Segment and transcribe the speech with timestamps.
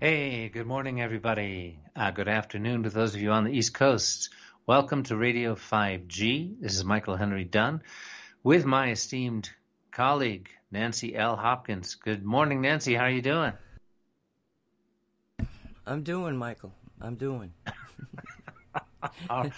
[0.00, 1.80] Hey, good morning, everybody.
[1.96, 4.30] Uh, good afternoon to those of you on the East Coast.
[4.64, 6.60] Welcome to Radio 5G.
[6.60, 7.82] This is Michael Henry Dunn
[8.44, 9.50] with my esteemed
[9.90, 11.34] colleague, Nancy L.
[11.34, 11.96] Hopkins.
[11.96, 12.94] Good morning, Nancy.
[12.94, 13.54] How are you doing?
[15.84, 16.72] I'm doing, Michael.
[17.00, 17.52] I'm doing.
[19.28, 19.50] all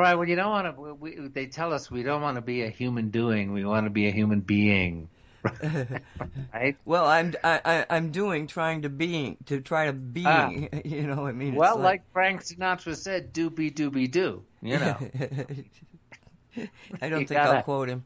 [0.00, 0.14] right.
[0.14, 0.94] Well, you don't want to.
[0.94, 3.52] We, they tell us we don't want to be a human doing.
[3.52, 5.08] We want to be a human being.
[6.54, 6.76] right.
[6.84, 10.24] Well, I'm I, I, I'm doing trying to being to try to be.
[10.26, 10.50] Ah.
[10.84, 11.54] You know, I mean.
[11.54, 14.96] Well, like, like, Frank Sinatra said, "Doobie doobie doo." You know.
[17.02, 17.58] I don't you think gotta...
[17.58, 18.04] I'll quote him.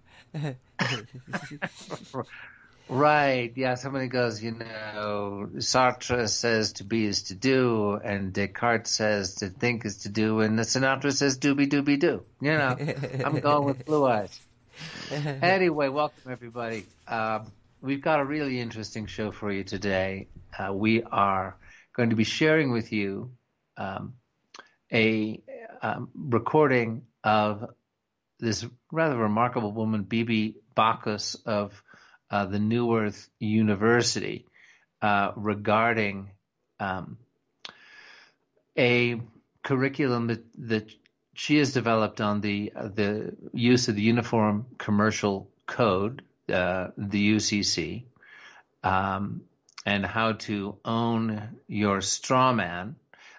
[2.89, 3.53] Right.
[3.55, 3.75] Yeah.
[3.75, 9.49] Somebody goes, you know, Sartre says to be is to do, and Descartes says to
[9.49, 12.23] think is to do, and the Sinatra says doobie doobie do.
[12.41, 12.77] You know,
[13.25, 14.41] I'm going with blue eyes.
[15.11, 16.87] anyway, welcome everybody.
[17.07, 20.29] Um, we've got a really interesting show for you today.
[20.59, 21.57] Uh, we are
[21.95, 23.31] going to be sharing with you
[23.77, 24.15] um,
[24.93, 25.43] a
[25.83, 27.71] um, recording of
[28.39, 31.83] this rather remarkable woman, Bibi Bacchus of
[32.31, 34.47] uh, the New Earth University
[35.03, 36.31] uh, regarding
[36.81, 37.19] um,
[38.77, 39.21] a
[39.63, 40.93] curriculum that, that
[41.39, 46.23] she has developed on the uh, the use of the Uniform Commercial Code,
[46.53, 48.03] uh, the UCC,
[48.83, 49.43] um,
[49.87, 52.97] and how to own your straw man.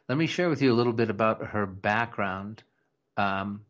[0.08, 2.64] Let me share with you a little bit about her background.
[3.18, 3.66] Um,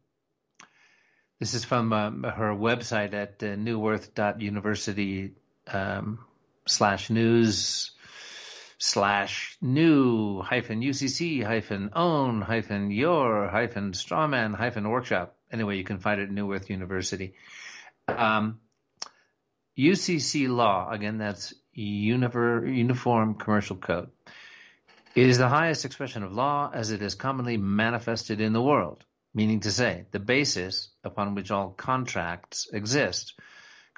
[1.40, 5.32] this is from um, her website at uh, newearth.university
[5.66, 6.20] um,
[6.68, 7.92] slash news
[8.80, 15.36] slash new hyphen UCC hyphen own hyphen your hyphen strawman hyphen workshop.
[15.52, 17.36] Anyway, you can find it at New Earth University.
[18.08, 18.60] Um,
[19.78, 24.10] UCC law, again, that's Uniform Commercial Code,
[25.16, 29.04] it is the highest expression of law as it is commonly manifested in the world
[29.34, 33.34] meaning to say, the basis upon which all contracts exist.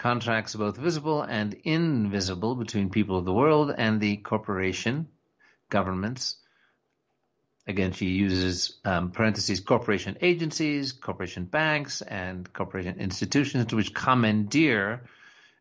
[0.02, 5.08] Contracts both visible and invisible between people of the world and the corporation,
[5.70, 6.38] governments.
[7.68, 15.04] Again, she uses um, parentheses corporation agencies, corporation banks, and corporation institutions to which commandeer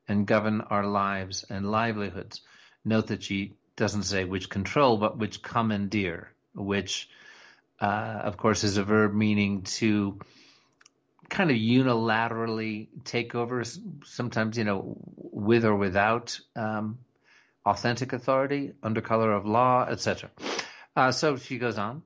[0.09, 2.41] and govern our lives and livelihoods.
[2.83, 7.11] Note that she doesn't say which control, but which commandeer, which
[7.79, 10.19] uh, of course, is a verb meaning to
[11.31, 13.63] kind of unilaterally take over,
[14.05, 16.99] sometimes, you know, with or without um,
[17.65, 20.31] authentic authority, under color of law, etc.
[20.97, 22.03] Uh, so she goes on.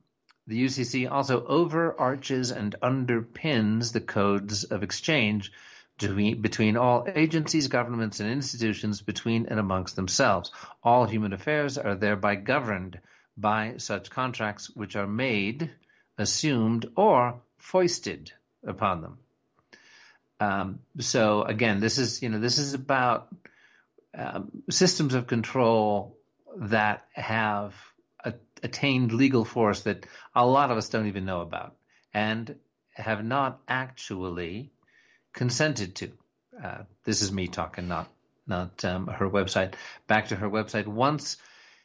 [0.46, 5.50] The UCC also overarches and underpins the codes of exchange
[5.98, 10.52] between, between all agencies, governments, and institutions between and amongst themselves.
[10.82, 13.00] All human affairs are thereby governed
[13.38, 15.70] by such contracts which are made,
[16.18, 18.32] assumed, or foisted
[18.66, 19.18] upon them.
[20.40, 23.28] Um, so again, this is you know this is about
[24.16, 26.16] um, systems of control
[26.56, 27.74] that have
[28.24, 31.74] a, attained legal force that a lot of us don't even know about
[32.12, 32.56] and
[32.92, 34.70] have not actually
[35.32, 36.10] consented to.
[36.62, 38.08] Uh, this is me talking, not
[38.46, 39.74] not um, her website.
[40.06, 40.86] Back to her website.
[40.86, 41.36] Once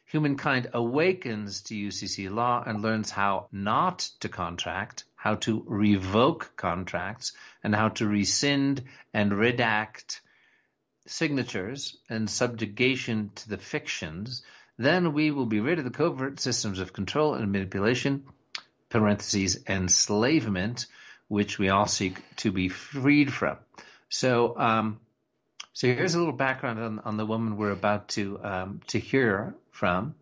[0.06, 7.32] humankind awakens to UCC law and learns how not to contract, how to revoke contracts,
[7.62, 8.82] and how to rescind
[9.12, 10.20] and redact
[11.06, 14.42] signatures and subjugation to the fictions,
[14.78, 18.24] then we will be rid of the covert systems of control and manipulation,
[18.88, 20.86] parentheses, enslavement,
[21.28, 23.58] which we all seek to be freed from.
[24.08, 25.00] So, um,
[25.74, 29.54] so here's a little background on, on the woman we're about to um, to hear
[29.70, 30.14] from.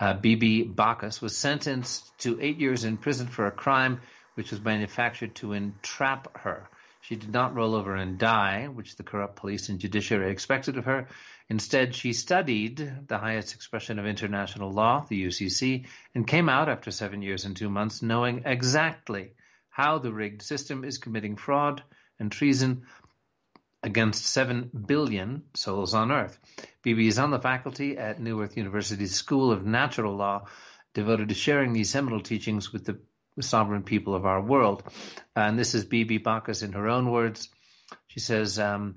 [0.00, 4.00] Uh, Bibi Bacchus was sentenced to eight years in prison for a crime
[4.34, 6.68] which was manufactured to entrap her.
[7.02, 10.84] She did not roll over and die, which the corrupt police and judiciary expected of
[10.84, 11.08] her.
[11.48, 16.90] Instead, she studied the highest expression of international law, the UCC, and came out after
[16.90, 19.34] seven years and two months knowing exactly
[19.68, 21.82] how the rigged system is committing fraud
[22.20, 22.86] and treason
[23.82, 26.38] against 7 billion souls on earth.
[26.82, 30.46] Bibi is on the faculty at New Earth University's School of Natural Law,
[30.94, 32.98] devoted to sharing these seminal teachings with the
[33.40, 34.82] sovereign people of our world.
[35.34, 37.48] And this is Bibi Bacchus in her own words.
[38.08, 38.96] She says, um,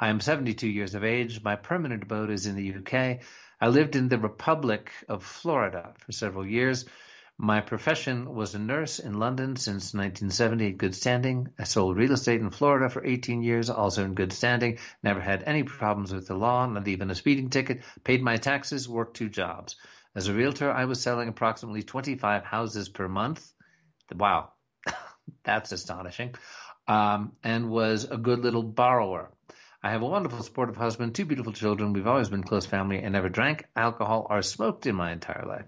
[0.00, 1.42] I am 72 years of age.
[1.42, 3.20] My permanent abode is in the UK.
[3.60, 6.86] I lived in the Republic of Florida for several years.
[7.38, 11.48] My profession was a nurse in London since 1970 in good standing.
[11.58, 14.78] I sold real estate in Florida for 18 years, also in good standing.
[15.02, 17.82] Never had any problems with the law, not even a speeding ticket.
[18.04, 19.74] Paid my taxes, worked two jobs.
[20.14, 23.44] As a realtor, I was selling approximately 25 houses per month.
[24.14, 24.52] Wow,
[25.42, 26.36] that's astonishing.
[26.86, 29.32] Um, and was a good little borrower.
[29.82, 31.94] I have a wonderful, supportive husband, two beautiful children.
[31.94, 35.66] We've always been close family and never drank alcohol or smoked in my entire life.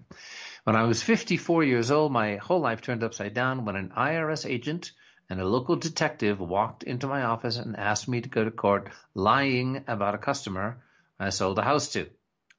[0.67, 4.45] When I was 54 years old, my whole life turned upside down when an IRS
[4.45, 4.91] agent
[5.29, 8.89] and a local detective walked into my office and asked me to go to court
[9.13, 10.83] lying about a customer
[11.17, 12.09] I sold a house to.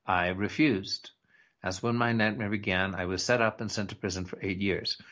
[0.06, 1.10] I refused.
[1.62, 2.94] That's when my nightmare began.
[2.94, 4.96] I was set up and sent to prison for eight years.
[4.96, 5.04] The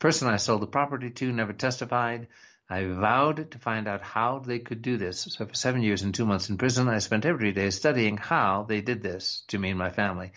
[0.00, 2.26] person I sold the property to never testified.
[2.72, 5.22] I vowed to find out how they could do this.
[5.22, 8.62] So for seven years and two months in prison, I spent every day studying how
[8.62, 10.30] they did this to me and my family.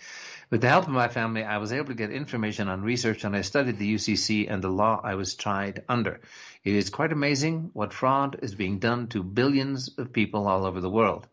[0.50, 3.36] With the help of my family, I was able to get information on research and
[3.36, 6.20] I studied the UCC and the law I was tried under.
[6.64, 10.80] It is quite amazing what fraud is being done to billions of people all over
[10.80, 11.28] the world.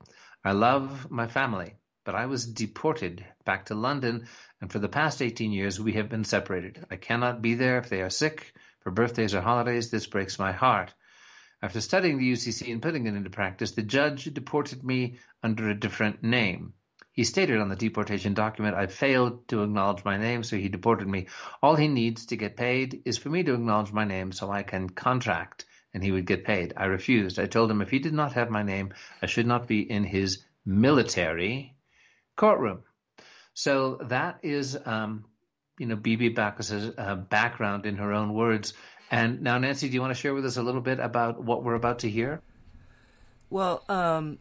[0.45, 1.73] I love my family,
[2.05, 4.27] but I was deported back to London
[4.61, 6.85] and for the past 18 years we have been separated.
[6.91, 10.51] I cannot be there if they are sick for birthdays or holidays, this breaks my
[10.51, 10.93] heart.
[11.61, 15.79] After studying the UCC and putting it into practice, the judge deported me under a
[15.79, 16.73] different name.
[17.13, 21.07] He stated on the deportation document I failed to acknowledge my name, so he deported
[21.07, 21.27] me.
[21.61, 24.63] All he needs to get paid is for me to acknowledge my name so I
[24.63, 26.73] can contract and he would get paid.
[26.77, 27.37] I refused.
[27.37, 30.03] I told him if he did not have my name, I should not be in
[30.03, 31.75] his military
[32.35, 32.83] courtroom.
[33.53, 35.25] So that is um,
[35.81, 38.75] you know, Bibi Bacchus's uh, background in her own words.
[39.09, 41.63] And now, Nancy, do you want to share with us a little bit about what
[41.63, 42.39] we're about to hear?
[43.49, 44.37] Well, um,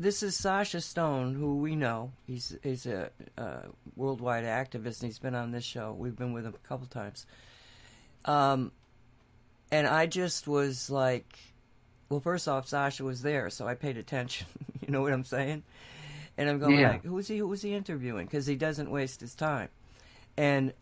[0.00, 2.10] this is Sasha Stone, who we know.
[2.26, 3.58] He's he's a, a,
[3.94, 5.92] worldwide activist, and he's been on this show.
[5.96, 7.24] We've been with him a couple times.
[8.24, 8.72] Um,
[9.70, 11.38] and I just was like,
[12.08, 14.48] well, first off, Sasha was there, so I paid attention.
[14.84, 15.62] you know what I'm saying?
[16.36, 16.90] And I'm going yeah.
[16.90, 17.38] like, who's he?
[17.38, 18.26] Who's he interviewing?
[18.26, 19.68] Because he doesn't waste his time.
[20.36, 20.72] And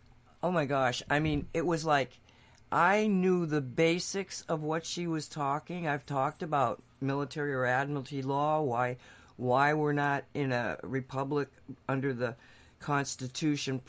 [0.41, 2.19] oh my gosh, I mean, it was like
[2.71, 5.87] I knew the basics of what she was talking.
[5.87, 8.97] I've talked about military or admiralty law, why
[9.35, 11.49] why we're not in a republic
[11.87, 12.35] under the
[12.79, 13.81] constitution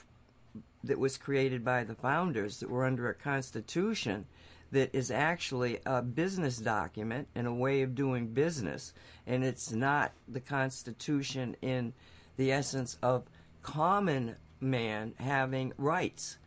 [0.85, 4.27] that was created by the founders, that we're under a constitution
[4.71, 8.93] that is actually a business document and a way of doing business,
[9.27, 11.93] and it's not the constitution in
[12.37, 13.25] the essence of
[13.63, 16.39] common man having rights,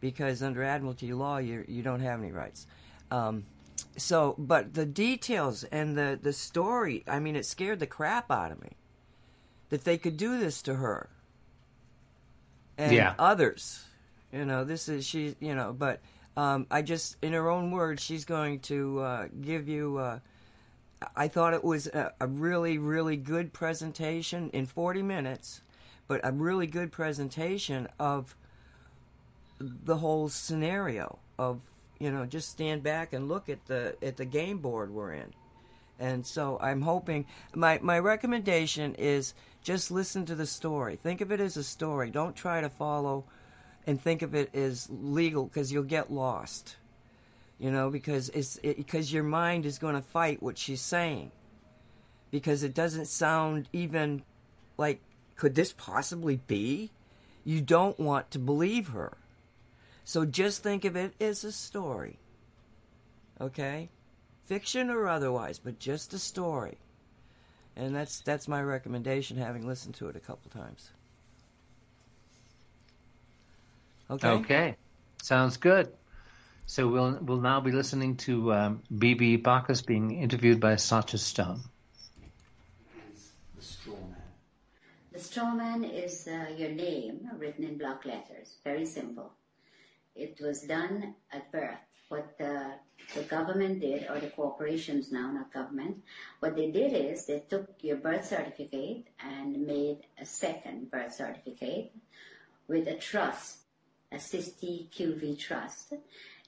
[0.00, 2.66] because under Admiralty law you you don't have any rights.
[3.10, 3.44] Um,
[3.96, 8.52] so, but the details and the the story, I mean, it scared the crap out
[8.52, 8.72] of me
[9.70, 11.08] that they could do this to her
[12.78, 13.14] and yeah.
[13.18, 13.84] others.
[14.32, 15.36] You know, this is she.
[15.40, 16.00] You know, but
[16.36, 19.98] um, I just, in her own words, she's going to uh, give you.
[19.98, 20.18] Uh,
[21.16, 25.60] I thought it was a, a, really, really good presentation in 40 minutes
[26.08, 28.36] but a really good presentation of
[29.58, 31.60] the whole scenario of
[31.98, 35.32] you know just stand back and look at the at the game board we're in.
[35.98, 40.96] And so i'm hoping my my recommendation is just listen to the story.
[40.96, 42.10] Think of it as a story.
[42.10, 43.24] Don't try to follow
[43.86, 46.76] and think of it as legal because you'll get lost
[47.58, 51.30] you know because it's it, because your mind is going to fight what she's saying.
[52.30, 54.22] Because it doesn't sound even
[54.76, 55.00] like
[55.36, 56.90] could this possibly be?
[57.44, 59.16] You don't want to believe her.
[60.04, 62.18] So just think of it as a story.
[63.40, 63.88] Okay?
[64.44, 66.76] Fiction or otherwise, but just a story.
[67.76, 70.90] And that's that's my recommendation having listened to it a couple times.
[74.10, 74.28] Okay.
[74.28, 74.76] Okay.
[75.22, 75.92] Sounds good.
[76.66, 81.62] So we'll we'll now be listening to um, Bibi Bacchus being interviewed by Sasha Stone.
[85.14, 88.56] The straw man is uh, your name written in block letters.
[88.64, 89.30] Very simple.
[90.16, 91.86] It was done at birth.
[92.08, 92.72] What the,
[93.14, 96.02] the government did, or the corporations now, not government,
[96.40, 101.92] what they did is they took your birth certificate and made a second birth certificate
[102.66, 103.58] with a trust,
[104.10, 105.94] a Cestui Que Vie trust.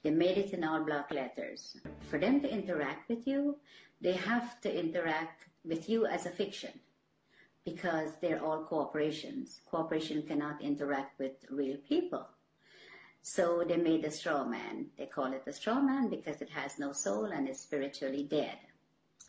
[0.03, 1.77] They made it in all block letters.
[2.09, 3.59] For them to interact with you,
[4.01, 6.71] they have to interact with you as a fiction
[7.67, 9.59] because they're all corporations.
[9.69, 12.25] Corporation cannot interact with real people.
[13.21, 14.85] So they made a straw man.
[14.97, 18.57] They call it a straw man because it has no soul and is spiritually dead.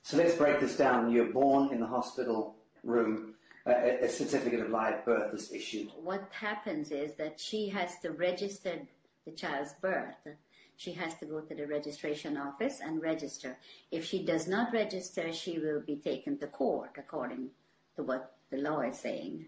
[0.04, 1.10] So let's break this down.
[1.10, 2.54] You're born in the hospital
[2.84, 3.34] room.
[3.66, 5.88] Uh, a certificate of live birth is issued.
[6.00, 8.78] What happens is that she has to register
[9.24, 10.28] the child's birth.
[10.76, 13.58] She has to go to the registration office and register.
[13.90, 17.50] If she does not register, she will be taken to court according
[17.98, 19.46] to what the law is saying.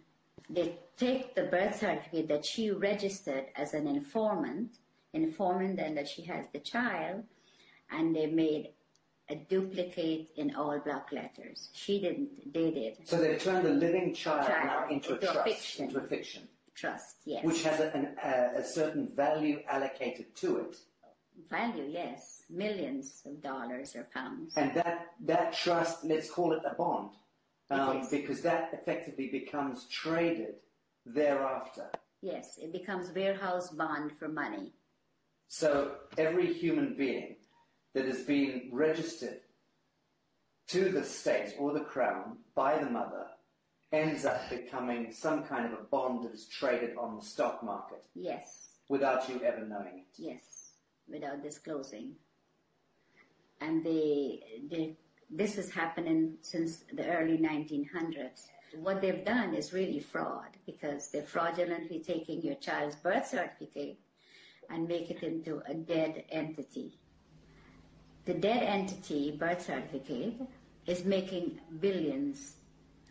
[0.51, 4.79] They take the birth certificate that she registered as an informant,
[5.13, 7.23] informant and that she has the child,
[7.91, 8.71] and they made
[9.29, 11.69] a duplicate in all block letters.
[11.73, 12.97] She didn't, they did.
[13.05, 15.85] So they've turned the living child, Child now into, into a a trust, fiction.
[15.87, 16.43] into a fiction,
[16.75, 17.45] Trust, yes.
[17.45, 20.77] which has a, an, a, a certain value allocated to it.
[21.49, 22.43] Value, yes.
[22.51, 24.55] Millions of dollars or pounds.
[24.57, 27.11] And that, that trust, let's call it a bond,
[27.71, 30.55] um, because that effectively becomes traded
[31.07, 31.91] thereafter.
[32.23, 34.73] Yes, it becomes warehouse bond for money.
[35.49, 37.37] So every human being
[37.95, 39.41] that has been registered
[40.69, 43.27] to the state or the crown by the mother
[43.93, 48.05] ends up becoming some kind of a bond that is traded on the stock market
[48.15, 50.07] Yes, without you ever knowing it.
[50.17, 50.75] yes,
[51.09, 52.13] without disclosing.
[53.61, 54.97] And they, they,
[55.31, 58.49] this is happening since the early 1900s.
[58.77, 63.99] What they've done is really fraud because they're fraudulently taking your child's birth certificate
[64.69, 66.99] and make it into a dead entity.
[68.25, 70.35] The dead entity birth certificate
[70.87, 72.55] is making billions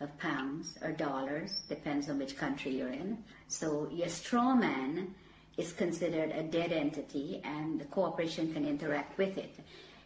[0.00, 3.22] of pounds or dollars, depends on which country you're in.
[3.48, 5.14] So your straw man
[5.58, 9.56] is considered a dead entity and the corporation can interact with it.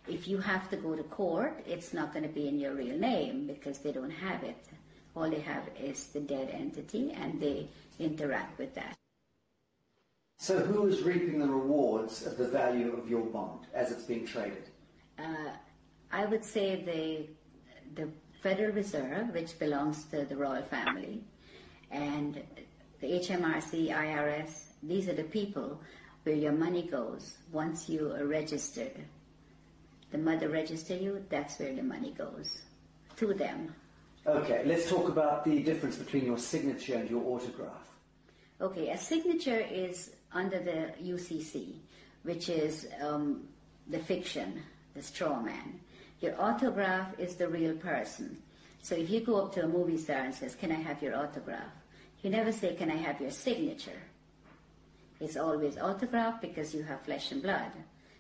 [0.07, 2.99] If you have to go to court, it's not going to be in your real
[2.99, 4.63] name because they don't have it.
[5.17, 7.69] All they have is the dead entity and they
[7.99, 8.95] interact with that.
[10.39, 14.27] So who is reaping the rewards of the value of your bond as it's being
[14.27, 14.69] traded?
[15.19, 15.53] Uh,
[16.13, 17.29] I would say the
[17.95, 18.11] the
[18.43, 21.23] Federal Reserve, which belongs to the royal family,
[21.91, 22.43] and
[23.01, 24.65] the HMRC, IRS.
[24.83, 25.81] These are the people
[26.25, 29.05] where your money goes once you are registered.
[30.15, 32.63] The mother register you, that's where the money goes
[33.17, 33.75] to them.
[34.25, 37.89] Okay, let's talk about the difference between your signature and your autograph.
[38.61, 41.73] Okay, a signature is under the UCC,
[42.23, 43.49] which is um,
[43.89, 44.63] the fiction,
[44.95, 45.81] the straw man.
[46.21, 48.41] Your autograph is the real person.
[48.83, 51.17] So if you go up to a movie star and says, "Can I have your
[51.17, 51.75] autograph?"
[52.23, 54.03] You never say, "Can I have your signature?"
[55.19, 57.73] It's always autograph because you have flesh and blood.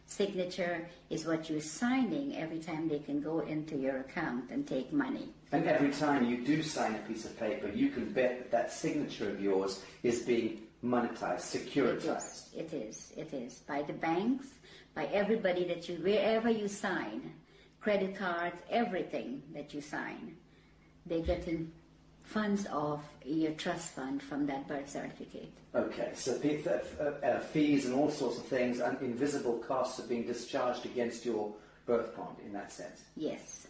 [0.07, 4.93] Signature is what you're signing every time they can go into your account and take
[4.93, 5.29] money.
[5.51, 8.73] And every time you do sign a piece of paper, you can bet that that
[8.73, 12.17] signature of yours is being monetized, It securitized.
[12.17, 12.51] is.
[12.55, 13.13] It is.
[13.17, 13.55] It is.
[13.67, 14.47] By the banks,
[14.95, 17.33] by everybody that you, wherever you sign,
[17.81, 20.37] credit cards, everything that you sign,
[21.07, 21.73] they're getting
[22.25, 25.53] funds off your trust fund from that birth certificate.
[25.75, 30.07] Okay, so uh, uh, uh, fees and all sorts of things and invisible costs are
[30.07, 31.53] being discharged against your
[31.87, 33.67] birth bond in that sense, Yes.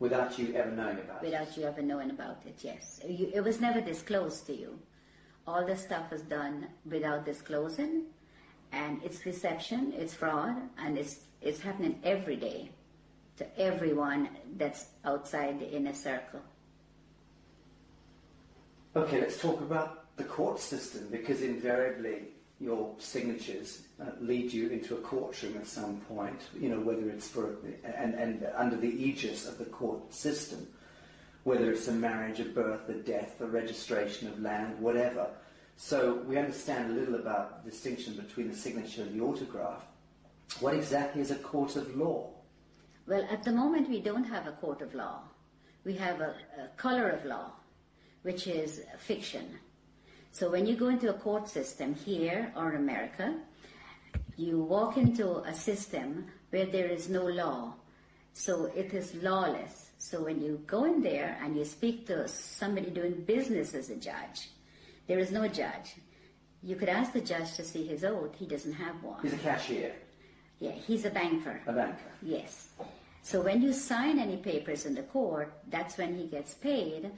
[0.00, 1.26] without you ever knowing about it.
[1.26, 3.00] Without you ever knowing about it, yes.
[3.04, 4.78] It was never disclosed to you.
[5.46, 8.04] All the stuff was done without disclosing,
[8.72, 12.70] and it's deception, it's fraud, and it's, it's happening every day
[13.36, 16.40] to everyone that's outside the inner circle.
[18.96, 22.28] Okay, let's talk about the court system because invariably
[22.60, 27.26] your signatures uh, lead you into a courtroom at some point, you know, whether it's
[27.26, 30.68] for, and, and under the aegis of the court system,
[31.42, 35.26] whether it's a marriage, a birth, a death, a registration of land, whatever.
[35.76, 39.84] So we understand a little about the distinction between the signature and the autograph.
[40.60, 42.30] What exactly is a court of law?
[43.08, 45.22] Well, at the moment, we don't have a court of law.
[45.82, 47.50] We have a, a color of law,
[48.24, 49.46] which is fiction.
[50.32, 53.36] So when you go into a court system here or America,
[54.36, 57.74] you walk into a system where there is no law.
[58.32, 59.90] So it is lawless.
[59.98, 63.96] So when you go in there and you speak to somebody doing business as a
[63.96, 64.48] judge,
[65.06, 65.94] there is no judge.
[66.62, 68.34] You could ask the judge to see his oath.
[68.36, 69.20] He doesn't have one.
[69.22, 69.92] He's a cashier,
[70.60, 71.60] Yeah, he's a banker.
[71.66, 72.10] a banker.
[72.22, 72.70] Yes.
[73.22, 77.10] So when you sign any papers in the court, that's when he gets paid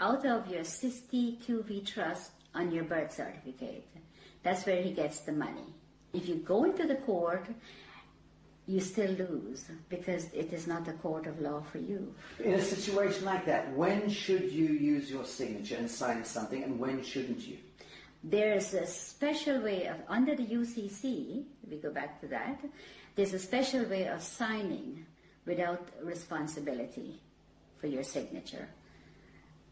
[0.00, 3.86] out of your Cestui Que Vie trust on your birth certificate.
[4.42, 5.74] That's where he gets the money.
[6.12, 7.46] If you go into the court,
[8.66, 12.14] you still lose because it is not a court of law for you.
[12.42, 16.78] In a situation like that, when should you use your signature and sign something, and
[16.78, 17.56] when shouldn't you?
[18.22, 22.60] There's a special way of, under the UCC, if we go back to that,
[23.16, 25.06] there's a special way of signing
[25.46, 27.20] without responsibility
[27.78, 28.68] for your signature.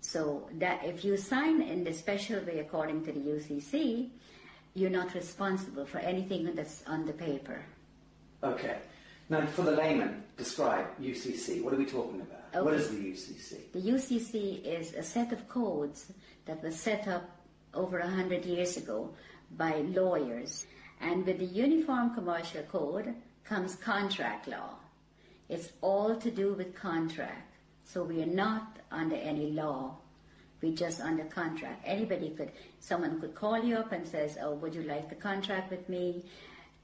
[0.07, 4.11] So that if you sign in the special way according to the UCC,
[4.75, 7.61] you're not responsible for anything that's on the paper.
[8.45, 8.77] Okay.
[9.29, 11.61] Now, for the layman, describe UCC.
[11.61, 12.65] What are we talking about?
[12.65, 12.83] What Okay.
[12.83, 13.73] is the UCC?
[13.73, 16.13] The UCC is a set of codes
[16.45, 17.25] that was set up
[17.75, 19.11] over a hundred years ago
[19.57, 20.67] by lawyers.
[21.01, 24.77] And with the Uniform Commercial Code comes contract law.
[25.49, 27.56] It's all to do with contract.
[27.87, 29.95] So we are not under any law.
[30.61, 31.83] We're just under contract.
[31.87, 32.51] Anybody could,
[32.81, 36.25] someone could call you up and says, oh, would you like the contract with me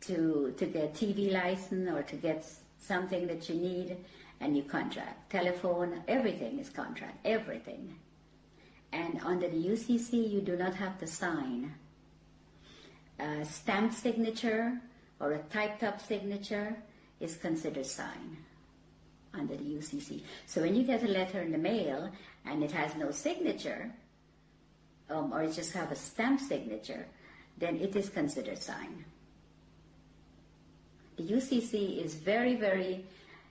[0.02, 2.46] to, to get TV license or to get
[2.78, 3.96] something that you need?
[4.40, 5.30] And you contract.
[5.30, 7.18] Telephone, everything is contract.
[7.24, 7.94] Everything.
[8.92, 11.74] And under the UCC, you do not have to sign.
[13.18, 14.80] A stamped signature
[15.20, 16.76] or a typed up signature
[17.20, 18.36] is considered sign
[19.34, 20.22] under the UCC.
[20.46, 22.10] So when you get a letter in the mail
[22.44, 23.92] and it has no signature,
[25.10, 27.06] um, or it just have a stamp signature,
[27.58, 29.04] then it is considered signed.
[31.16, 33.04] The UCC is very, very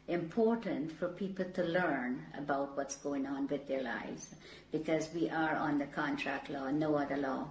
[0.08, 4.36] important for people to learn about what's going on with their lives
[4.72, 7.48] because we are on the contract law, no other law.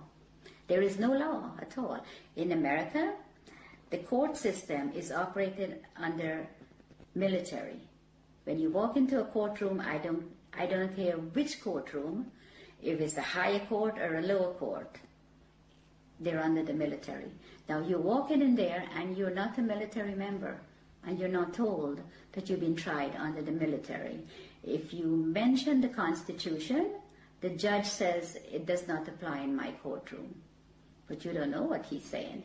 [0.67, 2.05] There is no law at all.
[2.37, 3.15] In America,
[3.91, 6.47] the court system is operated under
[7.15, 7.81] military.
[8.45, 10.25] When you walk into a courtroom, I don't,
[10.59, 12.31] I don't care which courtroom,
[12.83, 14.97] if it's a higher court or a lower court,
[16.19, 17.31] they're under the military.
[17.69, 20.59] Now you're walking in there and you're not a military member
[21.07, 22.01] and you're not told
[22.33, 24.21] that you've been tried under the military.
[24.63, 26.91] If you mention the Constitution,
[27.41, 30.35] the judge says it does not apply in my courtroom.
[31.09, 32.43] But you don't know what he's saying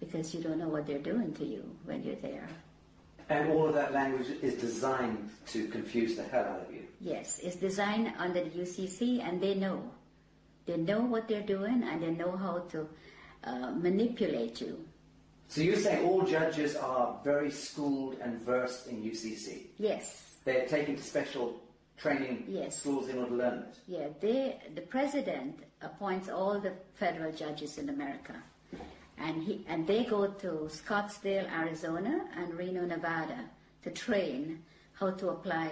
[0.00, 2.48] because you don't know what they're doing to you when you're there.
[3.28, 6.82] And all of that language is designed to confuse the hell out of you.
[7.00, 9.82] Yes, it's designed under the UCC and they know.
[10.66, 12.86] They know what they're doing and they know how to
[13.44, 14.84] uh, manipulate you.
[15.48, 19.66] So you're saying all judges are very schooled and versed in UCC.
[19.78, 21.60] Yes, They're taken to special
[21.96, 22.80] training Yes.
[22.80, 23.78] schools in order to learn this.
[23.86, 28.34] yeah, they, the president appoints all the federal judges in America.
[29.18, 33.44] And, he, and they go to Scottsdale, Arizona and Reno, Nevada
[33.82, 34.62] to train
[34.94, 35.70] how to apply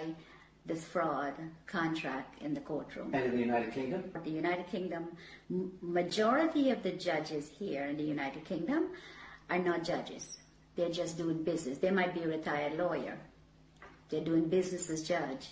[0.65, 1.33] this fraud
[1.67, 3.13] contract in the courtroom.
[3.13, 4.03] And in the United Kingdom?
[4.23, 5.07] the United Kingdom,
[5.81, 8.89] majority of the judges here in the United Kingdom
[9.49, 10.37] are not judges.
[10.75, 11.77] They're just doing business.
[11.79, 13.17] They might be a retired lawyer.
[14.09, 15.49] They're doing business as judge.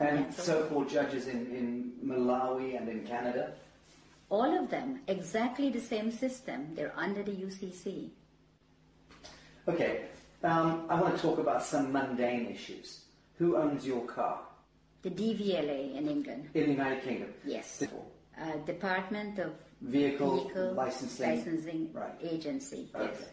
[0.00, 3.54] And so-called judges in, in Malawi and in Canada?
[4.32, 6.74] All of them, exactly the same system.
[6.74, 8.08] They're under the UCC.
[9.68, 10.06] Okay,
[10.42, 13.04] um, I want to talk about some mundane issues.
[13.38, 14.40] Who owns your car
[15.02, 16.48] The DVLA in England.
[16.54, 17.28] in the United Kingdom?
[17.44, 17.82] Yes.
[17.84, 21.28] Uh, Department of Vehicle, Vehicle licensing.
[21.36, 22.14] Licensing Right.
[22.22, 22.88] Agency.
[22.94, 23.10] Okay.
[23.12, 23.28] Yes.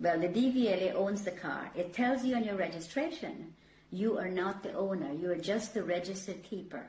[0.00, 1.70] Well, the DVLA owns the car.
[1.76, 3.54] It tells you on your registration,
[3.92, 5.12] you are not the owner.
[5.12, 6.88] You are just the registered keeper.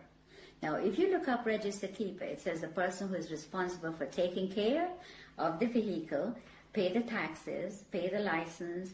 [0.61, 4.05] Now, if you look up registered keeper, it says the person who is responsible for
[4.05, 4.89] taking care
[5.37, 6.35] of the vehicle,
[6.73, 8.89] pay the taxes, pay the license,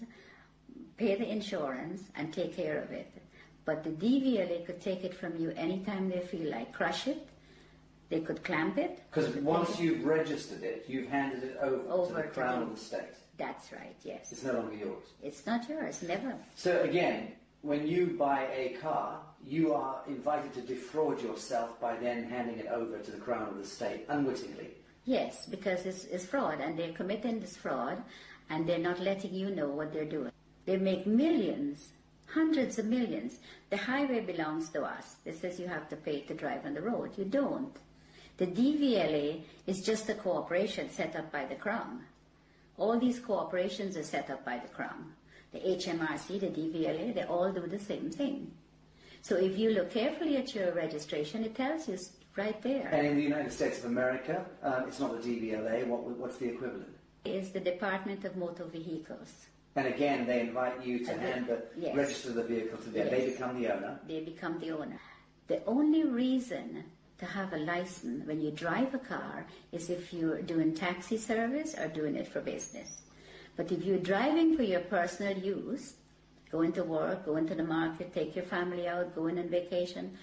[0.97, 3.11] pay the insurance, and take care of it.
[3.65, 6.71] But the DVLA could take it from you anytime they feel like.
[6.71, 7.27] Crush it.
[8.09, 9.01] They could clamp it.
[9.11, 13.01] Because once you've registered it, you've handed it over, to the Crown of the state.
[13.37, 14.31] That's right, yes.
[14.31, 15.03] It's no longer yours.
[15.23, 16.35] It's not yours, never.
[16.53, 17.31] So again,
[17.65, 22.67] when you buy a car, you are invited to defraud yourself by then handing it
[22.67, 24.69] over to the Crown of the state unwittingly.
[25.05, 28.03] Yes, because it's, it's fraud and they're committing this fraud
[28.51, 30.31] and they're not letting you know what they're doing.
[30.65, 31.89] They make millions,
[32.27, 33.39] hundreds of millions.
[33.71, 35.15] The highway belongs to us.
[35.25, 37.17] It says you have to pay to drive on the road.
[37.17, 37.75] You don't.
[38.37, 42.01] The DVLA is just a corporation set up by the Crown.
[42.77, 45.13] All these corporations are set up by the Crown.
[45.55, 48.51] The HMRC, the DVLA, they all do the same thing.
[49.21, 51.97] So if you look carefully at your registration, it tells you
[52.35, 52.89] right there.
[52.91, 55.87] And in the United States of America, um, it's not the DVLA.
[55.87, 56.89] What, what's the equivalent?
[57.23, 59.47] is the Department of Motor Vehicles.
[59.77, 61.95] And again, they invite you to Uh, hand the yes.
[61.95, 63.09] register the vehicle to them.
[63.09, 63.99] They become the owner.
[64.07, 64.99] They become the owner.
[65.47, 66.83] The only reason
[67.17, 71.73] to have a license when you drive a car is if you're doing taxi service
[71.79, 73.01] or doing it for business.
[73.55, 75.93] But if you're driving for your personal use,
[76.51, 80.17] going to work, going to the market, take your family out, going on vacation,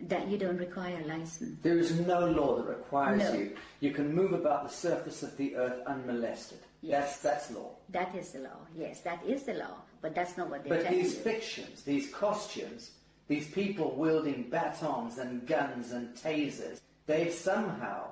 [0.00, 1.58] that you don't require a license.
[1.62, 3.32] There is no law that requires No.
[3.32, 3.56] you.
[3.80, 6.58] You can move about the surface of the earth unmolested.
[6.82, 7.18] Yes.
[7.20, 7.70] That's that's law.
[7.90, 8.60] That is the law.
[8.76, 9.78] Yes, that is the law.
[10.02, 11.20] But that's not what they're But these you.
[11.20, 12.90] fictions, these costumes,
[13.28, 18.10] these people wielding batons and guns and tasers, they've somehow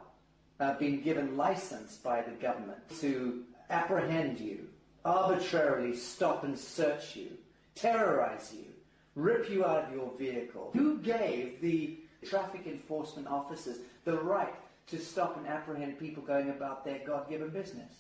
[0.61, 4.69] uh, been given license by the government to apprehend you
[5.05, 7.29] arbitrarily stop and search you,
[7.75, 8.67] terrorize you,
[9.15, 10.71] rip you out of your vehicle?
[10.73, 14.55] Who gave the traffic enforcement officers the right
[14.87, 17.93] to stop and apprehend people going about their God given business?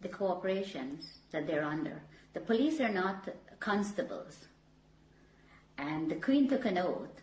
[0.00, 2.02] The corporations that they're under.
[2.34, 3.28] The police are not
[3.60, 4.46] constables.
[5.78, 7.22] And the Queen took an oath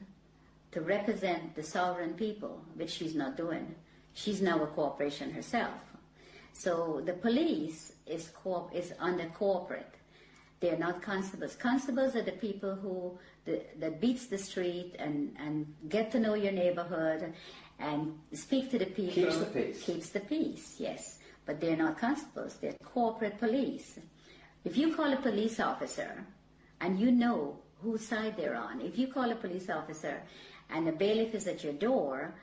[0.72, 3.76] to represent the sovereign people, which she's not doing.
[4.14, 5.74] She's now a corporation herself.
[6.60, 9.94] So the police is, corp- is under corporate.
[10.60, 11.56] They're not constables.
[11.56, 16.34] Constables are the people who the, that beats the street and, and get to know
[16.34, 17.34] your neighborhood
[17.80, 19.24] and speak to the people.
[19.24, 19.84] Keeps the peace.
[19.84, 21.20] Keeps the peace, yes.
[21.46, 22.56] But they're not constables.
[22.56, 23.98] They're corporate police.
[24.66, 26.26] If you call a police officer
[26.82, 30.22] and you know whose side they're on, if you call a police officer
[30.70, 32.36] and a bailiff is at your door,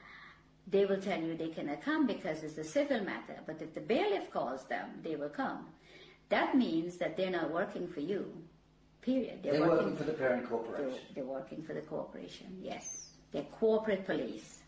[0.67, 3.39] they will tell you they cannot come because it's a civil matter.
[3.47, 5.67] But if the bailiff calls them, they will come.
[6.29, 8.33] That means that they're not working for you.
[9.01, 9.41] Period.
[9.43, 10.91] They're, working, for the parent corporation.
[10.91, 12.59] They're, they're working for the corporation.
[12.61, 14.61] Yes, they're corporate police.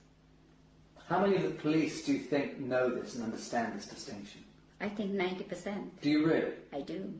[1.08, 4.44] How many of the police do you think know this and understand this distinction?
[4.80, 6.00] I think ninety percent.
[6.00, 6.52] Do you really?
[6.72, 7.12] I do.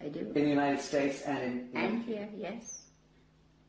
[0.00, 0.20] I do.
[0.20, 2.82] In the United States and in, in And here, yes.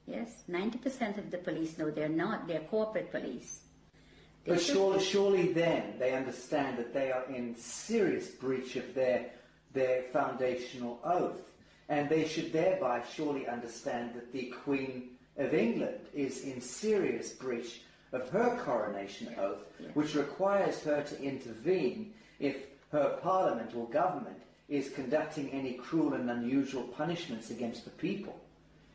[0.05, 3.59] Yes, 90% of the police know they're not, they're corporate police.
[4.47, 9.31] But surely, surely then they understand that they are in serious breach of their,
[9.73, 11.51] their foundational oath.
[11.89, 17.81] And they should thereby surely understand that the Queen of England is in serious breach
[18.11, 19.89] of her coronation oath, Yeah.
[19.93, 22.55] which requires her to intervene if
[22.91, 28.37] her parliament or government is conducting any cruel and unusual punishments against the people.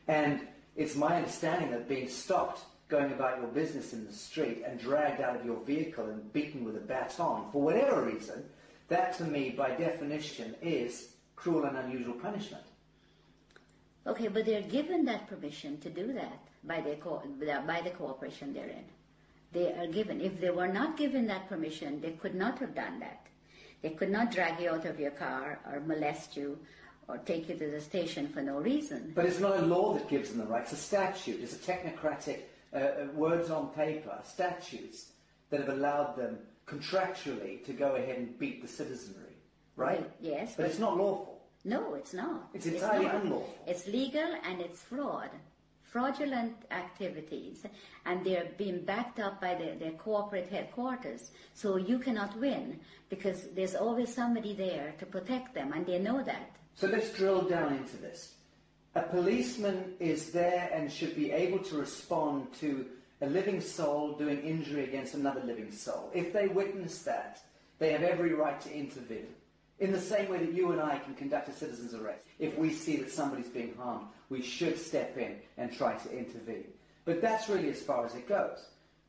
[0.08, 0.40] And
[0.76, 5.22] it's my understanding that being stopped going about your business in the street and dragged
[5.22, 8.44] out of your vehicle and beaten with a baton for whatever reason,
[8.88, 12.62] that to me, by definition, is cruel and unusual punishment.
[14.06, 17.22] Okay, but they're given that permission to do that by, their co-
[17.66, 18.84] by the cooperation they're in.
[19.52, 20.20] They are given.
[20.20, 23.26] If they were not given that permission, they could not have done that.
[23.80, 26.58] They could not drag you out of your car or molest you
[27.08, 29.12] or take you to the station for no reason.
[29.14, 31.72] But it's not a law that gives them the right, it's a statute, it's a
[31.72, 32.40] technocratic
[32.72, 35.10] uh, uh, words on paper, statutes
[35.50, 39.36] that have allowed them contractually to go ahead and beat the citizenry,
[39.76, 40.08] right?
[40.20, 41.28] Yes, But but- it's not lawful.
[41.64, 42.48] No, it's not.
[42.54, 43.14] It's entirely not.
[43.22, 43.54] unlawful.
[43.68, 45.30] It's legal and it's fraud.
[45.82, 47.64] Fraudulent activities.
[48.04, 51.30] And they're being backed up by their, their corporate headquarters.
[51.54, 52.80] So you cannot win
[53.10, 56.56] because there's always somebody there to protect them and they know that.
[56.74, 58.34] So let's drill down into this.
[58.94, 62.86] A policeman is there and should be able to respond to
[63.22, 66.10] a living soul doing injury against another living soul.
[66.12, 67.40] If they witness that,
[67.78, 69.28] they have every right to intervene.
[69.78, 72.22] In the same way that you and I can conduct a citizen's arrest.
[72.38, 76.66] If we see that somebody's being harmed, we should step in and try to intervene.
[77.04, 78.58] But that's really as far as it goes.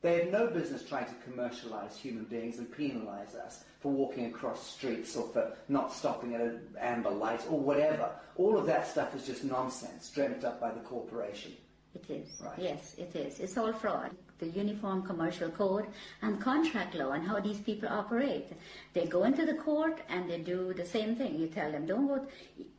[0.04, 4.70] They have no business trying to commercialize human beings and penalize us for walking across
[4.70, 8.10] streets or for not stopping at an amber light or whatever.
[8.36, 11.52] All of that stuff is just nonsense dreamt up by the corporation.
[11.94, 12.38] It is.
[12.44, 12.58] Right.
[12.58, 13.40] Yes, it is.
[13.40, 14.10] It's all fraud.
[14.40, 15.86] The Uniform Commercial Code
[16.20, 18.48] and contract law and how these people operate.
[18.92, 21.38] They go into the court and they do the same thing.
[21.38, 22.26] You tell them, don't go,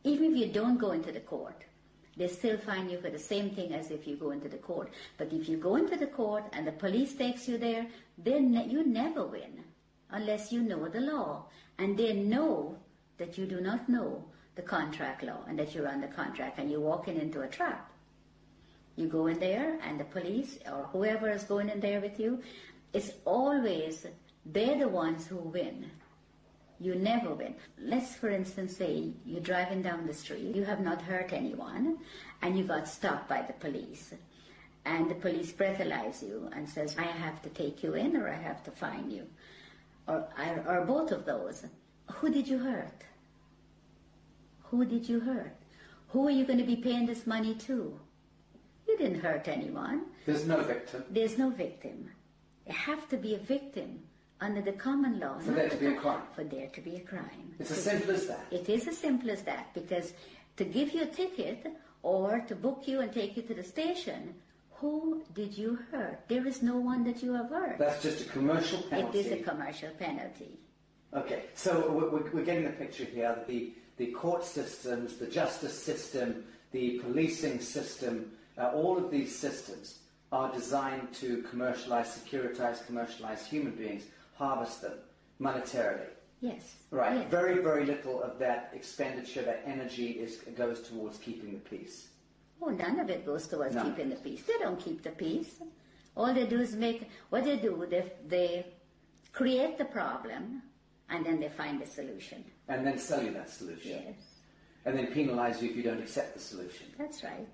[0.04, 1.64] even if you don't go into the court,
[2.16, 4.90] they still fine you for the same thing as if you go into the court.
[5.18, 8.68] But if you go into the court and the police takes you there, then ne-
[8.68, 9.64] you never win
[10.10, 11.44] unless you know the law.
[11.78, 12.76] And they know
[13.18, 14.24] that you do not know
[14.54, 17.90] the contract law and that you're under contract and you're walking into a trap.
[18.96, 22.42] You go in there, and the police or whoever is going in there with you,
[22.94, 24.06] it's always
[24.46, 25.90] they're the ones who win.
[26.78, 27.54] You never win.
[27.80, 31.98] Let's, for instance, say you're driving down the street, you have not hurt anyone,
[32.42, 34.12] and you got stopped by the police.
[34.84, 38.36] And the police breathalyze you and says, I have to take you in or I
[38.36, 39.26] have to fine you.
[40.06, 40.28] Or,
[40.66, 41.64] or both of those.
[42.12, 43.02] Who did you hurt?
[44.64, 45.56] Who did you hurt?
[46.08, 47.98] Who are you going to be paying this money to?
[48.86, 50.06] You didn't hurt anyone.
[50.24, 51.04] There's no victim.
[51.10, 52.10] There's no victim.
[52.66, 54.00] You have to be a victim
[54.40, 55.38] under the common law.
[55.38, 56.22] For there to be a crime.
[56.34, 57.54] For there to be a crime.
[57.58, 58.44] It's as simple as that.
[58.50, 60.12] It is as simple as that because
[60.56, 61.66] to give you a ticket
[62.02, 64.34] or to book you and take you to the station,
[64.72, 66.20] who did you hurt?
[66.28, 67.78] There is no one that you have hurt.
[67.78, 69.20] That's just a commercial penalty.
[69.20, 70.58] It is a commercial penalty.
[71.14, 75.26] Okay, so we're, we're- we're getting the picture here that the, the court systems, the
[75.26, 80.00] justice system, the policing system, uh, all of these systems
[80.32, 84.02] are designed to commercialize, securitize, commercialize human beings,
[84.36, 84.94] harvest them
[85.40, 86.08] monetarily.
[86.40, 86.74] Yes.
[86.90, 87.16] Right.
[87.20, 87.30] Yes.
[87.30, 92.08] Very, very little of that expenditure, that energy, is goes towards keeping the peace.
[92.60, 93.86] Oh, none of it goes towards None.
[93.90, 94.42] keeping the peace.
[94.46, 95.56] They don't keep the peace.
[96.16, 97.86] All they do is make what they do.
[97.88, 98.66] They they
[99.32, 100.62] create the problem,
[101.10, 102.44] and then they find a solution.
[102.68, 103.90] And then sell you that solution.
[103.90, 104.16] Yes,
[104.86, 106.86] And then penalise you if you don't accept the solution.
[106.98, 107.46] that's right.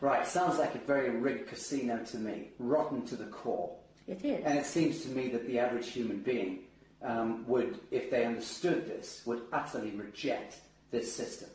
[0.00, 0.26] Right.
[0.26, 2.50] Sounds like a very rigged casino to me.
[2.58, 3.76] Rotten to the core.
[4.06, 4.44] It is.
[4.44, 6.60] And it seems to me that the average human being
[7.02, 10.56] um, would, if they understood this, would utterly reject
[10.90, 11.50] this system.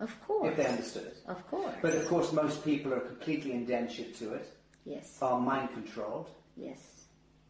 [0.00, 0.50] of course.
[0.50, 1.18] If they understood it.
[1.26, 1.74] Of course.
[1.80, 4.48] But of course, most people are completely indentured to it,
[4.84, 5.16] yes.
[5.22, 6.78] are mind controlled, Yes.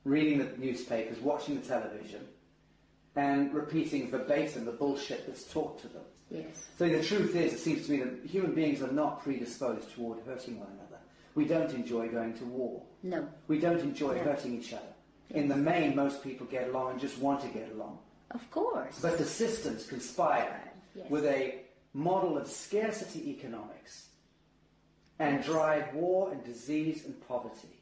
[0.04, 2.26] reading the newspapers, watching the television,
[3.16, 6.02] and repeating verbatim the bullshit that's taught to them.
[6.30, 6.64] Yes.
[6.78, 10.18] So the truth is, it seems to me that human beings are not predisposed toward
[10.26, 10.98] hurting one another.
[11.35, 12.83] We don't enjoy going to war.
[13.05, 13.29] No.
[13.49, 14.25] We don't enjoy Yeah.
[14.25, 14.93] hurting each other.
[15.31, 17.99] In the main, most people get along and just want to get along.
[18.31, 18.99] Of course.
[19.01, 21.11] But the systems conspire Yes.
[21.11, 21.61] with a
[21.93, 24.09] model of scarcity economics
[25.19, 27.77] and drive war and disease and poverty.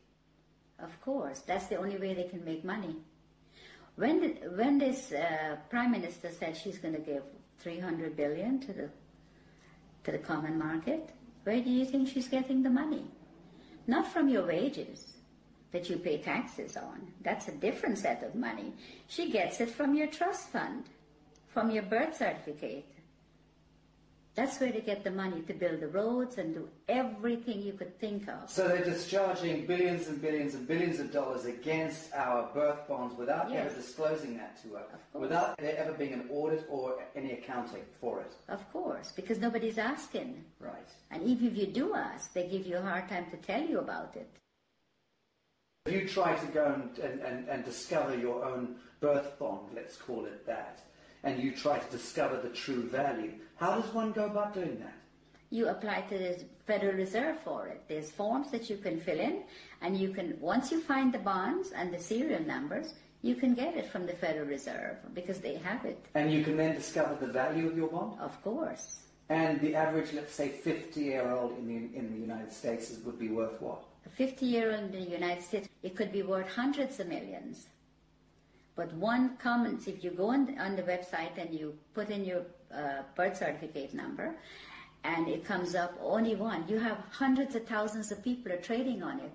[0.80, 2.96] Of course, that's the only way they can make money.
[3.94, 7.22] When did, when this uh, prime minister said she's going to give
[7.60, 8.90] 300 billion to the
[10.04, 11.10] to the common market,
[11.44, 13.06] where do you think she's getting the money?
[13.86, 15.11] Not from your wages
[15.72, 17.06] that you pay taxes on.
[17.22, 18.72] That's a different set of money.
[19.08, 20.84] She gets it from your trust fund,
[21.48, 22.84] from your birth certificate.
[24.34, 27.98] That's where they get the money to build the roads and do everything you could
[28.00, 28.48] think of.
[28.48, 33.50] So they're discharging billions and billions and billions of dollars against our birth bonds without
[33.50, 33.66] Yes.
[33.66, 38.20] ever disclosing that to us, without there ever being an audit or any accounting for
[38.22, 38.32] it.
[38.48, 40.42] Of course, because nobody's asking.
[40.60, 40.88] Right.
[41.10, 43.80] And even if you do ask, they give you a hard time to tell you
[43.80, 44.30] about it.
[45.84, 50.26] If you try to go and, and, and, discover your own birth bond, let's call
[50.26, 50.80] it that,
[51.24, 54.94] and you try to discover the true value, how does one go about doing that?
[55.50, 57.82] You apply to the Federal Reserve for it.
[57.88, 59.42] There's forms that you can fill in,
[59.80, 63.76] and you can once you find the bonds and the serial numbers, you can get
[63.76, 65.98] it from the Federal Reserve because they have it.
[66.14, 68.20] And you can then discover the value of your bond?
[68.20, 73.18] Of course, And the average, let's say, 50-year-old in the, in the United States would
[73.18, 73.82] be worth what?
[74.06, 77.66] A 50 year old in the United States, it could be worth hundreds of millions.
[78.74, 82.42] But one comment, if you go on, on the website and you put in your
[82.74, 84.34] uh, birth certificate number,
[85.04, 89.02] and it comes up only one, you have hundreds of thousands of people are trading
[89.02, 89.32] on it.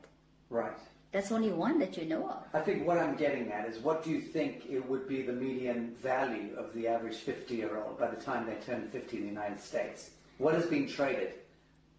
[0.50, 0.72] Right.
[1.12, 2.44] That's only one that you know of.
[2.54, 5.34] I think what I'm getting at is what do you think it would be the
[5.34, 9.60] median value of the average 50-year-old by the time they turn 50 in the United
[9.62, 10.10] States?
[10.38, 11.34] What is being traded?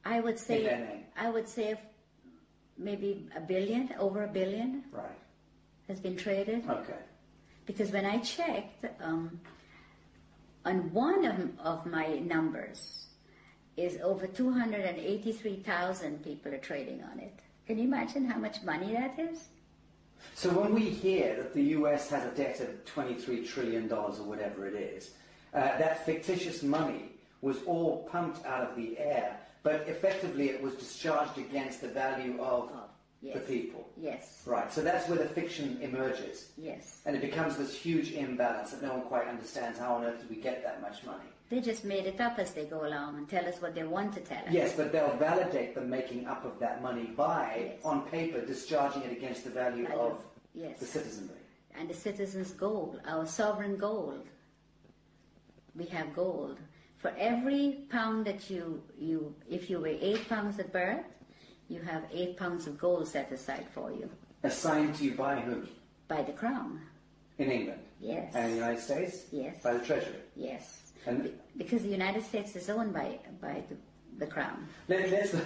[0.05, 1.03] I would say.
[1.17, 1.79] I would say
[2.79, 5.11] maybe a billion, over a billion Right.
[5.89, 6.69] has been traded.
[6.69, 6.95] Okay.
[7.67, 9.41] Because when I checked, um,
[10.65, 13.07] on one of, of my numbers
[13.77, 17.39] is over 283,000 people are trading on it.
[17.67, 19.49] Can you imagine how much money that is?
[20.35, 24.25] So when we hear that the US has a debt of 23 trillion dollars or
[24.25, 25.11] whatever it is,
[25.55, 30.75] uh, that fictitious money was all pumped out of the air, but effectively it was
[30.75, 32.85] discharged against the value of Oh,
[33.35, 33.89] the people.
[34.01, 34.43] Yes.
[34.47, 34.73] Right.
[34.73, 36.51] So that's where the fiction emerges.
[36.57, 37.01] Yes.
[37.05, 40.31] And it becomes this huge imbalance that no one quite understands how on earth did
[40.31, 41.25] we get that much money.
[41.51, 44.13] They just made it up as they go along and tell us what they want
[44.15, 44.51] to tell us.
[44.53, 47.85] Yes, but they'll validate the making up of that money by, Yes.
[47.85, 50.01] on paper, discharging it against the value Value.
[50.01, 50.79] of Yes.
[50.79, 51.35] the citizenry.
[51.75, 54.27] and the citizens' gold, our sovereign gold.
[55.75, 56.59] We have gold.
[56.99, 61.05] For every pound that you, you if you weigh eight pounds at birth,
[61.69, 64.11] you have eight pounds of gold set aside for you
[64.43, 65.69] Assigned to you by whom?
[66.09, 66.81] by the crown.
[67.39, 67.81] In England.
[68.01, 68.33] Yes.
[68.35, 69.25] And in the United States?
[69.31, 69.63] Yes.
[69.63, 70.17] By the Treasury.
[70.35, 70.93] Yes.
[71.07, 73.77] And- Be- because the United States is owned by by the,
[74.19, 74.67] the crown.
[74.89, 75.35] Let, let's.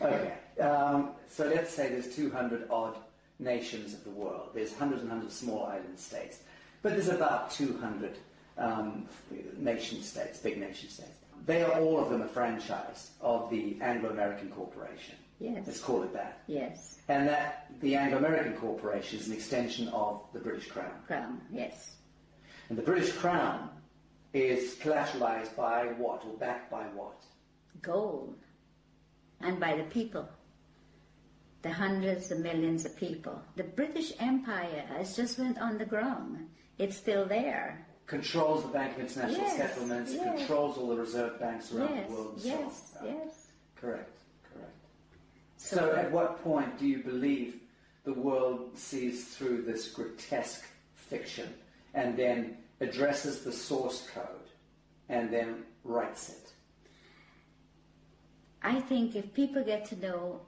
[0.00, 0.32] okay.
[0.60, 2.96] Um, so let's say there's 200 odd
[3.38, 4.50] nations of the world.
[4.54, 6.38] There's hundreds and hundreds of small island states.
[6.82, 8.16] But there's about 200
[8.58, 9.06] um,
[9.58, 11.10] nation states, big nation states.
[11.44, 15.14] They are all of them a franchise of the Anglo-American Corporation.
[15.38, 15.64] Yes.
[15.66, 16.42] Let's call it that.
[16.46, 16.98] Yes.
[17.08, 20.90] And that the Anglo-American Corporation is an extension of the British Crown.
[21.06, 21.40] Crown.
[21.52, 21.96] Yes.
[22.68, 23.68] And the British Crown
[24.32, 27.22] is collateralized by what or backed by what?
[27.80, 28.34] Gold.
[29.40, 30.28] And by the people.
[31.62, 33.40] The hundreds of millions of people.
[33.56, 36.48] The British Empire has just went on the ground.
[36.78, 37.85] It's still there.
[38.06, 40.38] Controls the Bank of International Yes, Settlements, yes.
[40.38, 42.06] controls all the reserve banks around yes.
[42.08, 42.32] the world.
[42.32, 42.92] and so Yes.
[43.00, 43.06] on.
[43.06, 43.46] Uh, yes.
[43.74, 44.18] Correct,
[44.52, 44.76] correct.
[45.56, 47.60] So, at what point do you believe
[48.04, 50.64] the world sees through this grotesque
[50.94, 51.52] fiction
[51.94, 54.50] and then addresses the source code
[55.08, 56.52] and then writes it?
[58.62, 60.40] I think if people get to know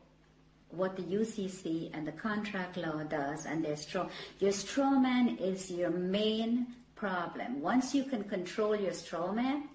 [0.70, 5.70] what the UCC and the contract law does, and their straw, your straw man is
[5.70, 6.66] your main
[6.98, 7.60] problem.
[7.62, 9.68] Once you can control your straw man,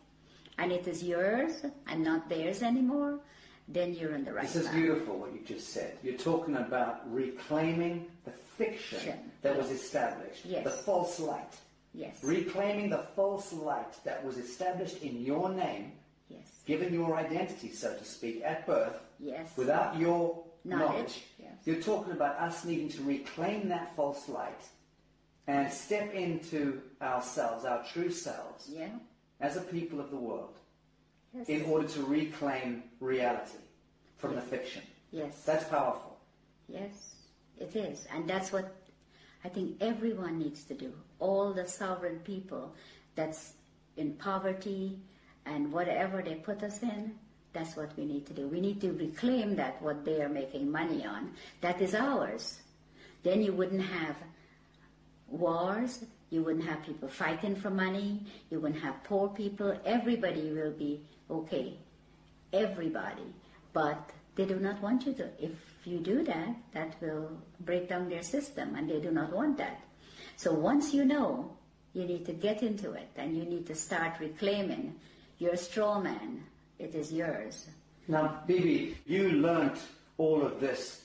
[0.59, 3.19] and it is yours and not theirs anymore,
[3.67, 5.97] then you're in the right This is beautiful what you just said.
[6.03, 9.31] You're talking about reclaiming the fiction Fiction.
[9.41, 10.63] that was established, Yes.
[10.65, 11.53] the false light.
[11.93, 12.15] Yes.
[12.23, 15.93] Reclaiming the false light that was established in your name,
[16.29, 16.41] yes.
[16.65, 19.49] given your identity, so to speak, at birth, Yes.
[19.55, 21.23] without your Knowledge, knowledge.
[21.39, 21.53] yes.
[21.65, 24.61] You're talking about us needing to reclaim that false light
[25.47, 28.89] and step into ourselves, our true selves, Yeah.
[29.39, 30.55] as a people of the world,
[31.33, 31.49] Yes.
[31.49, 33.57] in order to reclaim reality
[34.17, 34.83] from the fiction.
[35.11, 35.43] yes.
[35.45, 36.17] That's powerful.
[36.67, 37.15] Yes,
[37.57, 38.05] it is.
[38.11, 38.73] And that's what
[39.43, 40.93] I think everyone needs to do.
[41.19, 42.73] All the sovereign people
[43.15, 43.53] that's
[43.97, 44.97] in poverty
[45.45, 47.19] and whatever they put us in,
[47.51, 48.47] that's what we need to do.
[48.47, 51.33] We need to reclaim that what they are making money on.
[51.61, 52.61] That is ours.
[53.23, 54.15] Then you wouldn't have
[55.33, 59.77] wars, you wouldn't have people fighting for money, you wouldn't have poor people.
[59.85, 61.77] Everybody will be okay.
[62.51, 63.27] Everybody.
[63.73, 65.29] But they do not want you to.
[65.39, 65.51] If
[65.85, 69.81] you do that, that will break down their system, and they do not want that.
[70.37, 71.55] So once you know,
[71.93, 74.95] you need to get into it, and you need to start reclaiming
[75.37, 76.43] your straw man.
[76.79, 77.67] It is yours.
[78.07, 79.79] Now, Bibi, you learnt
[80.17, 81.02] all of this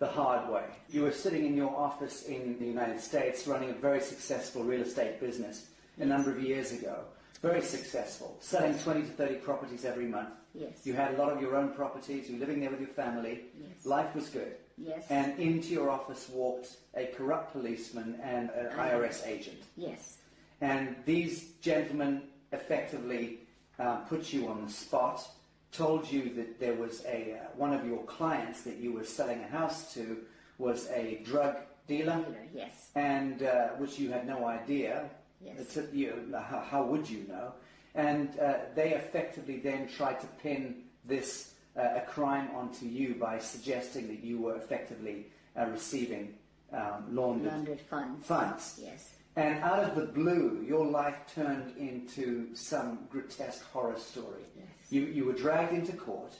[0.00, 0.64] the hard way.
[0.88, 4.80] You were sitting in your office in the United States running a very successful real
[4.80, 5.66] estate business
[5.98, 7.04] a number of years ago.
[7.42, 10.30] Very successful, selling 20 to 30 properties every month.
[10.54, 10.72] Yes.
[10.84, 13.42] You had a lot of your own properties, you were living there with your family.
[13.58, 13.86] Yes.
[13.86, 14.56] Life was good.
[14.76, 15.04] Yes.
[15.10, 19.62] And into your office walked a corrupt policeman and an IRS agent.
[19.76, 20.16] Yes.
[20.62, 23.40] And these gentlemen effectively
[23.78, 25.26] uh, put you on the spot,
[25.72, 29.40] told you that there was a uh, one of your clients that you were selling
[29.40, 30.18] a house to
[30.58, 31.56] was a drug
[31.86, 32.90] dealer, Dealer, Yes.
[32.94, 35.08] and uh, which you had no idea.
[35.44, 35.76] Yes.
[35.76, 37.52] A- you, how, how would you know?
[37.94, 43.38] And uh, they effectively then tried to pin this uh, a crime onto you by
[43.38, 45.26] suggesting that you were effectively
[45.58, 46.34] uh, receiving
[46.72, 48.26] um, laundered Laundered funds.
[48.26, 48.80] funds.
[48.82, 49.10] Yes.
[49.36, 54.42] And out of the blue, your life turned into some grotesque horror story.
[54.90, 56.34] You, you were dragged into court,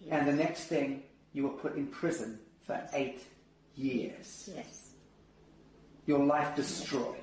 [0.00, 0.12] Yes.
[0.12, 3.22] and the next thing, you were put in prison for eight
[3.76, 4.50] years.
[4.54, 4.90] Yes.
[6.06, 7.16] Your life destroyed.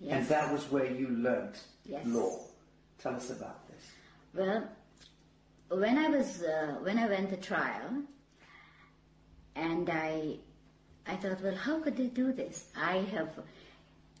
[0.00, 0.12] Yes.
[0.18, 2.04] And that was where you learnt Yes.
[2.06, 2.38] law.
[2.98, 3.82] Tell us about this.
[4.34, 4.68] Well,
[5.70, 8.02] when I was uh, when I went to trial,
[9.54, 10.36] and I
[11.06, 12.68] I thought, well, how could they do this?
[12.76, 13.30] I have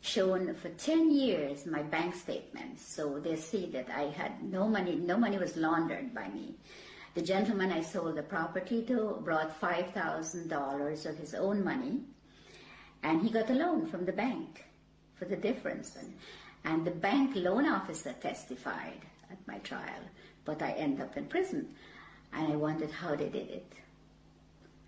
[0.02, 4.96] shown for ten years my bank statements, so they see that I had no money.
[4.96, 6.56] No money was laundered by me.
[7.14, 12.00] The gentleman I sold the property to brought five thousand dollars of his own money,
[13.02, 14.64] and he got a loan from the bank
[15.14, 15.96] for the difference.
[15.96, 16.12] And,
[16.64, 20.02] and the bank loan officer testified at my trial,
[20.44, 21.74] but I end up in prison.
[22.32, 23.72] And I wondered how they did it.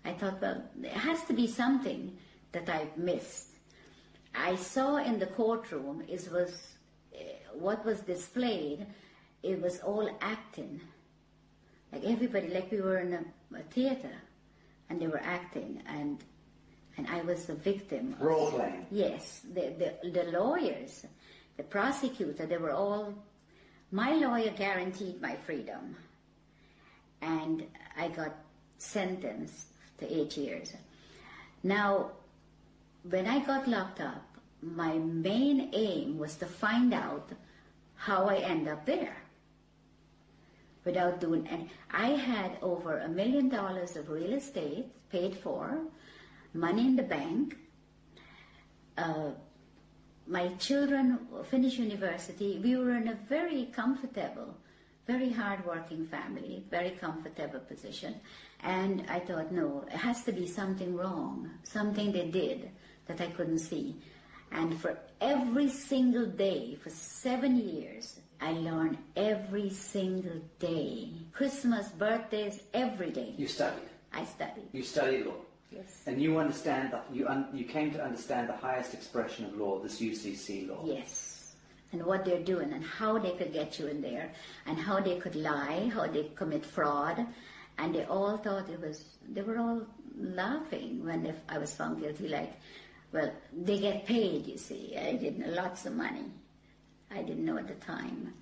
[0.03, 2.17] I thought, well, there has to be something
[2.51, 3.54] that I've missed.
[4.37, 6.75] I saw in the courtroom it was
[7.15, 7.19] uh,
[7.53, 8.85] what was displayed.
[9.43, 10.81] It was all acting,
[11.91, 13.23] like everybody, like we were in a,
[13.57, 14.11] a theater,
[14.89, 16.23] and they were acting, and
[16.97, 18.15] and I was the victim.
[18.19, 18.85] Role playing.
[18.89, 21.05] Yes, the, the, the lawyers,
[21.57, 23.13] the prosecutor, they were all,
[23.91, 25.95] my lawyer guaranteed my freedom.
[27.21, 27.65] And
[27.97, 28.35] I got
[28.77, 29.67] sentenced
[29.97, 30.73] to eight years.
[31.63, 32.11] Now,
[33.09, 37.29] when I got locked up, my main aim was to find out
[37.95, 39.15] how I end up there
[40.83, 45.79] without doing and I had over a million dollars of real estate paid for,
[46.53, 47.57] money in the bank.
[48.97, 49.31] Uh,
[50.27, 52.59] my children finished university.
[52.63, 54.55] We were in a very comfortable,
[55.05, 58.15] very hardworking family, very comfortable position.
[58.63, 62.71] And I thought, no, it has to be something wrong, something they did
[63.07, 63.95] that I couldn't see.
[64.51, 71.09] And for every single day, for seven years, I learned every single day.
[71.33, 73.33] Christmas, birthdays, every day.
[73.37, 73.89] You studied.
[74.13, 74.69] I studied.
[74.71, 75.33] You studied law.
[75.71, 76.03] Yes.
[76.05, 79.79] And you understand that you un, you came to understand the highest expression of law,
[79.79, 80.81] this UCC law.
[80.85, 81.55] Yes.
[81.91, 84.31] And what they're doing and how they could get you in there
[84.65, 87.25] and how they could lie, how they commit fraud.
[87.77, 89.81] And they all thought it was, they were all
[90.17, 92.27] laughing when if I was found guilty.
[92.29, 92.53] Like,
[93.15, 94.97] Well, they get paid, you see.
[94.97, 96.25] I didn't lots of money.
[97.09, 98.33] I didn't know at the time.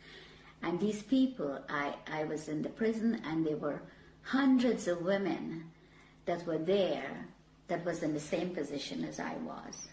[0.63, 3.83] And these people, I, I was in the prison and there were
[4.23, 5.65] hundreds of women
[6.25, 7.27] that were there
[7.67, 9.89] that was in the same position as I was.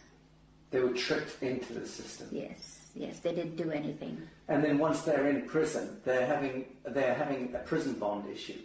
[0.70, 2.28] They were tricked into the system.
[2.32, 4.16] Yes, yes, they didn't do anything.
[4.48, 8.64] And then once they're in prison, they're having they're having a prison bond issued.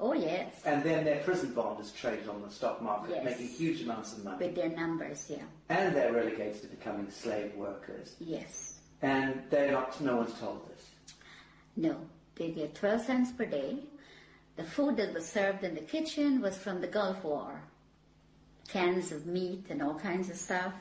[0.00, 3.24] Oh, yes, And then their prison bond is traded on the stock market, Yes.
[3.24, 4.44] making huge amounts of money.
[4.46, 5.44] with their numbers, yeah.
[5.68, 8.16] And they're relegated to becoming slave workers.
[8.18, 8.80] Yes.
[9.02, 10.90] And they're not no one's told this.
[11.76, 11.96] No,
[12.34, 13.78] they get 12 cents per day.
[14.56, 17.60] The food that was served in the kitchen was from the Gulf War.
[18.68, 20.72] Cans of meat and all kinds of stuff.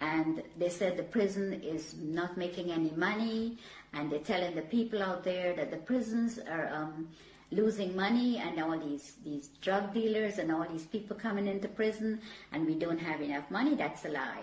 [0.00, 3.56] And they said the prison is not making any money,
[3.94, 7.08] and they're telling the people out there that the prisons are um,
[7.50, 12.20] losing money, and all these, these drug dealers and all these people coming into prison,
[12.52, 13.74] and we don't have enough money.
[13.74, 14.42] That's a lie.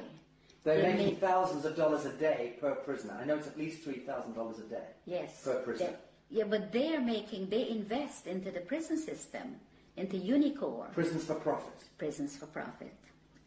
[0.64, 3.18] They're They making make- thousands of dollars a day per prisoner.
[3.22, 4.88] I know it's at least three thousand dollars a day.
[5.06, 5.44] Yes.
[5.44, 5.88] Per prisoner.
[5.90, 9.58] They- yeah, but they are making, they invest into the prison system,
[9.98, 11.74] into Unicor, Prisons for profit.
[11.98, 12.94] prisons for profit.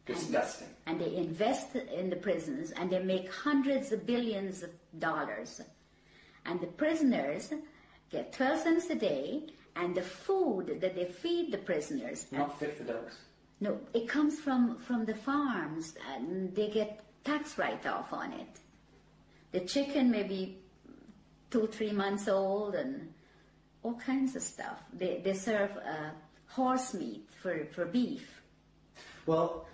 [0.05, 0.69] Disgusting.
[0.87, 5.61] And they invest in the prisons and they make hundreds of billions of dollars.
[6.45, 7.53] And the prisoners
[8.11, 9.43] get 12 cents a day
[9.75, 13.17] and the food that they feed the prisoners, Not fit for dogs.
[13.61, 18.61] no, it comes from, from the farms and they get tax write-off on it.
[19.53, 20.59] The chicken may be
[21.51, 23.13] two, three months old and
[23.83, 24.79] all kinds of stuff.
[24.93, 26.11] They, they serve uh,
[26.49, 28.29] horse meat for, for beef.
[29.27, 29.67] Well,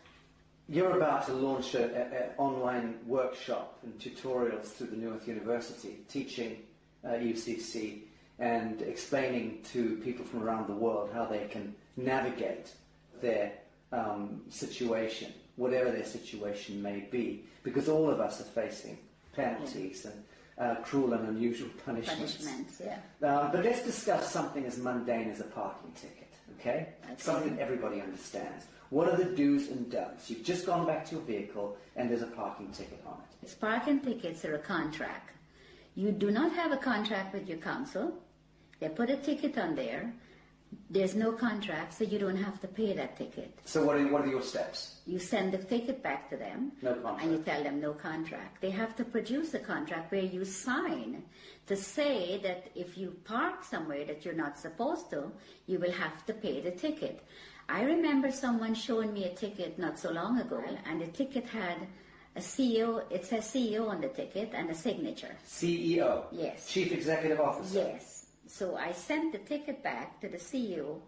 [0.69, 1.91] you're about to launch an
[2.39, 6.59] online workshop and tutorials through the New Earth University, teaching
[7.05, 8.03] uh, UCC
[8.39, 12.73] and explaining to people from around the world how they can navigate
[13.21, 13.53] their
[13.93, 18.99] um, situation, whatever their situation may be, because all of us are facing
[19.35, 20.25] penalties and
[20.59, 22.37] uh, cruel and unusual punishments.
[22.37, 22.99] Punishments, yeah.
[23.27, 26.89] Uh, but let's discuss something as mundane as a parking ticket, okay?
[27.05, 27.15] Okay.
[27.17, 28.67] Something everybody understands.
[28.91, 30.29] What are the do's and don'ts?
[30.29, 33.37] You've just gone back to your vehicle and there's a parking ticket on it.
[33.43, 35.31] It's parking tickets are a contract.
[35.95, 38.15] You do not have a contract with your council.
[38.81, 40.13] They put a ticket on there.
[40.89, 43.59] There's no contract, so you don't have to pay that ticket.
[43.67, 45.01] So what are, what are your steps?
[45.07, 46.73] You send the ticket back to them.
[46.81, 47.23] No contract.
[47.23, 48.63] And you tell them no contract.
[48.63, 51.23] They have to produce a contract where you sign
[51.67, 55.31] to say that if you park somewhere that you're not supposed to,
[55.67, 57.23] you will have to pay the ticket.
[57.69, 61.87] I remember someone showing me a ticket not so long ago, and the ticket had
[62.35, 65.37] a CEO, it says CEO on the ticket and a signature.
[65.47, 66.25] CEO.
[66.33, 66.69] Yes.
[66.69, 67.79] Chief Executive Officer.
[67.79, 68.27] Yes.
[68.47, 71.01] So I sent the ticket back to the CEO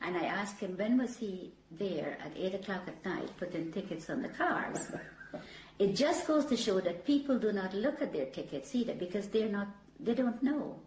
[0.00, 4.10] and I asked him when was he there at 8 o'clock at night putting tickets
[4.10, 4.92] on the cars.
[5.78, 9.28] it just goes to show that people do not look at their tickets either because
[9.28, 9.68] they're not,
[10.00, 10.80] they don't know.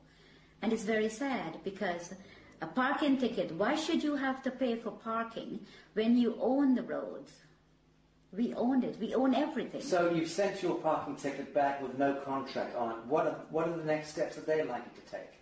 [0.61, 2.13] And it's very sad because
[2.61, 5.59] a parking ticket, why should you have to pay for parking
[5.93, 7.31] when you own the roads?
[8.33, 8.97] We own it.
[8.99, 9.81] We own everything.
[9.81, 12.97] So you've sent your parking ticket back with no contract on it.
[13.07, 15.35] What are, what are the next steps that they're likely to take?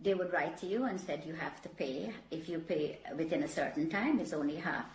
[0.00, 2.12] they would write to you and said you have to pay.
[2.30, 4.86] If you pay within a certain time, it's only half.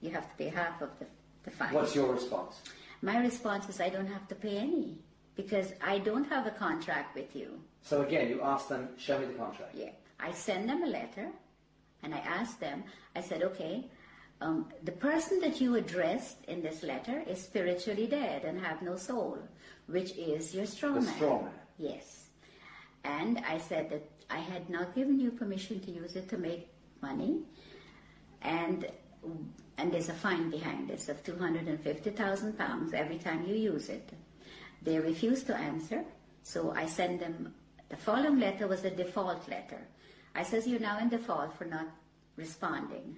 [0.00, 1.06] You have to pay half of the,
[1.44, 1.72] the fine.
[1.72, 2.60] What's your response?
[3.02, 4.98] My response is I don't have to pay any
[5.36, 7.60] because I don't have a contract with you.
[7.82, 9.74] So again, you ask them, show me the contract.
[9.74, 9.90] Yeah.
[10.18, 11.28] I send them a letter
[12.02, 12.84] and I ask them,
[13.16, 13.86] I said, okay,
[14.40, 18.96] um, the person that you addressed in this letter is spiritually dead and have no
[18.96, 19.38] soul,
[19.86, 21.14] which is your straw The man.
[21.14, 21.50] straw man.
[21.78, 22.26] Yes.
[23.04, 26.68] And I said that I had not given you permission to use it to make
[27.02, 27.40] money,
[28.42, 28.86] and
[29.78, 33.46] and there's a fine behind this of two hundred and fifty thousand pounds every time
[33.46, 34.10] you use it.
[34.82, 36.04] They refused to answer,
[36.42, 37.54] so I sent them.
[37.88, 39.80] The following letter was a default letter.
[40.34, 41.88] I says you're now in default for not
[42.36, 43.16] responding,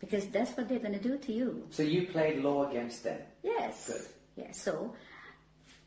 [0.00, 1.66] because that's what they're going to do to you.
[1.70, 3.20] So you played law against them.
[3.42, 3.88] Yes.
[3.88, 4.06] Good.
[4.36, 4.60] Yes.
[4.60, 4.94] So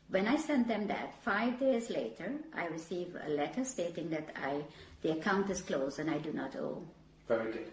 [0.08, 4.62] when I sent them that, five days later, I received a letter stating that I
[5.02, 6.82] the account is closed and I do not owe.
[7.26, 7.72] Very good.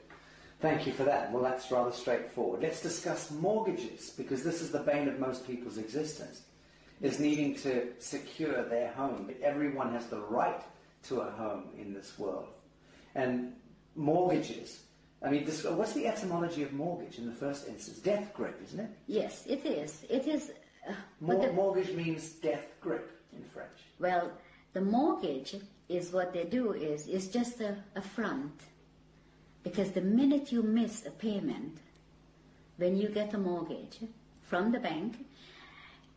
[0.61, 1.31] Thank you for that.
[1.31, 2.61] Well, that's rather straightforward.
[2.61, 6.41] Let's discuss mortgages because this is the bane of most people's existence.
[7.01, 9.31] Is needing to secure their home.
[9.41, 10.61] Everyone has the right
[11.03, 12.47] to a home in this world.
[13.15, 13.53] And
[13.95, 14.81] mortgages,
[15.22, 17.99] I mean, this, what's the etymology of mortgage in the first instance?
[17.99, 18.89] Death grip, isn't it?
[19.07, 20.05] Yes, it is.
[20.09, 20.51] It is.
[20.88, 23.80] Uh, Mor- the- mortgage means death grip in French.
[23.99, 24.32] well,
[24.74, 25.55] the mortgage
[25.89, 28.53] is what they do is is just a, a front,
[29.63, 31.80] because the minute you miss a payment,
[32.78, 33.97] when you get a mortgage,
[34.43, 35.26] from the bank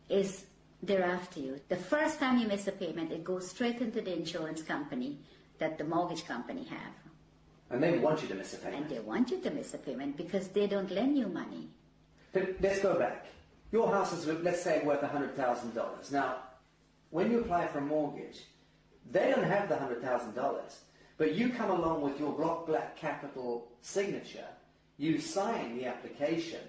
[0.07, 0.45] is
[0.83, 1.59] they're after you.
[1.69, 5.17] The first time you miss a payment, it goes straight into the insurance company
[5.59, 6.93] that the mortgage company have.
[7.73, 8.83] And they want you to miss a payment.
[8.83, 11.69] And they want you to miss a payment because they don't lend you money.
[12.31, 13.25] But let's go back.
[13.71, 16.11] Your house is, let's say, worth $100,000.
[16.11, 16.35] Now,
[17.09, 18.45] when you apply for a mortgage,
[19.11, 20.35] they don't have the $100,000.
[21.17, 24.45] But you come along with your block black capital signature,
[24.97, 26.59] you sign the application,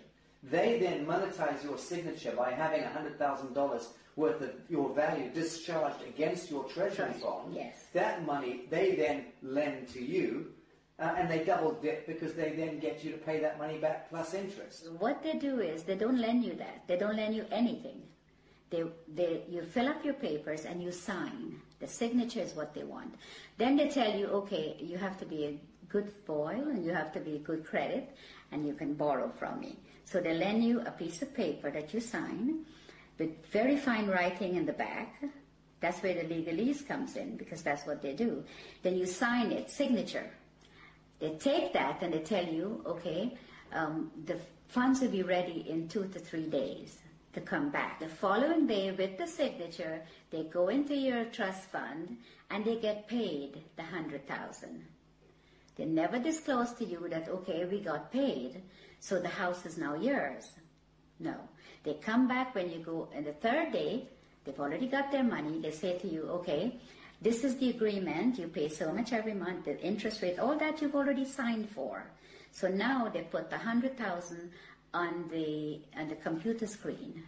[0.42, 3.86] they then monetize your signature by having $100,000
[4.16, 7.54] worth of your value discharged against your treasury Treasury, bond.
[7.54, 7.86] yes.
[7.92, 10.52] That money they then lend to you,
[10.98, 14.08] uh, and they double dip because they then get you to pay that money back
[14.08, 14.88] plus interest.
[14.98, 16.86] What they do is they don't lend you that.
[16.86, 18.02] They don't lend you anything.
[18.70, 21.60] They, they, you fill up your papers and you sign.
[21.80, 23.14] The signature is what they want.
[23.58, 27.12] Then they tell you, okay, you have to be a good boy and you have
[27.12, 28.16] to be a good credit
[28.52, 29.76] and you can borrow from me.
[30.04, 32.64] So they lend you a piece of paper that you sign
[33.18, 35.22] with very fine writing in the back.
[35.80, 38.44] That's where the legalese comes in because that's what they do.
[38.82, 40.30] Then you sign it, signature.
[41.20, 43.36] They take that and they tell you, okay,
[43.72, 44.38] um, the
[44.68, 46.98] funds will be ready in two to three days
[47.32, 47.98] to come back.
[47.98, 52.16] The following day, with the signature, they go into your trust fund
[52.50, 54.84] and they get paid the hundred thousand.
[55.76, 58.62] They never disclose to you that okay, we got paid,
[59.00, 60.52] so the house is now yours.
[61.18, 61.34] No,
[61.82, 64.08] they come back when you go, and the third day,
[64.44, 65.60] they've already got their money.
[65.60, 66.78] They say to you, okay,
[67.24, 68.38] this is the agreement.
[68.38, 72.04] You pay so much every month, the interest rate, all that you've already signed for.
[72.52, 74.52] So now they put the hundred thousand
[74.92, 77.24] on the on the computer screen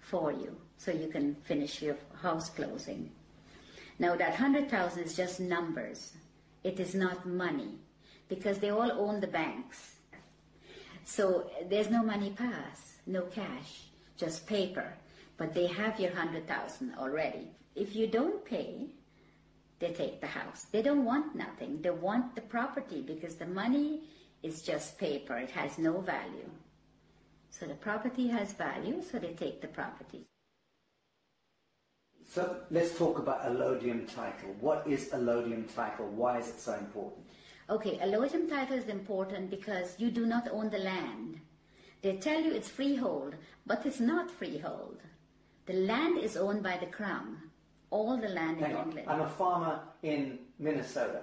[0.00, 3.10] for you, so you can finish your house closing.
[3.98, 6.14] Now that hundred thousand is just numbers.
[6.64, 7.78] It is not money,
[8.28, 9.96] because they all own the banks.
[11.04, 13.84] So there's no money pass, no cash,
[14.16, 14.94] just paper.
[15.36, 17.50] But they have your hundred thousand already.
[17.76, 18.86] If you don't pay,
[19.78, 20.66] they take the house.
[20.72, 21.82] They don't want nothing.
[21.82, 24.00] They want the property because the money
[24.42, 25.36] is just paper.
[25.36, 26.50] It has no value.
[27.50, 30.24] So the property has value, so they take the property.
[32.26, 34.56] So let's talk about allodium title.
[34.60, 36.06] What is allodium title?
[36.08, 37.26] Why is it so important?
[37.68, 41.40] Okay, allodium title is important because you do not own the land.
[42.02, 43.34] They tell you it's freehold,
[43.66, 45.00] but it's not freehold.
[45.66, 47.45] The land is owned by the crown.
[47.90, 48.84] All the land Hang in on.
[48.88, 51.22] England I'm a farmer in Minnesota,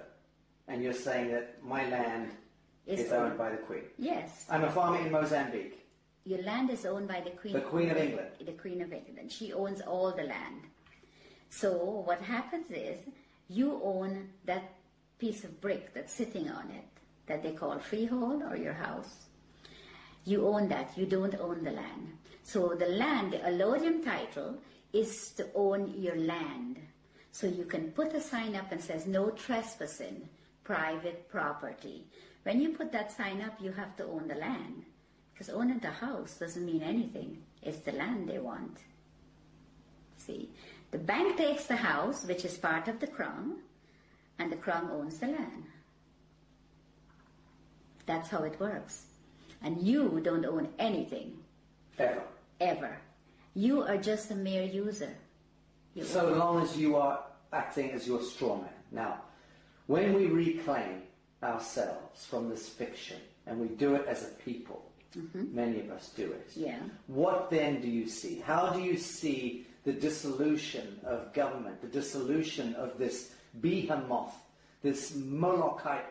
[0.68, 2.30] and you're saying that my land
[2.86, 3.84] Is is owned by the Queen.
[3.98, 5.78] Yes, I'm a farmer in Mozambique.
[6.24, 7.52] your land is owned by the Queen.
[7.52, 8.28] The Queen of England.
[8.44, 9.30] The Queen of England.
[9.30, 10.62] She owns all the land.
[11.50, 11.70] So
[12.06, 12.98] what happens is
[13.48, 14.64] you own that
[15.18, 16.88] piece of brick that's sitting on it
[17.26, 19.26] that they call freehold or your house.
[20.24, 20.96] You own that.
[20.96, 22.08] You don't own the land.
[22.42, 24.56] So the land, the allodium title,
[24.94, 26.78] is to own your land.
[27.32, 30.28] So you can put a sign up and says no trespassing,
[30.62, 32.06] private property.
[32.44, 34.84] When you put that sign up, you have to own the land.
[35.32, 37.42] Because owning the house doesn't mean anything.
[37.60, 38.78] It's the land they want.
[40.16, 40.50] See,
[40.92, 43.58] the bank takes the house, which is part of the crown,
[44.38, 45.64] and the crown owns the land.
[48.06, 49.06] That's how it works.
[49.62, 51.38] And you don't own anything,
[51.98, 52.22] Ever.
[52.60, 52.96] ever.
[53.54, 55.14] You are just a mere user.
[55.94, 58.68] You So long as you are acting as your straw man.
[58.90, 59.22] Now,
[59.86, 61.02] when we reclaim
[61.42, 65.54] ourselves from this fiction, and we do it as a people, mm-hmm.
[65.54, 66.78] many of us do it, Yeah.
[67.06, 68.40] what then do you see?
[68.40, 74.34] How do you see the dissolution of government, the dissolution of this behemoth,
[74.82, 76.06] this Molochite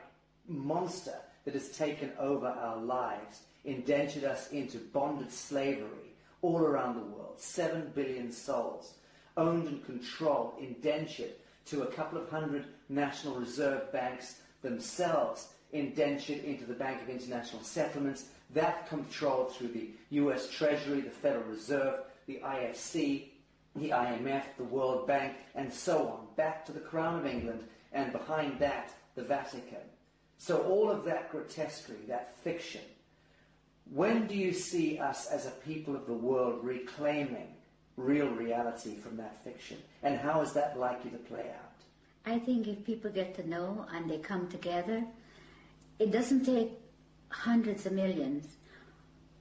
[0.48, 6.13] monster that has taken over our lives, indentured us into bonded slavery
[6.44, 8.94] all around the world, seven billion souls,
[9.38, 11.32] owned and controlled, indentured
[11.66, 17.64] to a couple of hundred national reserve banks themselves, indentured into the Bank of International
[17.64, 23.30] Settlements, that controlled through the US Treasury, the Federal Reserve, the IFC,
[23.76, 27.64] the IMF, the World Bank, and so on, back to the Crown of England,
[27.94, 29.80] and behind that, the Vatican.
[30.38, 32.82] So all of that grotesquerie, that fiction,
[33.92, 37.48] when do you see us as a people of the world reclaiming
[37.98, 39.78] real reality from that fiction?
[40.02, 41.74] And how is that likely to play out?
[42.26, 45.04] I think if people get to know and they come together,
[46.00, 46.72] it doesn't take
[47.30, 48.48] hundreds of millions.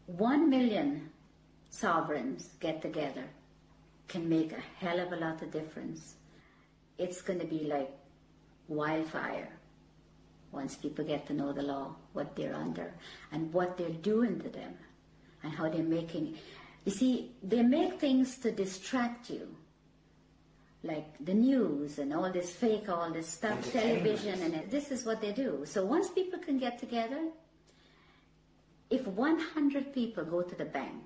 [0.07, 1.11] One million
[1.71, 3.25] sovereigns get together
[4.09, 6.17] can make a hell of a lot of difference.
[6.99, 7.91] It's going to be like
[8.69, 9.49] wildfire
[10.53, 12.93] once people get to know the law, what they're under,
[13.33, 14.75] and what they're doing to them.
[15.45, 16.39] and how they're making.
[16.85, 19.57] You see, they make things to distract you,
[20.85, 25.05] like the news and all this fake, all this stuff, television, and it- this is
[25.05, 25.65] what they do.
[25.67, 27.33] So once people can get together,
[28.89, 31.03] if 100 people go to the bank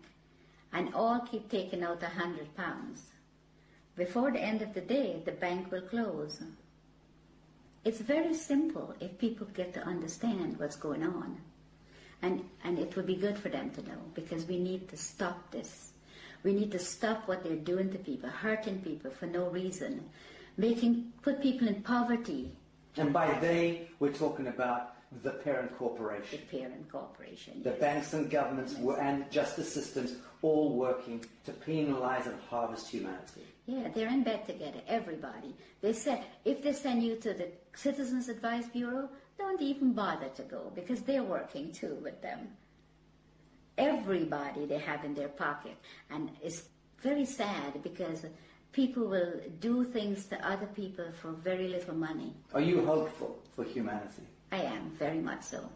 [0.71, 3.13] and all keep taking out 100 pounds,
[3.97, 6.43] before the end of the day, the bank will close.
[7.87, 11.37] It's very simple if people get to understand what's going on.
[12.21, 15.53] And, and it would be good for them to know because we need to stop
[15.53, 15.93] this.
[16.43, 20.05] We need to stop what they're doing to people, hurting people for no reason,
[20.57, 22.51] making put people in poverty,
[22.97, 26.41] And by they, we're talking about the parent corporation.
[26.41, 27.63] the parent corporation.
[27.63, 27.81] The yes.
[27.81, 33.47] banks and governments were, and justice systems all working to penalize and harvest humanity.
[33.67, 35.55] Yeah, they're in bed together, everybody.
[35.81, 39.09] They said if they send you to the Citizens Advice Bureau,
[39.39, 42.49] don't even bother to go because they're working too with them.
[43.77, 45.77] Everybody they have in their pocket.
[46.11, 46.63] And it's
[47.03, 48.25] very sad because
[48.73, 52.35] people will do things to other people for very little money.
[52.55, 54.23] Are you hopeful for humanity?
[54.53, 55.69] I am, very much so.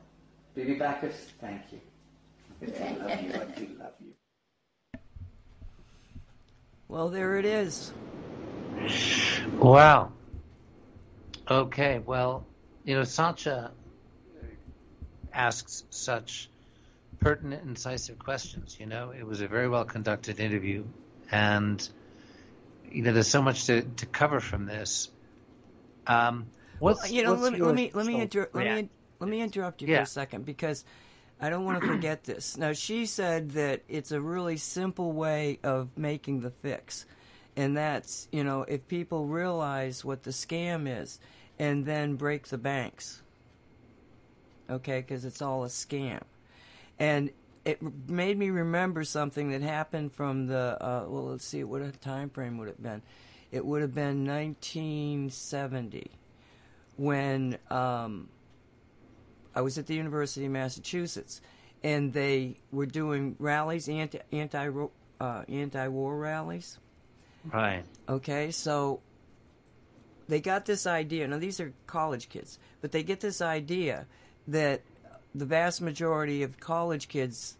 [0.54, 1.80] Bibi Bacchus, thank you.
[2.80, 3.32] I love you.
[3.34, 4.12] I do love you.
[6.90, 7.92] Well, there it is.
[9.60, 10.10] Wow.
[11.48, 12.44] Okay, well,
[12.84, 13.70] you know, Sasha
[15.32, 16.50] asks such
[17.20, 18.76] pertinent, incisive questions.
[18.80, 20.84] You know, it was a very well conducted interview,
[21.30, 21.88] and
[22.90, 25.10] you know, there's so much to, to cover from this.
[26.08, 28.66] Um, what's, you know, what's let me your let me let me sole inter- let
[28.66, 28.88] me
[29.20, 29.98] let me interrupt you Yeah.
[29.98, 30.84] for a second because
[31.40, 32.58] I don't want to forget this.
[32.58, 37.06] Now, she said that it's a really simple way of making the fix,
[37.56, 41.18] and that's you know if people realize what the scam is,
[41.58, 43.22] and then break the banks.
[44.68, 46.20] Okay, because it's all a scam,
[46.98, 47.30] and
[47.64, 51.28] it made me remember something that happened from the uh, well.
[51.28, 53.02] Let's see, what a time frame would it have been?
[53.50, 56.10] It would have been 1970
[56.96, 58.28] when um,
[59.54, 61.40] I was at the University of Massachusetts,
[61.82, 64.70] and they were doing rallies, anti anti
[65.20, 66.78] uh, anti war rallies.
[67.52, 67.84] Right.
[68.08, 69.00] Okay, so
[70.28, 71.26] they got this idea.
[71.26, 74.06] Now these are college kids, but they get this idea
[74.48, 74.82] that
[75.34, 77.56] the vast majority of college kids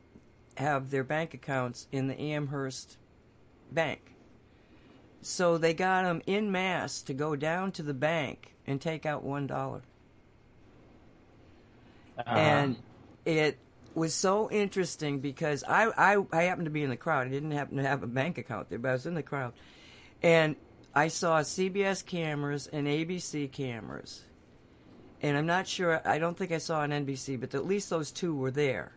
[0.57, 2.97] have their bank accounts in the Amherst
[3.73, 4.15] Bank.
[5.23, 9.23] So they got them in mass to go down to the bank and take out
[9.23, 9.83] one dollar.
[12.27, 12.39] Uh-huh.
[12.39, 12.77] and
[13.25, 13.59] it
[13.95, 17.27] was so interesting because I, I I happened to be in the crowd.
[17.27, 19.53] I didn't happen to have a bank account there, but I was in the crowd,
[20.23, 20.57] and
[20.95, 24.23] I saw CBS cameras and ABC cameras,
[25.21, 26.01] and I'm not sure.
[26.07, 28.93] I don't think I saw an NBC, but at least those two were there.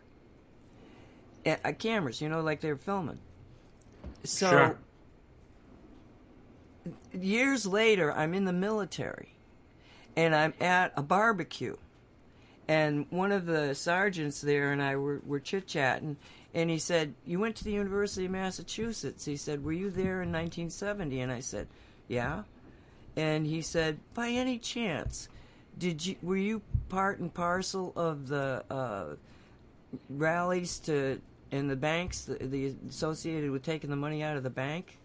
[1.44, 3.18] And, uh, cameras, you know, like they were filming.
[4.24, 4.78] So Sure.
[7.12, 9.34] years later, I'm in the military,
[10.16, 11.76] and I'm at a barbecue
[12.68, 16.16] and one of the sergeants there and I were, were chit chatting,
[16.54, 20.22] and he said, "You went to the University of Massachusetts." He said, "Were you there
[20.22, 21.66] in 1970?" And I said,
[22.08, 22.44] "Yeah."
[23.16, 25.28] And he said, "By any chance,
[25.78, 29.16] did you were you part and parcel of the uh,
[30.08, 31.20] rallies to
[31.52, 34.98] and the banks, the, the associated with taking the money out of the bank?"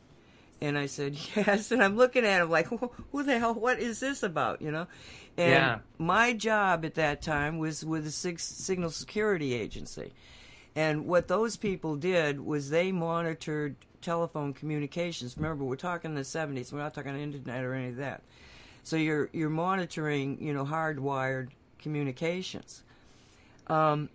[0.62, 1.72] And I said, yes.
[1.72, 4.88] And I'm looking at him like, who, the hell, what is this about, you know?
[5.40, 5.80] And Yeah.
[5.98, 10.12] my job at that time was with the Sig- Signal Security Agency.
[10.76, 15.38] And what those people did was they monitored telephone communications.
[15.38, 16.74] Remember, we're talking in the 70s.
[16.74, 18.22] We're not talking internet or any of that.
[18.84, 22.84] So you're you're monitoring, you know, hardwired communications.
[23.68, 24.10] Um,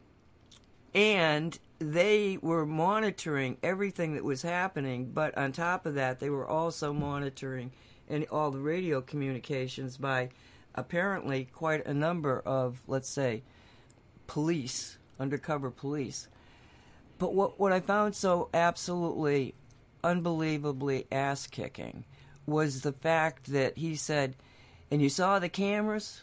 [0.95, 6.47] and they were monitoring everything that was happening, but on top of that, they were
[6.47, 7.73] also monitoring
[8.09, 10.29] and all the radio communications by
[10.75, 13.43] apparently quite a number of, let's say,
[14.27, 16.29] police, undercover police.
[17.19, 19.55] But what what I found so absolutely
[20.03, 22.05] unbelievably ass kicking
[22.47, 24.37] was the fact that he said,
[24.91, 26.23] and you saw the cameras?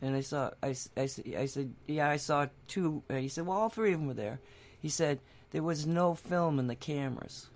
[0.00, 3.02] And I saw, I I said, yeah, I saw two.
[3.08, 4.40] And he said, well, all three of them were there.
[4.80, 5.20] He said,
[5.50, 7.48] there was no film in the cameras.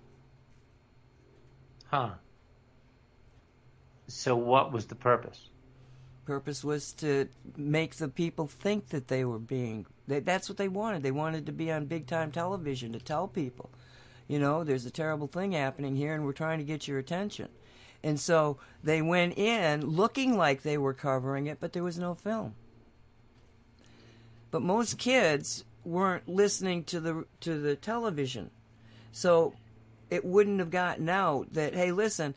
[1.85, 2.09] Huh.
[4.07, 5.49] So what was the purpose?
[6.25, 10.67] Purpose was to make the people think that they were being, that, that's what they
[10.67, 11.03] wanted.
[11.03, 13.69] They wanted to be on big time television to tell people,
[14.27, 17.49] you know, there's a terrible thing happening here and we're trying to get your attention.
[18.03, 22.13] And so they went in looking like they were covering it, but there was no
[22.13, 22.53] film.
[24.51, 28.51] But most kids weren't listening to the to the television,
[29.11, 29.53] so
[30.09, 32.35] it wouldn't have gotten out that hey, listen,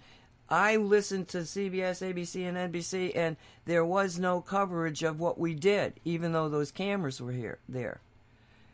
[0.51, 3.37] I listened to CBS, ABC, and NBC, and
[3.67, 8.01] there was no coverage of what we did, even though those cameras were here there,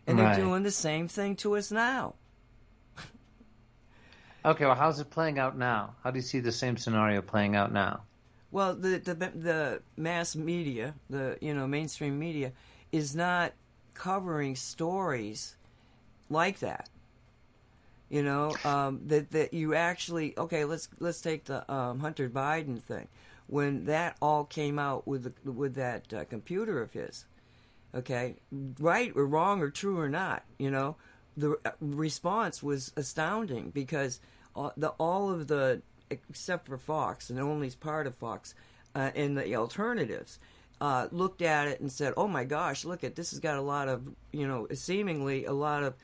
[0.07, 0.37] and Right.
[0.37, 2.14] they're doing the same thing to us now.
[4.45, 5.95] Okay, well, how's it playing out now?
[6.05, 8.03] How do you see the same scenario playing out now?
[8.53, 12.53] Well, the the the mass media, the you know mainstream media,
[12.93, 13.53] is not
[13.95, 15.57] covering stories
[16.29, 16.89] like that.
[18.09, 20.65] You know um, that that you actually okay.
[20.65, 23.09] Let's let's take the um, Hunter Biden thing.
[23.47, 27.27] When that all came out with the, with that uh, computer of his,
[27.95, 28.37] okay,
[28.79, 30.97] right or wrong or true or not, you know,
[31.37, 34.21] the uh, response was astounding because
[34.55, 38.55] all, the all of the except for Fox and only part of Fox
[38.95, 40.39] uh, and the alternatives
[40.81, 43.63] uh, looked at it and said, "Oh my gosh, look at this has got a
[43.63, 45.95] lot of you know seemingly a lot of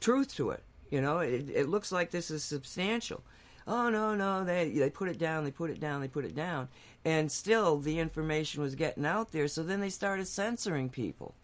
[0.00, 0.62] truth to it.
[0.90, 3.22] You know, it, it looks like this is substantial."
[3.66, 6.34] Oh no, no, they they put it down, they put it down, they put it
[6.34, 6.68] down,
[7.04, 9.48] and still the information was getting out there.
[9.48, 11.34] So then they started censoring people.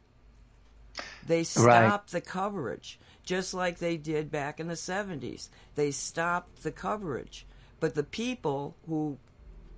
[1.23, 1.95] They Right.
[1.95, 5.49] stopped the coverage, just like they did back in the 70s.
[5.75, 7.47] They stopped the coverage.
[7.81, 9.19] But the people who,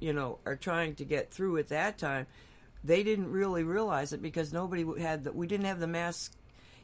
[0.01, 2.27] you know, are trying to get through at that time,
[2.85, 6.31] they didn't really realize it because nobody had the, we didn't have the mass.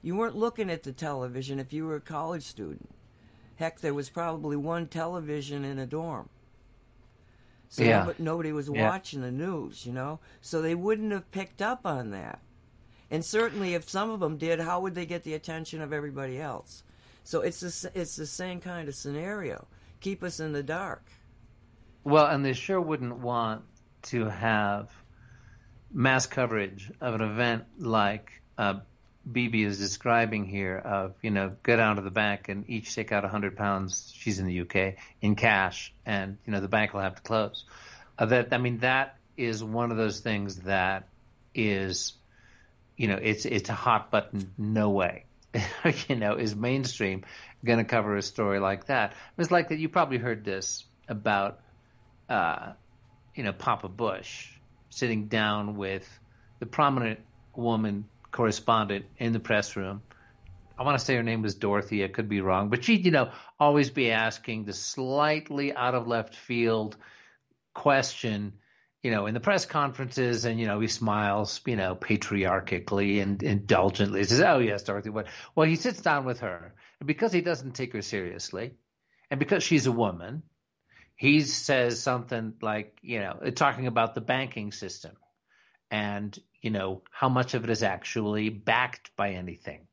[0.02, 2.90] You weren't looking at the television if you were a college student.
[3.56, 6.28] Heck, there was probably one television in a dorm.
[7.68, 8.00] So Yeah.
[8.00, 8.82] nobody, nobody was Yeah.
[8.82, 10.20] watching the news, you know?
[10.40, 12.40] So they wouldn't have picked up on that.
[13.10, 16.40] And certainly, if some of them did, how would they get the attention of everybody
[16.40, 16.82] else?
[17.24, 19.68] So it's the, it's the same kind of scenario.
[20.00, 21.12] Keep us in the dark.
[22.04, 23.64] Well, and they sure wouldn't want
[24.02, 24.90] to have
[25.92, 28.80] mass coverage of an event like uh,
[29.30, 33.12] Bibi is describing here of, you know, go down to the bank and each take
[33.12, 37.02] out 100 pounds, she's in the UK, in cash, and, you know, the bank will
[37.02, 37.64] have to close.
[38.18, 41.08] Uh, that I mean, that is one of those things that
[41.54, 42.14] is,
[42.96, 45.24] you know, it's it's a hot button, no way.
[46.08, 47.24] you know, is mainstream
[47.64, 49.14] going to cover a story like that?
[49.38, 49.78] It's like that.
[49.78, 51.60] You probably heard this about
[52.28, 52.72] uh,
[53.34, 54.48] you know, Papa Bush
[54.90, 56.08] sitting down with
[56.58, 57.20] the prominent
[57.54, 60.02] woman correspondent in the press room.
[60.78, 62.02] I want to say her name was Dorothy.
[62.02, 63.30] I could be wrong, but she'd, you know,
[63.60, 66.96] always be asking the slightly out of left field
[67.74, 68.54] question,
[69.02, 73.42] you know, in the press conferences, and you know, he smiles, you know, patriarchically and
[73.42, 74.20] indulgently.
[74.20, 75.26] He says, "Oh yes, Dorothy." What?
[75.54, 78.72] Well, he sits down with her, and because he doesn't take her seriously,
[79.30, 80.42] and because she's a woman,
[81.14, 85.12] he says something like, you know, talking about the banking system
[85.92, 89.86] and, you know, how much of it is actually backed by anything.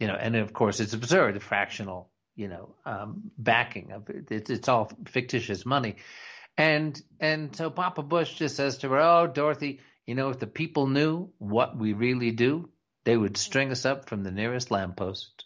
[0.00, 4.30] You know, and of course it's absurd, the fractional, you know, um, backing of it.
[4.30, 5.96] It's, it's all fictitious money.
[6.56, 10.46] And and so Papa Bush just says to her, "Oh, Dorothy, you know, if the
[10.46, 12.70] people knew what we really do,
[13.04, 15.44] they would string us up from the nearest lamppost."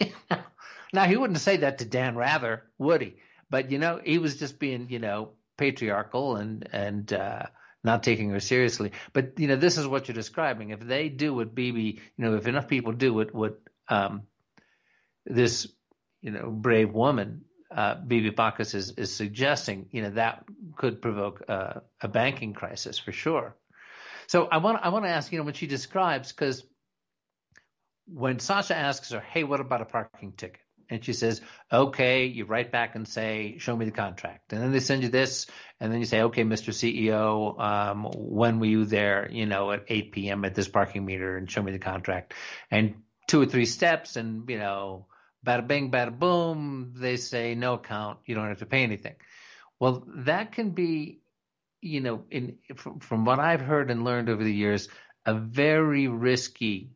[0.92, 3.16] now he wouldn't say that to Dan Rather, would he?
[3.50, 7.46] But you know, he was just being, you know, patriarchal and and uh,
[7.84, 8.92] not taking her seriously.
[9.12, 10.70] But you know, this is what you're describing.
[10.70, 14.22] If they do what Bibi, you know, if enough people do what what um,
[15.26, 15.68] this,
[16.22, 20.44] you know, brave woman, uh, Bibi Bacchus is is suggesting, you know, that
[20.76, 23.54] could provoke uh, a banking crisis for sure.
[24.26, 26.64] So I want I want to ask, you know, when she describes because
[28.06, 31.40] when Sasha asks her, "Hey, what about a parking ticket?" And she says,
[31.72, 35.08] "Okay," you write back and say, "Show me the contract," and then they send you
[35.08, 35.46] this,
[35.80, 36.72] and then you say, "Okay, Mr.
[36.72, 39.28] CEO, um, when were you there?
[39.30, 40.44] You know, at 8 p.m.
[40.44, 42.34] at this parking meter, and show me the contract."
[42.70, 45.06] And two or three steps, and you know,
[45.44, 49.14] bada bing, bada boom, they say no account, you don't have to pay anything.
[49.78, 51.20] Well, that can be,
[51.80, 54.88] you know, in from, from what I've heard and learned over the years,
[55.26, 56.90] a very risky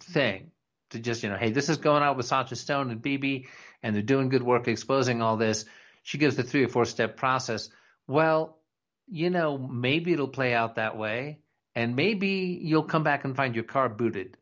[0.00, 0.50] thing
[0.90, 3.48] to just, you know, hey, this is going out with Sasha Stone and Bibi,
[3.82, 5.64] and they're doing good work exposing all this.
[6.02, 7.68] She gives the three or four step process.
[8.06, 8.58] Well,
[9.06, 11.40] you know, maybe it'll play out that way,
[11.74, 14.36] and maybe you'll come back and find your car booted.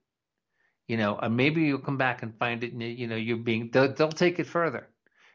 [0.87, 2.73] You know, or maybe you'll come back and find it.
[2.73, 4.89] You know, you're being they'll, they'll take it further.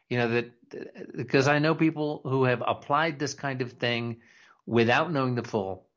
[0.09, 4.22] You know that because I know people who have applied this kind of thing
[4.66, 5.88] without knowing the full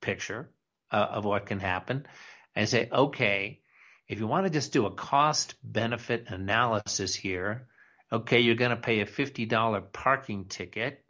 [0.00, 0.50] picture
[0.90, 2.06] uh, of what can happen,
[2.54, 3.60] and say, okay,
[4.08, 7.66] if you want to just do a cost benefit analysis here,
[8.12, 11.02] okay, you're going to pay a $50 parking ticket.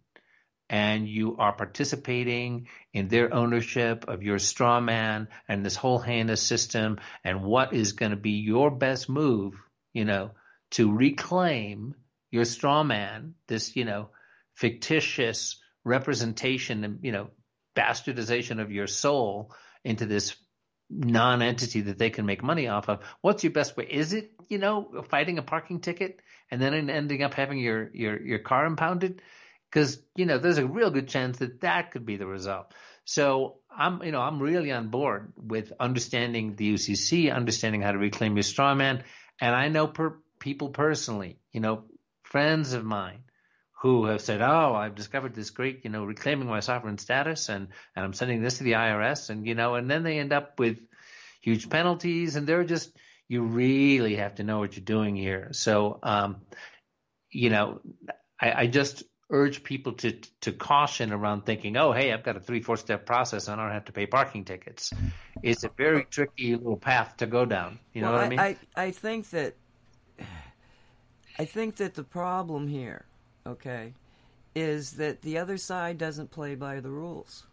[0.68, 6.42] and you are participating in their ownership of your straw man and this whole heinous
[6.42, 9.54] system and what is going to be your best move,
[9.92, 10.32] you know,
[10.72, 11.94] to reclaim
[12.32, 14.10] your straw man, this, you know,
[14.54, 17.30] fictitious representation and, you know,
[17.76, 19.52] bastardization of your soul
[19.84, 20.34] into this
[20.88, 23.00] non-entity that they can make money off of.
[23.20, 23.86] What's your best way?
[23.90, 26.20] Is it, you know, fighting a parking ticket
[26.50, 29.20] and then ending up having your, your, your car impounded?
[29.70, 32.72] because you know there's a real good chance that that could be the result.
[33.04, 37.98] So I'm you know I'm really on board with understanding the UCC, understanding how to
[37.98, 39.04] reclaim your straw man,
[39.40, 41.84] and I know per, people personally, you know,
[42.22, 43.24] friends of mine
[43.80, 47.68] who have said, "Oh, I've discovered this great, you know, reclaiming my sovereign status, and
[47.94, 50.58] and I'm sending this to the IRS, and you know, and then they end up
[50.58, 50.78] with
[51.40, 52.90] huge penalties, and they're just
[53.28, 55.48] you really have to know what you're doing here.
[55.52, 56.42] So, um,
[57.30, 57.80] you know,
[58.40, 62.40] I, I just urge people to to caution around thinking, oh, hey, I've got a
[62.40, 64.92] three four step process, and I don't have to pay parking tickets.
[65.42, 67.78] It's a very tricky little path to go down.
[67.92, 68.40] You know well, what I mean?
[68.40, 69.54] I, I think that
[71.38, 73.04] I think that the problem here,
[73.46, 73.94] okay,
[74.54, 77.46] is that the other side doesn't play by the rules.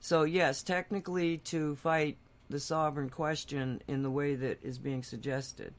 [0.00, 2.16] So yes, technically, to fight
[2.48, 5.72] the sovereign question in the way that is being suggested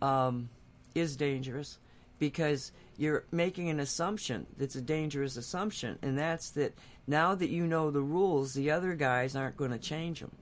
[0.00, 0.48] um,
[0.94, 1.78] is dangerous
[2.18, 6.74] because you're making an assumption that's a dangerous assumption, and that's that
[7.06, 10.32] now that you know the rules, the other guys aren't going to change them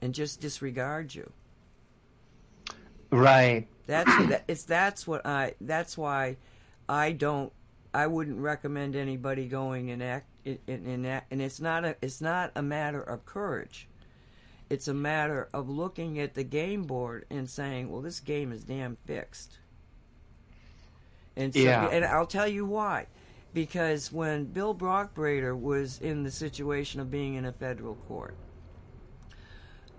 [0.00, 1.30] and just disregard you.
[3.10, 3.66] Right.
[3.86, 6.36] That's that, it's that's what I that's why
[6.88, 7.52] I don't
[7.92, 12.20] I wouldn't recommend anybody going and act in, in, in and it's not a it's
[12.20, 13.88] not a matter of courage.
[14.68, 18.62] It's a matter of looking at the game board and saying, "Well, this game is
[18.62, 19.58] damn fixed."
[21.36, 21.88] And so, Yeah.
[21.88, 23.06] and I'll tell you why.
[23.52, 28.36] Because when Bill Brockbrader was in the situation of being in a federal court,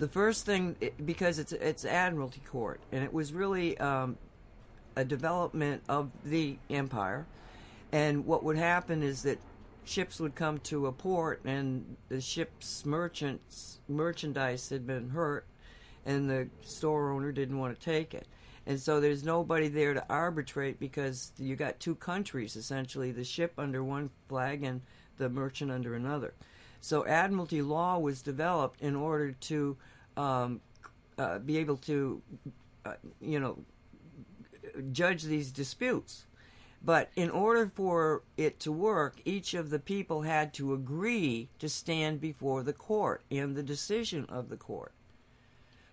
[0.02, 0.76] the first thing
[1.06, 4.18] because it's it's admiralty court, and it was really um,
[4.95, 7.28] a development of the empire.
[7.91, 9.38] And what would happen is that
[9.86, 15.45] ships would come to a port, and the ship's merchants merchandise had been hurt,
[16.08, 18.26] and the store owner didn't want to take it.
[18.66, 23.54] And so there's nobody there to arbitrate because you got two countries essentially, the ship
[23.60, 24.82] under one flag and
[25.20, 26.34] the merchant under another.
[26.84, 29.78] So admiralty law was developed in order to
[30.18, 30.62] um,
[31.18, 32.22] uh, be able to,
[32.86, 33.57] uh, you know,
[34.91, 36.26] judge these disputes.
[36.84, 41.70] But in order for it to work, each of the people had to agree to
[41.70, 44.93] stand before the court and the decision of the court.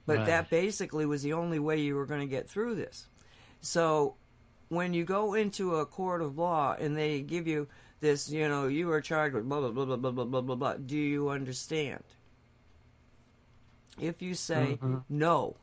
[0.07, 0.27] But Right.
[0.27, 3.09] that basically was the only way you were going to get through this.
[3.61, 4.17] So
[4.69, 7.69] when you go into a court of law and they give you
[8.01, 10.57] this, you know, you are charged with blah, blah, blah, blah, blah, blah, blah, blah,
[10.57, 12.03] blah, do you understand?
[14.01, 14.99] If you say, mm-hmm.
[15.09, 15.57] no,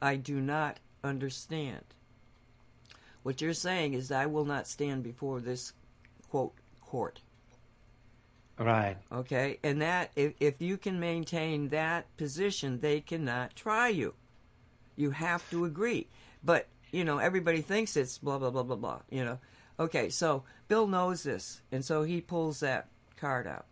[0.00, 1.84] I do not understand,
[3.22, 5.72] what you're saying is, I will not stand before this,
[6.28, 7.20] quote, court.
[8.58, 8.96] Right.
[9.10, 14.14] Okay, and that if, if you can maintain that position, they cannot try you.
[14.94, 16.06] You have to agree.
[16.44, 19.00] But you know, everybody thinks it's blah blah blah blah blah.
[19.10, 19.38] You know,
[19.80, 20.08] okay.
[20.08, 22.86] So Bill knows this, and so he pulls that
[23.16, 23.66] card out,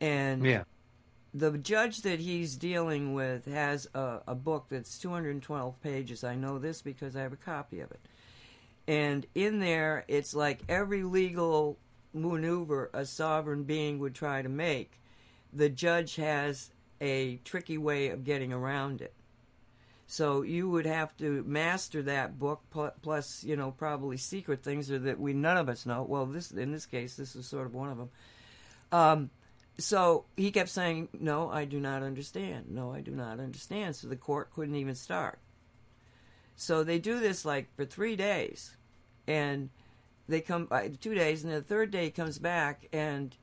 [0.00, 0.64] and Yeah.
[1.34, 6.24] The judge that he's dealing with has a, a book that's 212 pages.
[6.24, 8.00] I know this because I have a copy of it.
[8.86, 11.78] And in there, it's like every legal
[12.12, 15.00] maneuver a sovereign being would try to make,
[15.52, 16.70] the judge has
[17.00, 19.14] a tricky way of getting around it.
[20.06, 22.62] So you would have to master that book,
[23.00, 26.02] plus you know probably secret things that we none of us know.
[26.02, 28.10] Well, this in this case, this is sort of one of them.
[28.90, 29.30] Um,
[29.78, 32.70] so he kept saying, "No, I do not understand.
[32.70, 35.38] No, I do not understand." So the court couldn't even start.
[36.56, 38.76] So they do this like for three days,
[39.26, 39.70] and
[40.28, 43.34] they come by two days, and the third day he comes back, and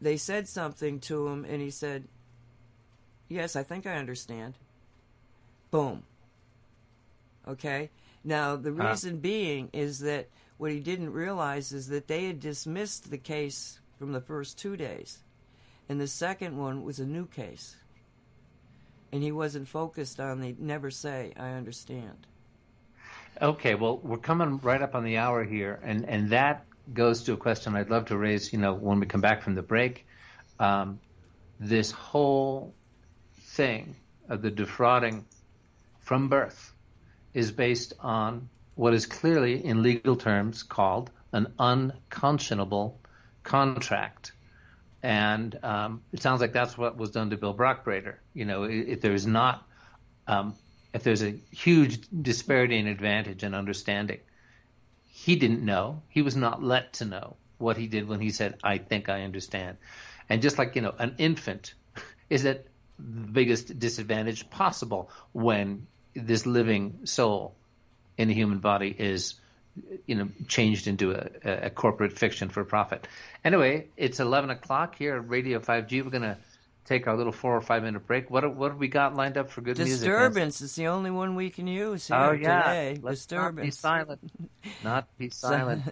[0.00, 2.08] they said something to him, and he said,
[3.28, 4.54] "Yes, I think I understand."
[5.70, 6.04] Boom.
[7.48, 7.90] Okay.
[8.22, 8.90] Now the Ah.
[8.90, 13.80] reason being is that what he didn't realize is that they had dismissed the case
[13.98, 15.18] from the first two days,
[15.92, 17.76] and the second one was a new case,
[19.12, 22.26] and he wasn't focused on the never say I understand.
[23.42, 26.64] Okay, well, we're coming right up on the hour here, and, and that
[26.94, 29.54] goes to a question I'd love to raise, you know, when we come back from
[29.54, 30.06] the break.
[30.58, 30.98] Um,
[31.60, 32.72] this whole
[33.38, 33.94] thing
[34.30, 35.26] of the defrauding
[36.00, 36.72] from birth
[37.34, 42.98] is based on what is clearly, in legal terms, called an unconscionable
[43.42, 44.32] contract.
[45.02, 48.16] And um, it sounds like that's what was done to Bill Brockbrader.
[48.34, 49.66] You know, if there's not,
[50.28, 50.54] um,
[50.94, 54.20] if there's a huge disparity in advantage and understanding,
[55.10, 56.02] he didn't know.
[56.08, 59.22] He was not let to know what he did when he said, "I think I
[59.22, 59.78] understand."
[60.28, 61.74] And just like you know, an infant
[62.30, 62.66] is at
[62.98, 67.54] the biggest disadvantage possible when this living soul
[68.16, 69.34] in a human body is
[70.06, 73.08] you know changed into a, a corporate fiction for profit.
[73.44, 76.02] Anyway, it's eleven o'clock here at Radio Five G.
[76.02, 76.38] We're gonna
[76.84, 78.30] take our little four or five minute break.
[78.30, 80.08] What what have we got lined up for good Disturbance music?
[80.08, 82.62] Disturbance is the only one we can use here oh, yeah.
[82.62, 83.00] today.
[83.02, 83.82] Let's Disturbance.
[83.82, 84.20] Not be silent.
[84.84, 85.82] Not be silent.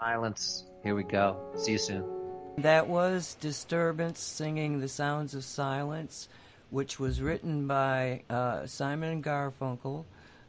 [0.00, 0.64] silence.
[0.82, 1.52] Here we go.
[1.56, 2.04] See you soon.
[2.58, 6.28] That was Disturbance singing The Sounds of Silence,
[6.70, 10.06] which was written by uh, Simon Garfunkel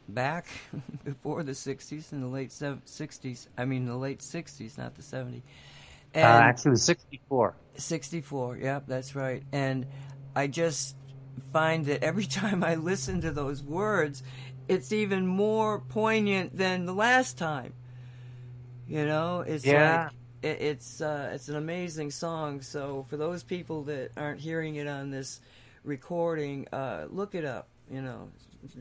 [0.08, 0.46] back
[1.04, 3.46] before the 60s, in the late 60s.
[3.56, 5.42] I mean, the late 60s, not the 70s.
[6.14, 7.54] And uh, actually, it was 64.
[7.76, 9.42] 64, yep, that's right.
[9.52, 9.86] And
[10.34, 10.96] I just
[11.52, 14.22] find that every time I listen to those words,
[14.68, 17.74] it's even more poignant than the last time.
[18.86, 20.04] You know, it's yeah.
[20.04, 22.62] like it, it's uh, it's an amazing song.
[22.62, 25.40] So for those people that aren't hearing it on this
[25.84, 27.68] recording, uh, look it up.
[27.90, 28.30] You know,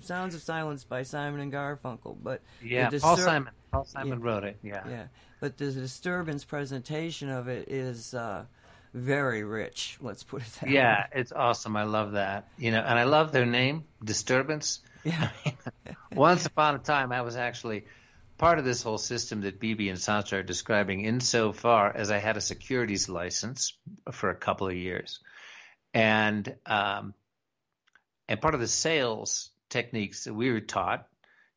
[0.02, 2.18] Sounds of Silence by Simon and Garfunkel.
[2.22, 3.54] But yeah, distur- Paul Simon.
[3.72, 4.58] Paul Simon yeah, wrote it.
[4.64, 5.08] Yeah, yeah.
[5.40, 8.46] But the disturbance presentation of it is uh,
[8.94, 9.98] very rich.
[10.02, 11.06] Let's put it that yeah, way.
[11.14, 11.76] Yeah, it's awesome.
[11.76, 12.48] I love that.
[12.58, 14.80] You know, and I love their name, Disturbance.
[15.04, 15.30] Yeah.
[16.12, 17.86] once upon a time, I was actually
[18.38, 22.38] part of this whole system that Bibi and Sasha are describing insofar as I had
[22.38, 23.74] a securities license
[24.12, 25.20] for a couple of years.
[25.94, 27.14] And um,
[28.28, 31.08] and part of the sales techniques that we were taught,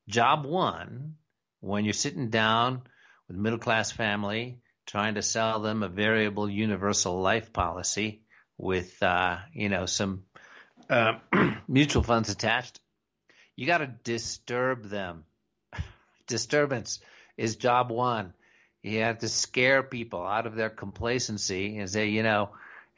[0.08, 1.16] job one,
[1.60, 2.82] when you're sitting down
[3.28, 8.22] with middle class family trying to sell them a variable universal life policy
[8.58, 10.24] with uh, you know some
[10.88, 11.18] uh,
[11.68, 12.80] mutual funds attached,
[13.56, 15.24] you got to disturb them
[16.26, 17.00] disturbance
[17.36, 18.34] is job one.
[18.82, 22.50] You have to scare people out of their complacency and say, you know,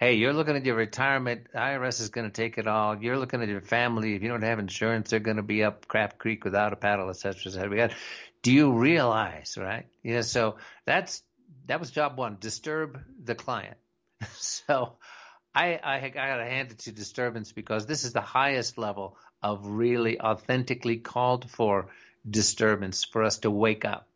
[0.02, 1.46] hey, you're looking at your retirement.
[1.54, 3.00] IRS is going to take it all.
[3.00, 4.16] You're looking at your family.
[4.16, 7.08] If you don't have insurance, they're going to be up crap creek without a paddle,
[7.08, 7.90] et cetera, et cetera.
[8.42, 9.86] Do you realize, right?
[10.02, 10.22] Yeah.
[10.22, 11.22] So that's
[11.66, 12.38] that was job one.
[12.40, 13.76] Disturb the client.
[14.32, 14.94] so
[15.54, 19.16] I I, I got to hand it to disturbance because this is the highest level
[19.40, 21.90] of really authentically called for
[22.28, 24.08] disturbance for us to wake up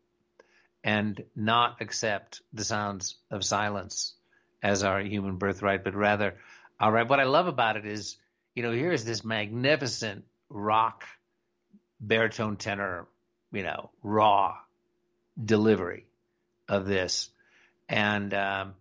[0.83, 4.16] and not accept the sounds of silence
[4.61, 6.35] as our human birthright, but rather,
[6.79, 8.17] all right, what I love about it is,
[8.55, 11.03] you know, here's this magnificent rock
[11.99, 13.07] baritone tenor,
[13.51, 14.55] you know, raw
[15.43, 16.05] delivery
[16.67, 17.29] of this.
[17.89, 18.73] And um,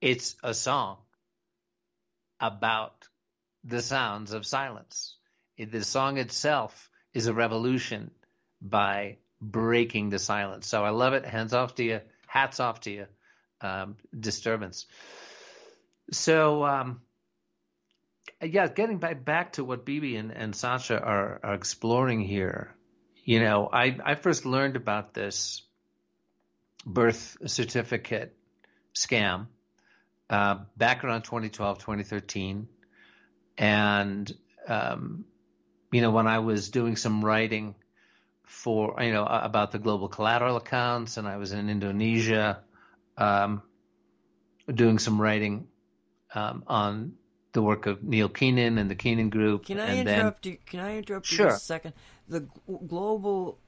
[0.00, 0.98] it's a song
[2.40, 3.06] about
[3.64, 5.16] the sounds of silence.
[5.58, 8.10] The song itself is a revolution
[8.60, 10.66] by breaking the silence.
[10.66, 11.24] So I love it.
[11.24, 12.00] Hands off to you.
[12.26, 13.06] Hats off to you.
[13.60, 14.86] Um, disturbance.
[16.12, 17.00] So um,
[18.42, 22.74] yeah, getting back back to what Bibi and, and Sasha are, are exploring here.
[23.24, 25.62] You know, I, I first learned about this
[26.86, 28.34] birth certificate
[28.94, 29.48] scam
[30.30, 32.68] uh, back around 2012, 2013.
[33.58, 34.32] And
[34.68, 35.24] um,
[35.90, 37.74] you know, when I was doing some writing
[38.44, 42.60] for, you know, about the global collateral accounts, and I was in Indonesia
[43.18, 43.62] um,
[44.72, 45.66] doing some writing
[46.34, 47.12] um, on
[47.52, 49.66] the work of Neil Keenan and the Keenan Group.
[49.66, 50.58] Can I interrupt then, you?
[50.66, 51.48] Can I interrupt sure.
[51.48, 51.92] you a second?
[52.28, 52.46] The
[52.86, 53.58] global,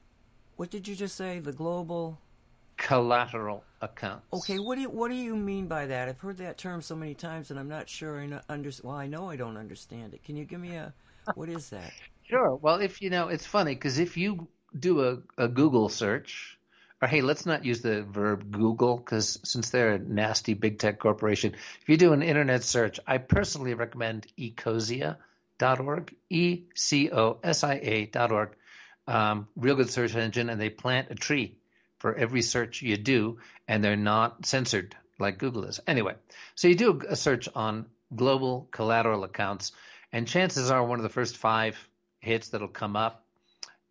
[0.56, 1.40] what did you just say?
[1.40, 2.18] The global
[2.76, 4.26] collateral accounts.
[4.32, 6.08] Okay, what do you what do you mean by that?
[6.08, 9.06] I've heard that term so many times, and I'm not sure I under, Well, I
[9.06, 10.24] know I don't understand it.
[10.24, 10.92] Can you give me a
[11.34, 11.92] what is that?
[12.30, 12.54] Sure.
[12.54, 14.46] Well, if you know, it's funny because if you
[14.78, 16.59] do a, a Google search,
[17.00, 20.98] or hey, let's not use the verb Google because since they're a nasty big tech
[20.98, 27.64] corporation, if you do an internet search, I personally recommend ecosia.org, E C O S
[27.64, 28.50] I A.org.
[29.06, 31.56] Um, real good search engine, and they plant a tree
[31.98, 35.80] for every search you do, and they're not censored like Google is.
[35.86, 36.14] Anyway,
[36.54, 39.72] so you do a search on global collateral accounts
[40.12, 41.76] and chances are one of the first five
[42.20, 43.24] hits that'll come up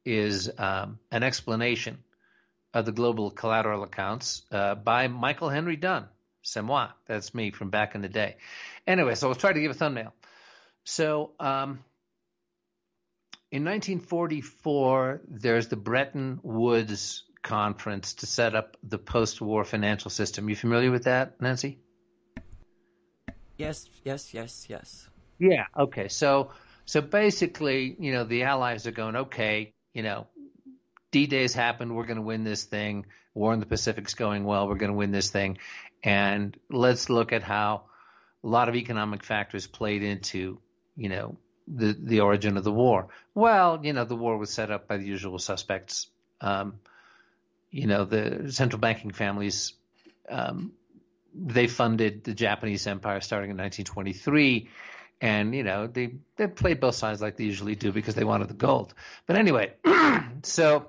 [0.05, 1.97] is um, an explanation
[2.73, 6.07] of the global collateral accounts uh, by Michael Henry Dunn.
[6.41, 6.89] C'est moi.
[7.07, 8.37] That's me from back in the day.
[8.87, 10.13] Anyway, so I'll try to give a thumbnail.
[10.83, 11.83] So um,
[13.51, 20.49] in 1944, there's the Bretton Woods Conference to set up the post-war financial system.
[20.49, 21.79] You familiar with that, Nancy?
[23.57, 25.09] Yes, yes, yes, yes.
[25.39, 25.65] Yeah.
[25.77, 26.09] Okay.
[26.09, 26.51] So,
[26.85, 30.27] so basically, you know, the Allies are going, okay, you know,
[31.11, 31.95] D-Day's happened.
[31.95, 33.05] We're going to win this thing.
[33.33, 34.67] War in the Pacific's going well.
[34.67, 35.57] We're going to win this thing.
[36.03, 37.83] And let's look at how
[38.43, 40.59] a lot of economic factors played into,
[40.95, 41.37] you know,
[41.67, 43.09] the the origin of the war.
[43.35, 46.07] Well, you know, the war was set up by the usual suspects.
[46.41, 46.79] Um,
[47.69, 49.73] you know, the central banking families,
[50.27, 50.71] um,
[51.35, 54.69] they funded the Japanese empire starting in 1923.
[55.21, 58.47] And, you know, they, they played both sides like they usually do because they wanted
[58.47, 58.93] the gold.
[59.27, 59.73] But anyway,
[60.43, 60.87] so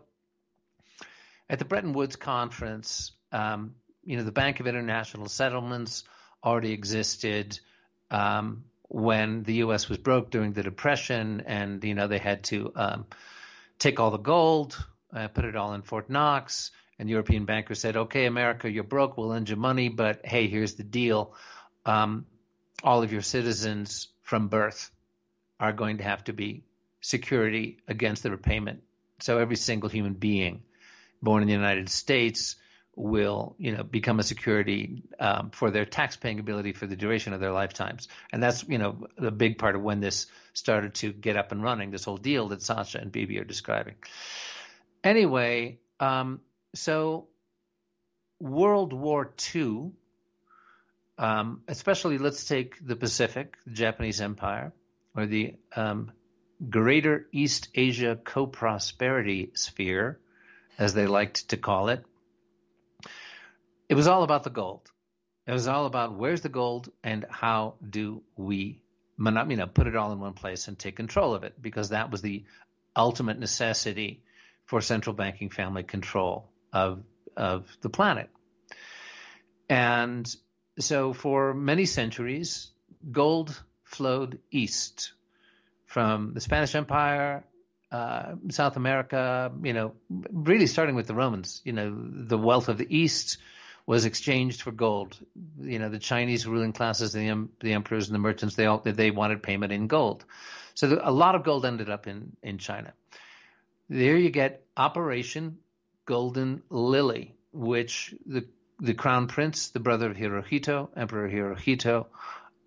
[1.50, 3.74] at the Bretton Woods conference, um,
[4.04, 6.04] you know, the Bank of International Settlements
[6.44, 7.58] already existed
[8.10, 9.88] um, when the U.S.
[9.88, 13.06] was broke during the Depression, and you know they had to um,
[13.80, 14.82] take all the gold,
[15.12, 16.70] uh, put it all in Fort Knox,
[17.00, 19.18] and European bankers said, "Okay, America, you're broke.
[19.18, 21.34] We'll lend you money, but hey, here's the deal:
[21.84, 22.26] um,
[22.84, 24.90] all of your citizens from birth
[25.58, 26.62] are going to have to be
[27.00, 28.82] security against the repayment.
[29.18, 30.62] So every single human being
[31.22, 32.56] born in the United States."
[32.96, 37.32] will you know become a security um, for their tax paying ability for the duration
[37.32, 41.12] of their lifetimes and that's you know a big part of when this started to
[41.12, 43.94] get up and running this whole deal that Sasha and Bibi are describing
[45.04, 46.40] anyway um,
[46.74, 47.28] so
[48.40, 49.92] World War II
[51.16, 54.72] um, especially let's take the Pacific the Japanese Empire
[55.14, 56.12] or the um,
[56.68, 60.20] Greater East Asia Co-Prosperity Sphere
[60.80, 62.04] as they liked to call it
[63.90, 64.88] it was all about the gold.
[65.48, 68.80] It was all about where's the gold and how do we
[69.18, 72.10] you know, put it all in one place and take control of it because that
[72.10, 72.44] was the
[72.96, 74.22] ultimate necessity
[74.64, 77.02] for central banking family control of
[77.36, 78.30] of the planet.
[79.68, 80.32] And
[80.78, 82.70] so for many centuries,
[83.10, 85.12] gold flowed east
[85.86, 87.44] from the Spanish Empire,
[87.90, 89.94] uh, South America, you know,
[90.30, 93.38] really starting with the Romans, you know, the wealth of the East
[93.86, 95.18] was exchanged for gold.
[95.60, 99.10] You know, the Chinese ruling classes, the, the emperors and the merchants, they all they
[99.10, 100.24] wanted payment in gold.
[100.74, 102.92] So the, a lot of gold ended up in in China.
[103.88, 105.58] There you get Operation
[106.06, 108.46] Golden Lily, which the
[108.78, 112.06] the crown prince, the brother of Hirohito, Emperor Hirohito,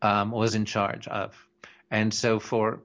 [0.01, 1.33] um, was in charge of.
[1.89, 2.81] And so for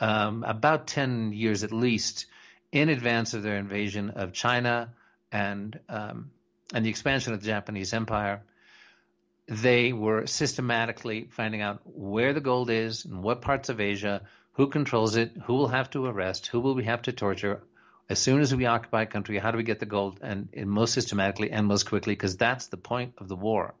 [0.00, 2.26] um, about 10 years at least,
[2.72, 4.92] in advance of their invasion of China
[5.32, 6.30] and um,
[6.74, 8.42] and the expansion of the Japanese empire,
[9.46, 14.68] they were systematically finding out where the gold is and what parts of Asia, who
[14.68, 17.62] controls it, who will have to arrest, who will we have to torture.
[18.10, 20.20] As soon as we occupy a country, how do we get the gold?
[20.22, 23.74] And, and most systematically and most quickly, because that's the point of the war.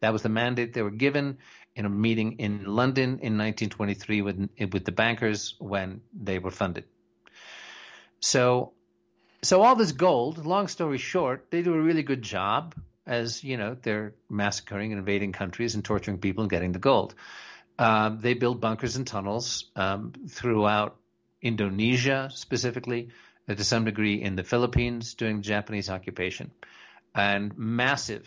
[0.00, 1.38] That was the mandate they were given
[1.78, 6.84] in a meeting in London in 1923 with, with the bankers when they were funded.
[8.20, 8.72] So
[9.42, 12.74] so all this gold, long story short, they do a really good job
[13.06, 17.14] as you know they're massacring and invading countries and torturing people and getting the gold.
[17.78, 20.96] Um, they build bunkers and tunnels um, throughout
[21.40, 23.10] Indonesia, specifically,
[23.48, 26.50] uh, to some degree in the Philippines during Japanese occupation,
[27.14, 28.26] and massive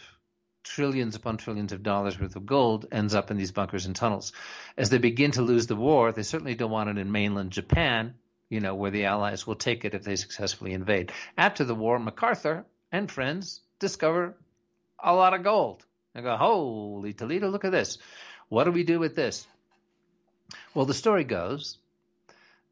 [0.64, 4.34] trillions upon trillions of dollars worth of gold ends up in these bunkers and tunnels.
[4.78, 8.16] As they begin to lose the war, they certainly don't want it in mainland Japan
[8.52, 11.14] you know, where the Allies will take it if they successfully invade.
[11.38, 14.36] After the war, MacArthur and friends discover
[15.00, 15.86] a lot of gold.
[16.14, 17.98] They go, holy Toledo, look at this.
[18.50, 19.48] What do we do with this?
[20.76, 21.78] Well, the story goes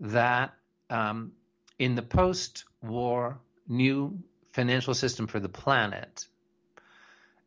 [0.02, 0.54] that
[0.90, 1.32] um,
[1.80, 4.20] in the post war new
[4.52, 6.28] financial system for the planet,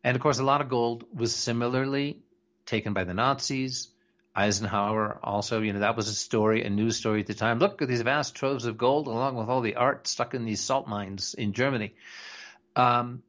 [0.03, 2.19] and of course, a lot of gold was similarly
[2.65, 3.89] taken by the Nazis,
[4.35, 7.59] Eisenhower also, you know, that was a story, a news story at the time.
[7.59, 10.61] Look at these vast troves of gold along with all the art stuck in these
[10.61, 11.93] salt mines in Germany.
[12.75, 13.21] Um,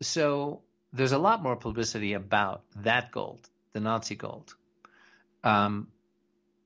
[0.00, 4.54] so there's a lot more publicity about that gold, the Nazi gold.
[5.42, 5.88] Um,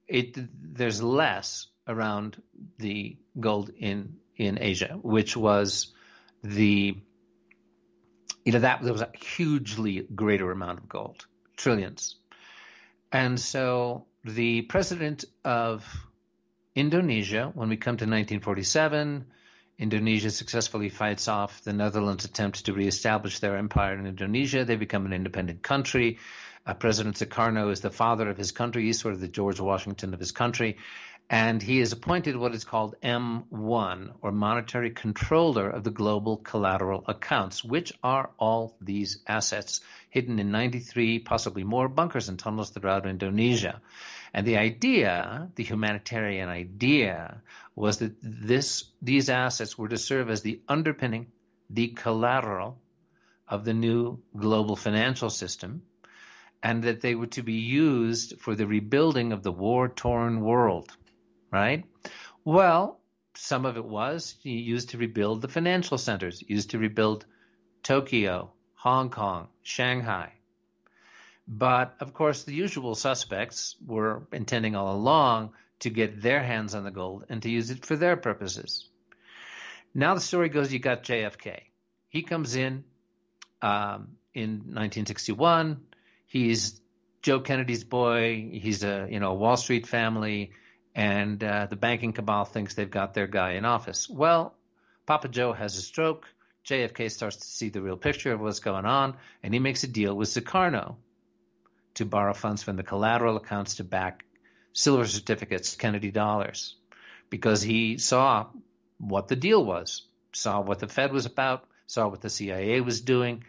[0.07, 0.37] it,
[0.75, 2.41] there's less around
[2.79, 5.95] the gold in, in Asia, which was
[6.43, 6.99] the,
[8.49, 11.27] you know, that there was a hugely greater amount of gold,
[11.57, 12.17] trillions
[13.13, 15.85] and so the president of
[16.75, 19.25] Indonesia, when we come to 1947,
[19.79, 24.65] Indonesia successfully fights off the Netherlands' attempt to reestablish their empire in Indonesia.
[24.65, 26.19] They become an independent country.
[26.67, 28.85] Uh, President Sukarno is the father of his country.
[28.85, 30.77] He's sort of the George Washington of his country.
[31.31, 37.05] And he is appointed what is called M1, or Monetary Controller of the Global Collateral
[37.07, 43.07] Accounts, which are all these assets hidden in 93, possibly more bunkers and tunnels throughout
[43.07, 43.83] Indonesia.
[44.33, 47.43] And the idea, the humanitarian idea,
[47.77, 51.27] was that this, these assets were to serve as the underpinning,
[51.69, 52.81] the collateral
[53.47, 55.83] of the new global financial system,
[56.63, 60.97] and that they were to be used for the rebuilding of the war torn world
[61.51, 61.85] right?
[62.45, 63.01] Well,
[63.35, 67.25] some of it was used to rebuild the financial centers, used to rebuild
[67.83, 70.33] Tokyo, Hong Kong, Shanghai.
[71.47, 76.85] But of course, the usual suspects were intending all along to get their hands on
[76.85, 78.89] the gold and to use it for their purposes.
[79.95, 81.61] Now the story goes you got JFK.
[82.09, 82.85] He comes in
[83.63, 85.81] um, in 1961.
[86.27, 86.81] He's
[87.23, 88.51] Joe Kennedy's boy.
[88.53, 90.53] He's a you know Wall Street family
[90.99, 94.11] and uh, the banking cabal thinks they've got their guy in office.
[94.11, 94.53] Well,
[95.07, 96.27] Papa Joe has a stroke.
[96.67, 99.15] JFK starts to see the real picture of what's going on,
[99.45, 100.97] and he makes a deal with Sukarno
[101.95, 104.25] to borrow funds from the collateral accounts to back
[104.73, 106.75] silver certificates, Kennedy dollars,
[107.31, 108.47] because he saw
[108.99, 110.03] what the deal was,
[110.33, 113.45] saw what the Fed was about, saw what the CIA was doing,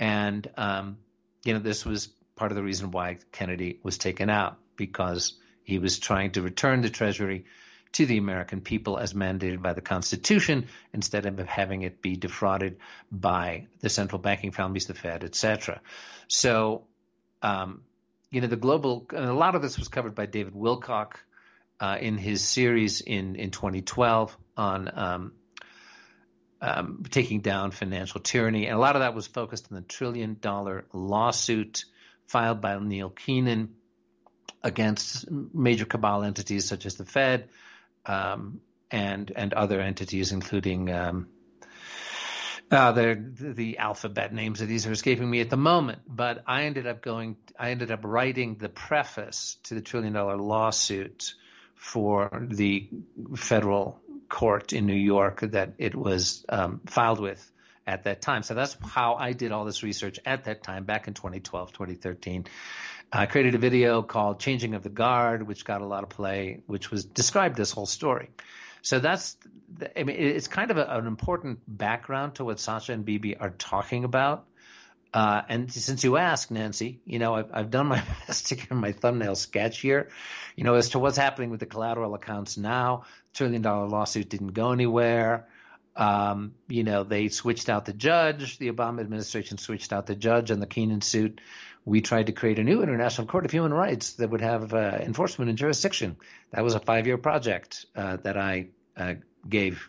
[0.00, 0.98] and um,
[1.44, 5.34] you know this was part of the reason why Kennedy was taken out because
[5.68, 7.44] he was trying to return the treasury
[7.92, 12.78] to the American people as mandated by the Constitution instead of having it be defrauded
[13.12, 15.82] by the central banking families, the Fed, etc.
[16.26, 16.86] So,
[17.42, 17.82] um,
[18.30, 21.16] you know, the global, and a lot of this was covered by David Wilcock
[21.80, 25.32] uh, in his series in, in 2012 on um,
[26.62, 28.68] um, taking down financial tyranny.
[28.68, 31.84] And a lot of that was focused on the trillion dollar lawsuit
[32.26, 33.74] filed by Neil Keenan
[34.62, 37.48] against major cabal entities such as the Fed
[38.06, 38.60] um,
[38.90, 41.28] and and other entities, including um,
[42.70, 46.00] uh, the the alphabet names of these are escaping me at the moment.
[46.06, 47.36] But I ended up going.
[47.58, 51.34] I ended up writing the preface to the trillion dollar lawsuit
[51.74, 52.88] for the
[53.36, 57.52] federal court in New York that it was um, filed with
[57.86, 58.42] at that time.
[58.42, 62.44] So that's how I did all this research at that time, back in 2012, 2013.
[63.12, 66.60] I created a video called Changing of the Guard, which got a lot of play,
[66.66, 68.30] which was described this whole story.
[68.82, 69.36] So that's,
[69.96, 73.50] I mean, it's kind of a, an important background to what Sasha and Bibi are
[73.50, 74.46] talking about.
[75.12, 78.70] Uh, and since you asked, Nancy, you know, I've, I've done my best to get
[78.72, 80.10] my thumbnail sketch here,
[80.54, 83.04] you know, as to what's happening with the collateral accounts now.
[83.32, 85.48] Trillion dollar lawsuit didn't go anywhere.
[85.96, 88.58] Um, you know, they switched out the judge.
[88.58, 91.40] The Obama administration switched out the judge on the Keenan suit
[91.88, 94.98] we tried to create a new International Court of Human Rights that would have uh,
[95.00, 96.16] enforcement and jurisdiction.
[96.50, 99.14] That was a five year project uh, that I uh,
[99.48, 99.88] gave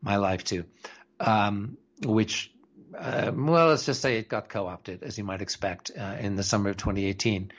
[0.00, 0.64] my life to,
[1.20, 2.50] um, which,
[2.96, 6.36] uh, well, let's just say it got co opted, as you might expect, uh, in
[6.36, 7.52] the summer of 2018.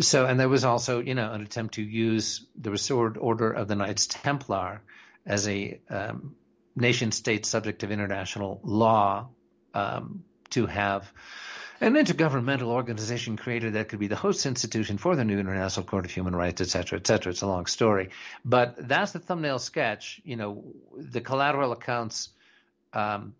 [0.00, 3.68] So, and there was also, you know, an attempt to use the Restored Order of
[3.68, 4.80] the Knights Templar
[5.26, 6.34] as a um,
[6.74, 9.28] nation state subject of international law
[9.74, 11.12] um, to have
[11.82, 16.04] an intergovernmental organization created that could be the host institution for the new International Court
[16.04, 17.30] of Human Rights, et cetera, et cetera.
[17.30, 18.10] It's a long story,
[18.44, 20.20] but that's the thumbnail sketch.
[20.24, 20.64] You know,
[20.96, 22.30] the collateral accounts.
[22.92, 23.34] Um,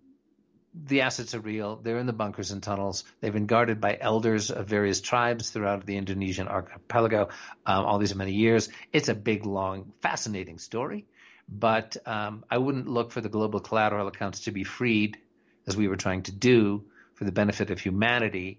[0.75, 1.77] the assets are real.
[1.77, 3.05] They're in the bunkers and tunnels.
[3.21, 7.29] They've been guarded by elders of various tribes throughout the Indonesian archipelago
[7.67, 8.71] um, all these many years.
[8.91, 11.05] It's a big, long, fascinating story.
[11.47, 15.19] But um, I wouldn't look for the global collateral accounts to be freed,
[15.67, 16.85] as we were trying to do,
[17.23, 18.59] for the benefit of humanity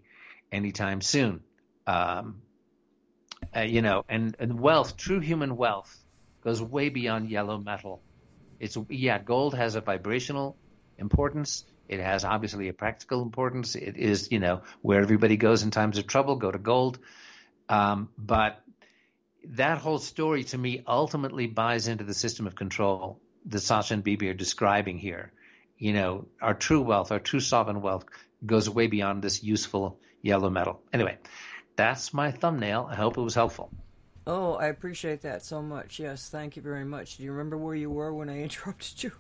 [0.50, 1.42] anytime soon.
[1.86, 2.42] Um,
[3.54, 5.94] uh, you know, and, and wealth, true human wealth,
[6.46, 8.02] goes way beyond yellow metal.
[8.62, 10.56] It's yeah, gold has a vibrational
[10.98, 11.66] importance.
[11.90, 13.76] It has obviously a practical importance.
[13.76, 17.00] It is you know where everybody goes in times of trouble, go to gold.
[17.68, 18.62] Um, but
[19.44, 24.04] that whole story to me ultimately buys into the system of control that Sasha and
[24.06, 25.34] Bibi are describing here.
[25.78, 28.06] You know, our true wealth, our true sovereign wealth
[28.46, 30.82] goes way beyond this useful yellow metal.
[30.92, 31.18] Anyway,
[31.76, 32.88] that's my thumbnail.
[32.90, 33.72] I hope it was helpful.
[34.26, 36.00] Oh, I appreciate that so much.
[36.00, 37.18] Yes, thank you very much.
[37.18, 39.12] Do you remember where you were when I interrupted you?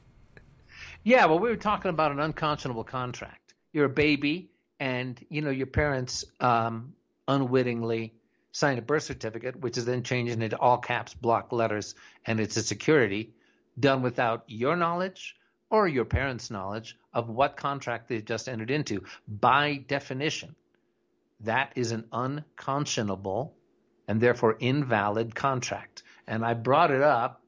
[1.03, 3.53] Yeah, well, we were talking about an unconscionable contract.
[3.73, 6.93] You're a baby, and you know your parents um,
[7.27, 8.13] unwittingly
[8.51, 11.95] sign a birth certificate, which is then changed into all caps block letters,
[12.25, 13.33] and it's a security
[13.79, 15.35] done without your knowledge
[15.73, 19.03] or your parents' knowledge of what contract they've just entered into.
[19.27, 20.55] By definition,
[21.39, 23.55] that is an unconscionable
[24.07, 26.03] and therefore invalid contract.
[26.27, 27.41] and I brought it up.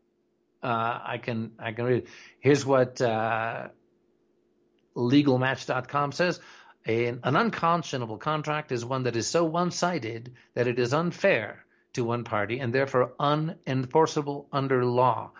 [0.63, 2.03] Uh, I can I can read.
[2.03, 2.09] It.
[2.39, 3.67] Here's what uh,
[4.95, 6.39] LegalMatch.com says.
[6.83, 12.03] An, an unconscionable contract is one that is so one-sided that it is unfair to
[12.03, 15.31] one party and therefore unenforceable under law.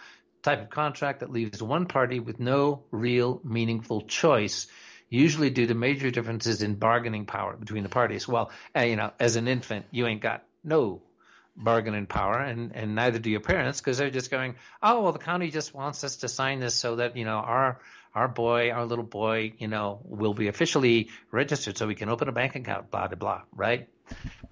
[0.46, 4.68] Type of contract that leaves one party with no real meaningful choice
[5.10, 8.28] usually due to major differences in bargaining power between the parties.
[8.28, 11.02] Well, uh, you know, as an infant, you ain't got no
[11.56, 14.54] bargaining power, and, and neither do your parents because they're just going,
[14.84, 17.80] oh, well, the county just wants us to sign this so that, you know, our
[18.14, 22.30] our boy, our little boy, you know, will be officially registered so we can open
[22.30, 23.90] a bank account, blah, blah, blah, right?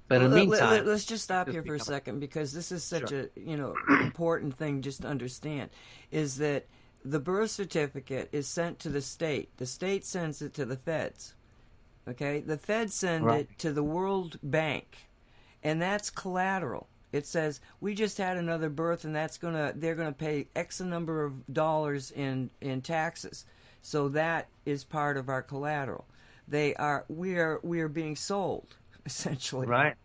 [0.08, 2.84] But in the meantime, let, us just stop here for a second because this is
[2.84, 3.30] such sure.
[3.36, 5.70] a you know important thing just to understand
[6.12, 6.68] is that
[7.06, 9.50] the birth certificate is sent to the state.
[9.58, 11.34] The state sends it to the feds.
[12.08, 13.42] Okay, the feds send right.
[13.42, 15.08] it to the World Bank,
[15.64, 16.88] and that's collateral.
[17.12, 21.24] It says we just had another birth, and that's gonna they're gonna pay X number
[21.24, 23.46] of dollars in in taxes.
[23.82, 26.06] So that is part of our collateral.
[26.48, 28.76] They are we are we are being sold
[29.06, 29.68] essentially.
[29.68, 29.96] Right.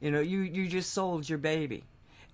[0.00, 1.84] You know, you you just sold your baby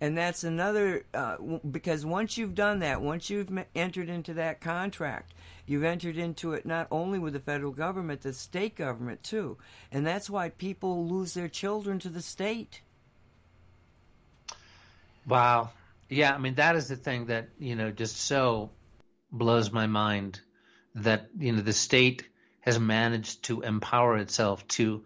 [0.03, 1.37] and that's another uh,
[1.71, 5.33] because once you've done that, once you've entered into that contract,
[5.65, 9.57] you've entered into it not only with the federal government, the state government too,
[9.93, 12.81] and that's why people lose their children to the state.
[15.25, 15.71] Wow,
[16.09, 18.71] yeah, I mean that is the thing that you know just so
[19.31, 20.41] blows my mind
[20.97, 22.29] that you know the state
[22.63, 25.05] has managed to empower itself to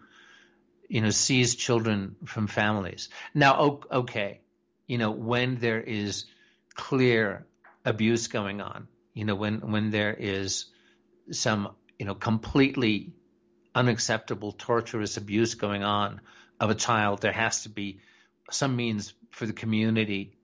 [0.87, 3.09] you know seize children from families.
[3.33, 4.41] Now, okay
[4.87, 6.25] you know, when there is
[6.73, 7.45] clear
[7.85, 10.65] abuse going on, you know, when, when there is
[11.31, 13.13] some, you know, completely
[13.75, 16.21] unacceptable, torturous abuse going on
[16.59, 17.99] of a child, there has to be
[18.49, 20.37] some means for the community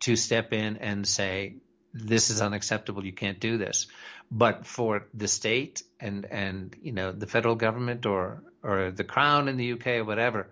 [0.00, 1.56] to step in and say,
[1.92, 3.04] this is unacceptable.
[3.04, 3.86] You can't do this.
[4.30, 9.48] But for the state and, and, you know, the federal government or, or the crown
[9.48, 10.50] in the UK or whatever,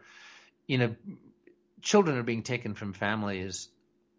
[0.67, 0.97] you know,
[1.81, 3.69] children are being taken from families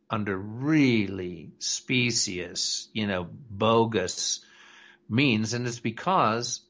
[0.10, 4.44] under really specious, you know, bogus
[5.08, 6.62] means, and it's because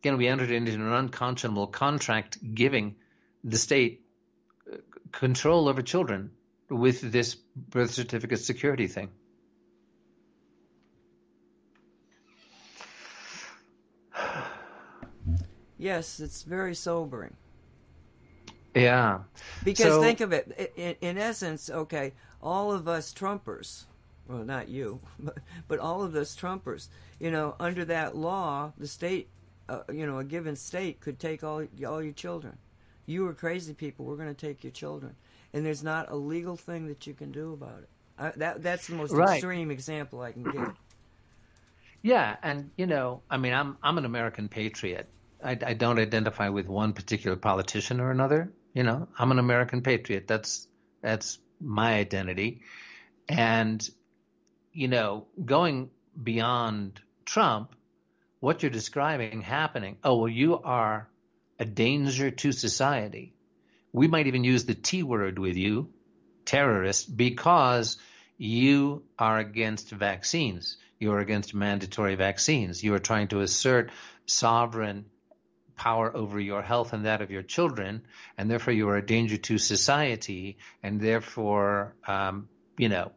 [0.00, 2.96] again we entered into an unconscionable contract giving
[3.44, 4.04] the state
[4.70, 4.76] uh,
[5.12, 6.30] control over children
[6.68, 9.10] with this birth certificate security thing.
[15.82, 17.34] Yes, it's very sobering.
[18.72, 19.22] Yeah.
[19.64, 23.86] Because so, think of it, in, in, essence, okay, all of us Trumpers,
[24.28, 26.86] well, not you, but, but all of us Trumpers,
[27.18, 29.28] you know, under that law, the state,
[29.68, 32.56] uh, you know, a given state could take all all your children.
[33.06, 34.04] You are crazy people.
[34.04, 35.16] We're going to take your children,
[35.52, 37.88] and there's not a legal thing that you can do about it.
[38.18, 39.34] I, that that's the most right.
[39.34, 40.72] extreme example I can give.
[42.02, 45.08] Yeah, and you know, I mean, I'm I'm an American patriot.
[45.44, 48.52] I, I don't identify with one particular politician or another.
[48.74, 50.26] You know, I'm an American patriot.
[50.26, 50.66] That's
[51.00, 52.62] that's my identity.
[53.28, 53.88] And
[54.72, 55.90] you know, going
[56.20, 57.74] beyond Trump,
[58.40, 61.08] what you're describing happening, oh well you are
[61.58, 63.34] a danger to society.
[63.92, 65.90] We might even use the T word with you,
[66.44, 67.98] terrorist, because
[68.38, 70.78] you are against vaccines.
[70.98, 72.82] You are against mandatory vaccines.
[72.82, 73.90] You are trying to assert
[74.26, 75.06] sovereign
[75.82, 78.02] power over your health and that of your children,
[78.38, 82.48] and therefore you are a danger to society, and therefore, um,
[82.78, 83.10] you know,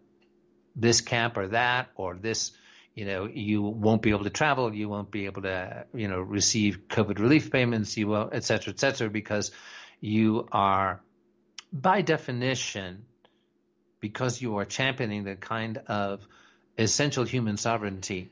[0.76, 2.52] this camp or that or this,
[2.96, 6.20] you know, you won't be able to travel, you won't be able to, you know,
[6.20, 9.52] receive COVID relief payments, you will, et cetera, et cetera, because
[10.02, 11.02] you are,
[11.72, 13.06] by definition,
[14.00, 16.28] because you are championing the kind of
[16.80, 18.32] essential human sovereignty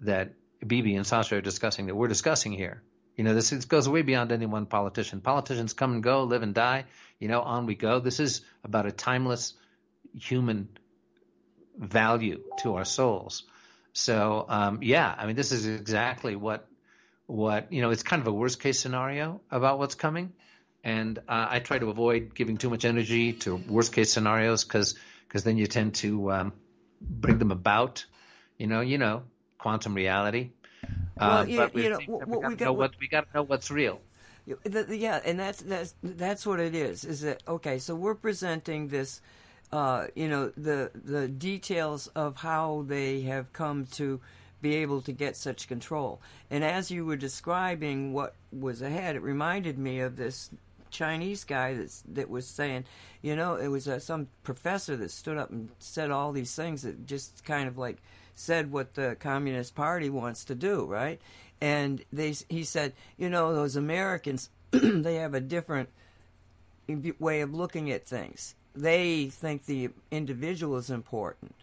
[0.00, 2.82] that Bibi and Sasha are discussing, that we're discussing here,
[3.18, 5.20] you know, this, goes way beyond any one politician.
[5.20, 6.84] Politicians come and go, live and die.
[7.18, 7.98] You know, on we go.
[7.98, 9.54] This is about a timeless
[10.14, 10.68] human
[11.76, 13.42] value to our souls.
[13.92, 16.68] So, um, yeah, I mean, this is exactly what
[17.26, 17.90] what you know.
[17.90, 20.32] It's kind of a worst case scenario about what's coming,
[20.84, 24.94] and uh, I try to avoid giving too much energy to worst case scenarios because
[25.26, 26.52] because then you tend to um,
[27.00, 28.04] bring them about.
[28.58, 29.24] You know, you know,
[29.58, 30.50] quantum reality.
[31.20, 34.00] Well, uh, you, you know, we, got, know what, we got to know what's real.
[34.64, 37.04] The, the, yeah, and that's that's that's what it is.
[37.04, 37.78] Is that okay?
[37.78, 39.20] So we're presenting this,
[39.72, 44.20] uh, you know, the the details of how they have come to
[44.62, 46.20] be able to get such control.
[46.50, 50.50] And as you were describing what was ahead, it reminded me of this
[50.90, 52.84] Chinese guy that's, that was saying,
[53.22, 56.82] you know, it was uh, some professor that stood up and said all these things
[56.82, 57.98] that just kind of like
[58.38, 61.20] said what the Communist Party wants to do, right?
[61.60, 65.88] And they, he said, you know, those Americans, they have a different
[67.18, 68.54] way of looking at things.
[68.76, 71.56] They think the individual is important,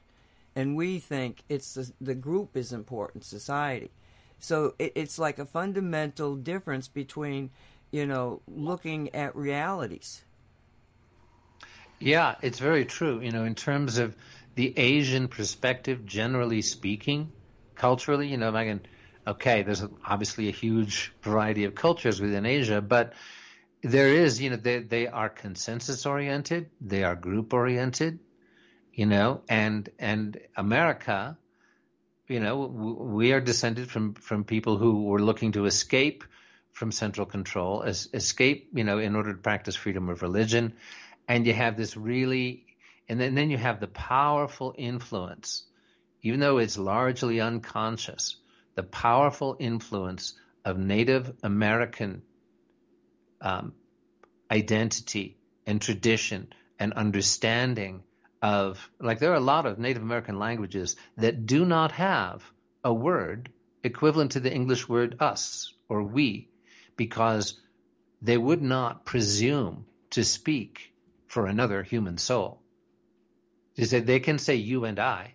[0.54, 3.92] and we think it's the, the group is important, society.
[4.40, 7.52] So it, it's like a fundamental difference between,
[7.92, 10.24] you know, looking at realities.
[12.00, 13.22] Yeah, it's very true.
[13.22, 14.14] You know, in terms of
[14.56, 17.32] the Asian perspective, generally speaking,
[17.76, 18.86] culturally, you know, Megan,
[19.28, 23.14] okay, there's obviously a huge variety of cultures within Asia, but
[23.84, 28.20] there is, you know, they, they are consensus oriented, they are group oriented,
[28.94, 31.38] you know, and, and America,
[32.28, 36.24] you know, we are descended from, from people who were looking to escape
[36.72, 40.74] from central control, as, escape, you know, in order to practice freedom of religion.
[41.28, 42.66] And you have this really,
[43.08, 45.66] and then, then you have the powerful influence,
[46.22, 48.38] even though it's largely unconscious,
[48.76, 50.34] the powerful influence
[50.64, 52.24] of Native American
[53.42, 53.74] um,
[54.50, 56.48] identity and tradition
[56.80, 58.04] and understanding
[58.42, 62.44] of like there are a lot of Native American languages that do not have
[62.84, 63.50] a word
[63.84, 66.50] equivalent to the English word us or we
[66.96, 67.60] because
[68.22, 70.94] they would not presume to speak
[71.28, 72.62] for another human soul.
[73.76, 75.34] They say they can say you and I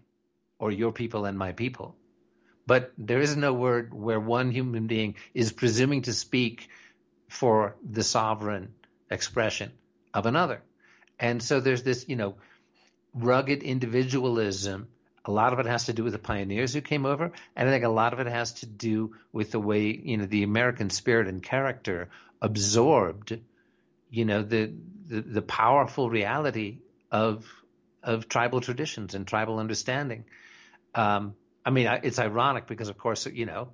[0.58, 1.96] or your people and my people,
[2.66, 6.68] but there is no word where one human being is presuming to speak
[7.28, 8.74] for the sovereign
[9.10, 9.72] expression
[10.14, 10.62] of another.
[11.18, 12.36] And so there's this, you know,
[13.14, 14.88] rugged individualism.
[15.24, 17.72] A lot of it has to do with the pioneers who came over, and I
[17.72, 20.88] think a lot of it has to do with the way you know the American
[20.88, 22.08] spirit and character
[22.40, 23.38] absorbed,
[24.10, 24.72] you know, the
[25.06, 26.78] the, the powerful reality
[27.10, 27.44] of
[28.02, 30.24] of tribal traditions and tribal understanding.
[30.94, 33.70] Um, I mean, it's ironic because, of course, you know,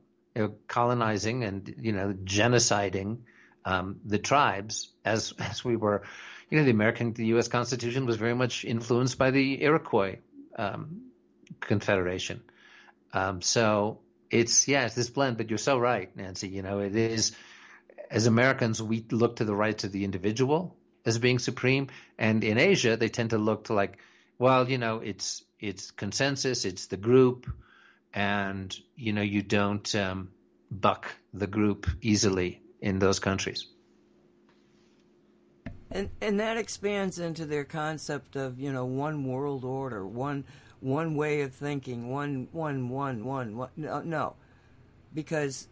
[0.68, 3.18] colonizing and you know genociding
[3.64, 6.02] um, the tribes as as we were
[6.50, 7.48] you know, the American, the U.S.
[7.48, 10.18] Constitution was very much influenced by the Iroquois
[10.56, 11.02] um,
[11.60, 12.42] Confederation.
[13.12, 13.98] Um, so
[14.30, 15.38] it's yeah, it's this blend.
[15.38, 16.48] But you're so right, Nancy.
[16.48, 17.32] You know, it is
[18.10, 21.88] as Americans we look to the rights of the individual as being supreme,
[22.18, 23.98] and in Asia they tend to look to like,
[24.38, 27.50] well, you know, it's it's consensus, it's the group,
[28.12, 30.30] and you know, you don't um,
[30.70, 33.66] buck the group easily in those countries.
[35.90, 40.44] And and that expands into their concept of you know one world order, one
[40.80, 43.56] one way of thinking, one one one one.
[43.56, 44.36] one no, no,
[45.14, 45.68] because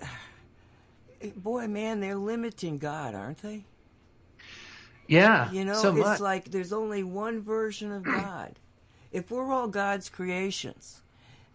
[1.36, 3.66] boy, man, they're limiting God, aren't they?
[5.06, 6.20] Yeah, you know, so it's much.
[6.20, 8.58] like there's only one version of God.
[9.12, 11.02] if we're all God's creations,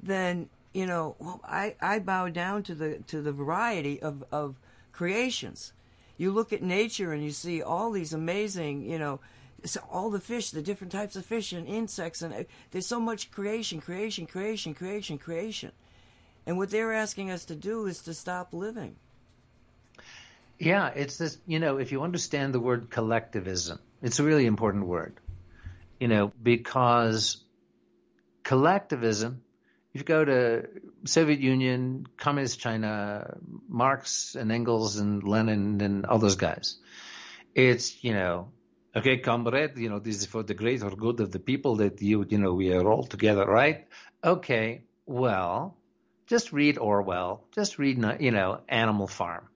[0.01, 4.55] then you know, well, I I bow down to the to the variety of of
[4.91, 5.73] creations
[6.19, 9.21] you look at nature and you see all these amazing, you know,
[9.89, 13.31] all the fish, the different types of fish and insects, and uh, there's so much
[13.31, 15.71] creation, creation, creation, creation, creation.
[16.45, 18.97] And what they're asking us to do is to stop living.
[20.59, 24.85] Yeah, it's this, you know, if you understand the word collectivism, it's a really important
[24.85, 25.19] word,
[25.99, 27.37] you know, because
[28.43, 29.41] collectivism
[29.93, 30.67] if you go to
[31.05, 33.37] Soviet Union, Communist China,
[33.67, 36.77] Marx and Engels and Lenin and all those guys,
[37.55, 38.51] it's you know,
[38.95, 42.25] okay, comrade, you know, this is for the greater good of the people that you
[42.29, 43.87] you know we are all together, right?
[44.23, 45.75] Okay, well,
[46.27, 49.48] just read Orwell, just read you know Animal Farm,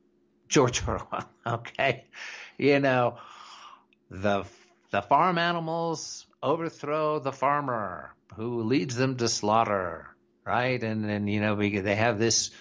[0.53, 2.05] George Orwell, okay,
[2.57, 3.17] you know,
[4.09, 4.45] the
[4.91, 10.13] the farm animals overthrow the farmer who leads them to slaughter
[10.45, 10.81] right?
[10.81, 12.51] And then you know we, they have this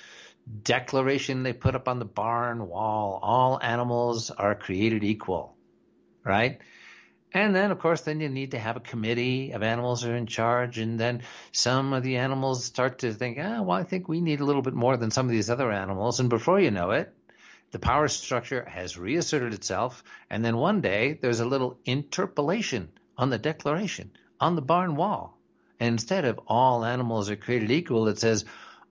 [0.62, 5.56] declaration they put up on the barn wall: all animals are created equal,
[6.24, 6.60] right?
[7.34, 10.26] And then, of course, then you need to have a committee of animals are in
[10.26, 14.20] charge, and then some of the animals start to think, ah, well, I think we
[14.20, 16.90] need a little bit more than some of these other animals, and before you know
[16.90, 17.14] it,
[17.72, 23.30] the power structure has reasserted itself, and then one day there's a little interpolation on
[23.30, 25.38] the declaration on the barn wall,
[25.80, 28.44] and instead of all animals are created equal, it says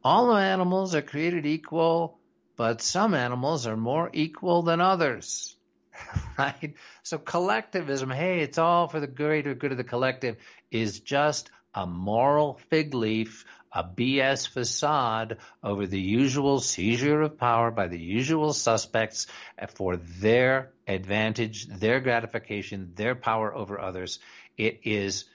[0.03, 2.19] all animals are created equal,
[2.55, 5.55] but some animals are more equal than others.
[6.37, 6.73] right?
[7.03, 10.37] So collectivism, hey, it's all for the greater good of the collective,
[10.71, 17.71] is just a moral fig leaf a BS facade over the usual seizure of power
[17.71, 19.27] by the usual suspects
[19.75, 24.19] for their advantage, their gratification, their power over others.
[24.57, 25.25] It is,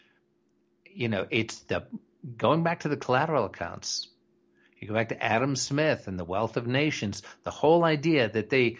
[0.84, 1.86] you know, it's the
[2.36, 4.08] going back to the collateral accounts.
[4.78, 8.50] You go back to Adam Smith and the Wealth of Nations, the whole idea that
[8.50, 8.76] they,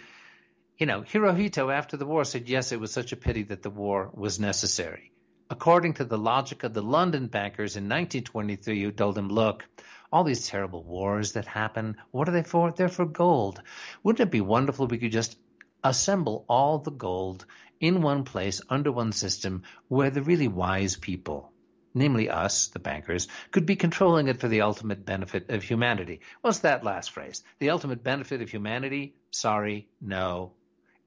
[0.76, 3.70] you know, Hirohito after the war said, yes, it was such a pity that the
[3.70, 5.12] war was necessary
[5.48, 9.64] according to the logic of the London bankers in 1923 who told him, look,
[10.12, 12.73] all these terrible wars that happen, what are they for?
[12.73, 13.62] They're for gold.
[14.02, 15.39] Wouldn't it be wonderful if we could just
[15.85, 17.47] assemble all the gold
[17.81, 21.52] in one place under one system where the really wise people,
[21.94, 26.20] namely us, the bankers, could be controlling it for the ultimate benefit of humanity?
[26.40, 27.44] What's that last phrase?
[27.60, 29.14] The ultimate benefit of humanity?
[29.31, 30.55] Sorry, no.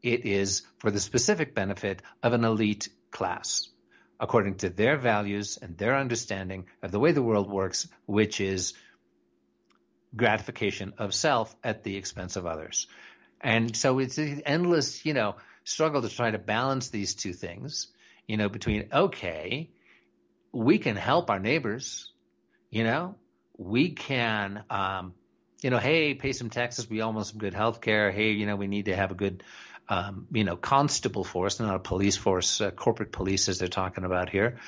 [0.02, 3.68] It is for the specific benefit of an elite class
[4.20, 8.74] according to their values and their understanding of the way the world works, which is
[10.16, 12.88] gratification of self at the expense of others.
[13.42, 17.88] And so it's an endless, you know, struggle to try to balance these two things,
[18.28, 19.70] you know, between, okay,
[20.52, 22.12] we can help our neighbors,
[22.70, 23.16] you know,
[23.58, 25.14] we can, um,
[25.62, 28.12] you know, hey, pay some taxes, we all want some good health care.
[28.12, 29.44] Hey, you know, we need to have a good
[29.90, 34.04] um, you know, constable force, not a police force, uh, corporate police as they're talking
[34.04, 34.60] about here.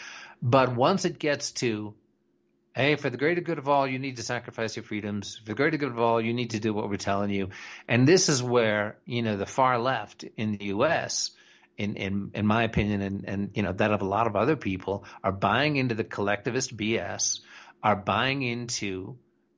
[0.41, 1.93] But once it gets to,
[2.73, 5.38] hey, for the greater good of all, you need to sacrifice your freedoms.
[5.38, 7.49] For the greater good of all, you need to do what we're telling you.
[7.88, 11.31] And this is where, you know, the far left in the U.S.,
[11.77, 14.56] in, in, in my opinion, and, and, you know, that of a lot of other
[14.56, 17.39] people, are buying into the collectivist BS,
[17.84, 19.18] are buying into,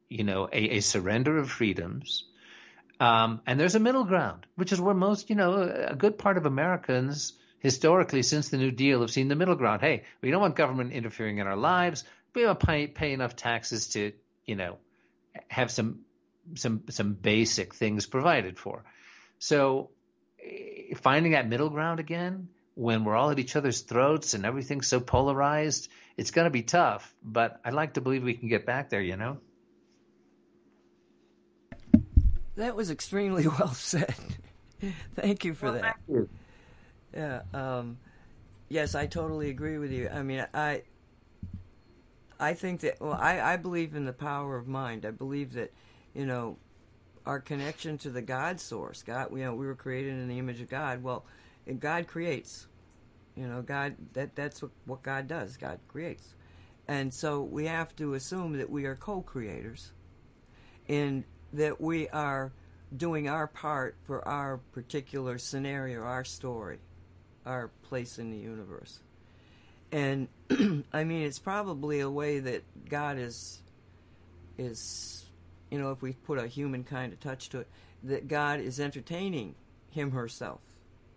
[0.10, 2.26] you know, a, a surrender of freedoms,
[3.00, 6.38] um, and there's a middle ground, which is where most, you know, a good part
[6.38, 9.82] of Americans historically since the New Deal have seen the middle ground.
[9.82, 12.04] Hey, we don't want government interfering in our lives.
[12.36, 14.12] We don't pay, pay enough taxes to,
[14.46, 14.78] you know,
[15.48, 16.02] have some
[16.56, 18.84] some some basic things provided for.
[19.40, 19.92] So
[20.44, 24.88] eh, finding that middle ground again when we're all at each other's throats and everything's
[24.88, 27.14] so polarized, it's going to be tough.
[27.24, 29.02] But I'd like to believe we can get back there.
[29.02, 29.38] You know.
[32.56, 34.16] That was extremely well said.
[35.16, 35.82] thank you for well, that.
[35.82, 36.30] Thank you.
[37.14, 37.42] Yeah.
[37.54, 37.98] Um,
[38.70, 40.10] yes, I totally agree with you.
[40.10, 40.84] I mean, I
[42.40, 45.06] I think that well, I, I believe in the power of mind.
[45.06, 45.72] I believe that
[46.14, 46.58] you know
[47.26, 49.02] our connection to the God source.
[49.02, 51.02] God, you know, we were created in the image of God.
[51.02, 51.26] Well,
[51.80, 52.68] God creates.
[53.36, 55.58] You know, God that that's what what God does.
[55.58, 56.36] God creates,
[56.88, 59.92] and so we have to assume that we are co-creators.
[60.88, 61.24] And
[61.54, 62.52] that we are
[62.96, 66.80] doing our part for our particular scenario, our story,
[67.46, 69.00] our place in the universe.
[69.92, 70.28] And
[70.94, 73.62] I mean, it's probably a way that God is,
[74.58, 75.26] is,
[75.70, 77.68] you know, if we put a human kind of touch to it,
[78.04, 79.56] that God is entertaining
[79.92, 80.62] him herself.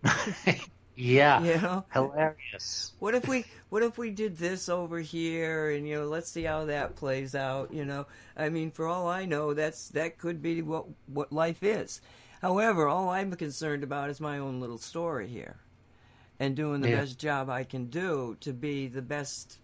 [0.97, 1.43] Yeah.
[1.43, 1.85] You know?
[1.93, 2.93] Hilarious.
[2.99, 6.45] What if we what if we did this over here and you know, let's see
[6.45, 8.07] how that plays out, you know?
[8.37, 12.01] I mean, for all I know, that's that could be what what life is.
[12.41, 15.57] However, all I'm concerned about is my own little story here.
[16.39, 17.01] And doing the yeah.
[17.01, 19.59] best job I can do to be the best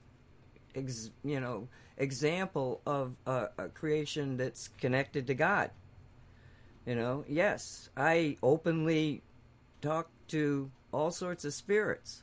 [0.75, 1.69] ex, you know,
[1.99, 5.71] example of a, a creation that's connected to God.
[6.87, 9.23] You know, yes, I openly
[9.83, 12.23] talk to all sorts of spirits.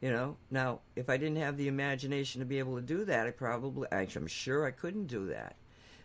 [0.00, 3.26] You know, now if I didn't have the imagination to be able to do that,
[3.26, 5.56] I probably, I'm sure I couldn't do that.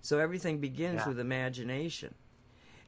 [0.02, 1.10] So everything begins yeah.
[1.10, 2.14] with imagination.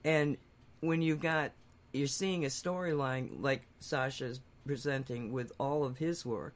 [0.03, 0.37] And
[0.81, 1.51] when you've got,
[1.91, 6.53] you're seeing a storyline like Sasha's presenting with all of his work,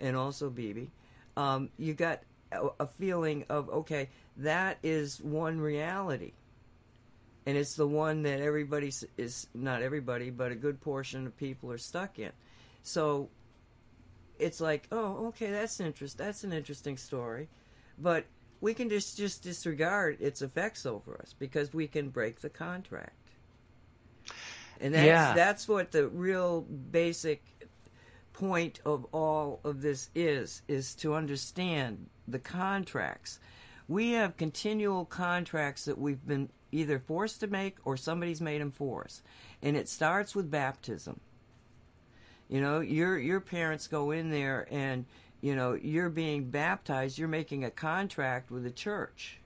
[0.00, 0.90] and also Bibi,
[1.36, 6.32] um, you got a, a feeling of okay, that is one reality
[7.46, 11.70] and it's the one that everybody is not everybody, but a good portion of people
[11.72, 12.32] are stuck in.
[12.82, 13.28] So
[14.38, 16.18] it's like, oh, okay, that's interest.
[16.18, 17.48] That's an interesting story,
[17.98, 18.24] but
[18.60, 23.16] we can just just disregard its effects over us because we can break the contract.
[24.80, 25.32] And that's yeah.
[25.34, 27.42] that's what the real basic
[28.32, 33.38] point of all of this is is to understand the contracts.
[33.88, 38.70] We have continual contracts that we've been either forced to make or somebody's made them
[38.70, 39.22] for us.
[39.62, 41.20] And it starts with baptism.
[42.48, 45.06] You know, your your parents go in there and
[45.40, 49.38] you know, you're being baptized, you're making a contract with the church.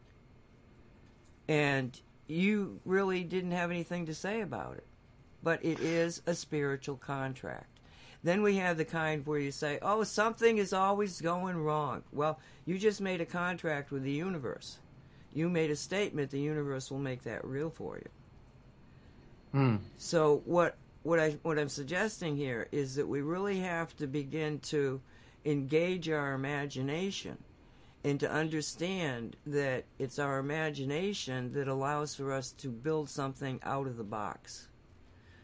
[1.47, 4.87] And you really didn't have anything to say about it.
[5.43, 7.79] But it is a spiritual contract.
[8.23, 12.03] Then we have the kind where you say, oh, something is always going wrong.
[12.11, 14.79] Well, you just made a contract with the universe.
[15.35, 18.09] You made a statement, the universe will make that real for you.
[19.53, 19.77] Hmm.
[19.99, 24.59] So what what I what I'm suggesting here is that we really have to begin
[24.61, 25.01] to
[25.45, 27.37] engage our imagination
[28.05, 33.87] and to understand that it's our imagination that allows for us to build something out
[33.87, 34.69] of the box,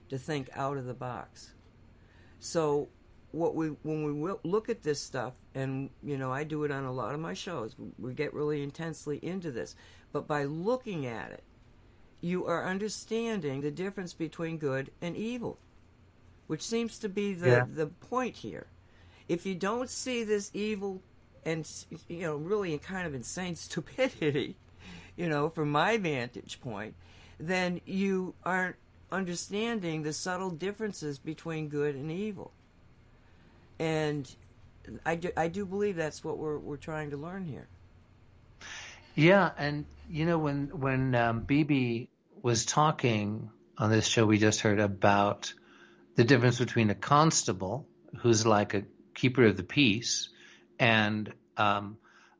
[0.08, 1.52] to think out of the box.
[2.38, 2.88] So
[3.32, 6.84] what we when we look at this stuff and you know I do it on
[6.84, 9.76] a lot of my shows we get really intensely into this
[10.12, 11.42] but by looking at it
[12.20, 15.58] you are understanding the difference between good and evil
[16.48, 17.64] which seems to be the Yeah.
[17.72, 18.66] the point here
[19.28, 21.00] if you don't see this evil
[21.44, 21.68] and
[22.08, 24.56] you know really kind of insane stupidity
[25.16, 26.94] you know from my vantage point
[27.38, 28.76] then you aren't
[29.12, 32.52] understanding the subtle differences between good and evil
[33.80, 34.30] and
[35.06, 37.66] I do, I do believe that's what we're we're trying to learn here.
[39.14, 42.10] Yeah, and you know when when um, Bibi
[42.42, 45.54] was talking on this show we just heard about
[46.14, 47.86] the difference between a constable
[48.18, 48.84] who's like a
[49.14, 50.28] keeper of the peace
[50.78, 51.96] and um,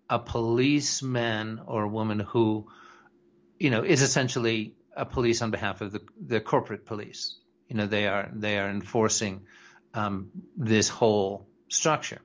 [0.09, 2.69] a policeman or a woman who
[3.59, 7.39] you know is essentially a police on behalf of the the corporate police.
[7.69, 9.47] You know they are they are enforcing
[9.95, 12.21] um, this whole structure.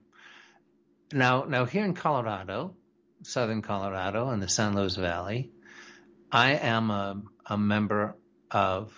[1.11, 2.75] Now now here in Colorado,
[3.23, 5.51] southern Colorado in the San Luis Valley,
[6.31, 8.15] I am a, a member
[8.51, 8.93] of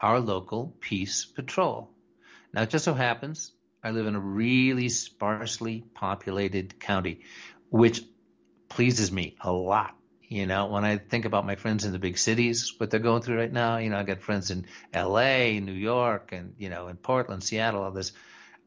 [0.00, 1.90] our local peace patrol.
[2.52, 7.20] Now, it just so happens I live in a really sparsely populated county,
[7.70, 8.02] which
[8.68, 9.96] pleases me a lot.
[10.32, 13.20] You know, when I think about my friends in the big cities, what they're going
[13.20, 14.64] through right now, you know, I got friends in
[14.94, 18.12] LA, New York, and, you know, in Portland, Seattle, all this.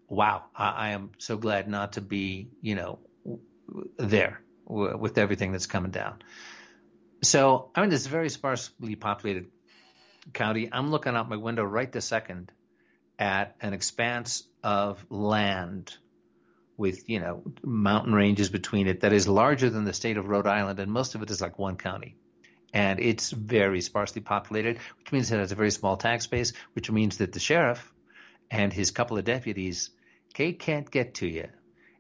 [0.07, 2.99] Wow, I, I am so glad not to be, you know,
[3.97, 6.21] there with everything that's coming down.
[7.23, 9.47] So I'm in this very sparsely populated
[10.33, 10.69] county.
[10.71, 12.51] I'm looking out my window right this second
[13.17, 15.97] at an expanse of land
[16.77, 20.47] with, you know, mountain ranges between it that is larger than the state of Rhode
[20.47, 22.15] Island, and most of it is like one county.
[22.73, 26.91] And it's very sparsely populated, which means it has a very small tax base, which
[26.91, 27.93] means that the sheriff
[28.51, 29.91] and his couple of deputies,
[30.35, 31.47] they can't get to you.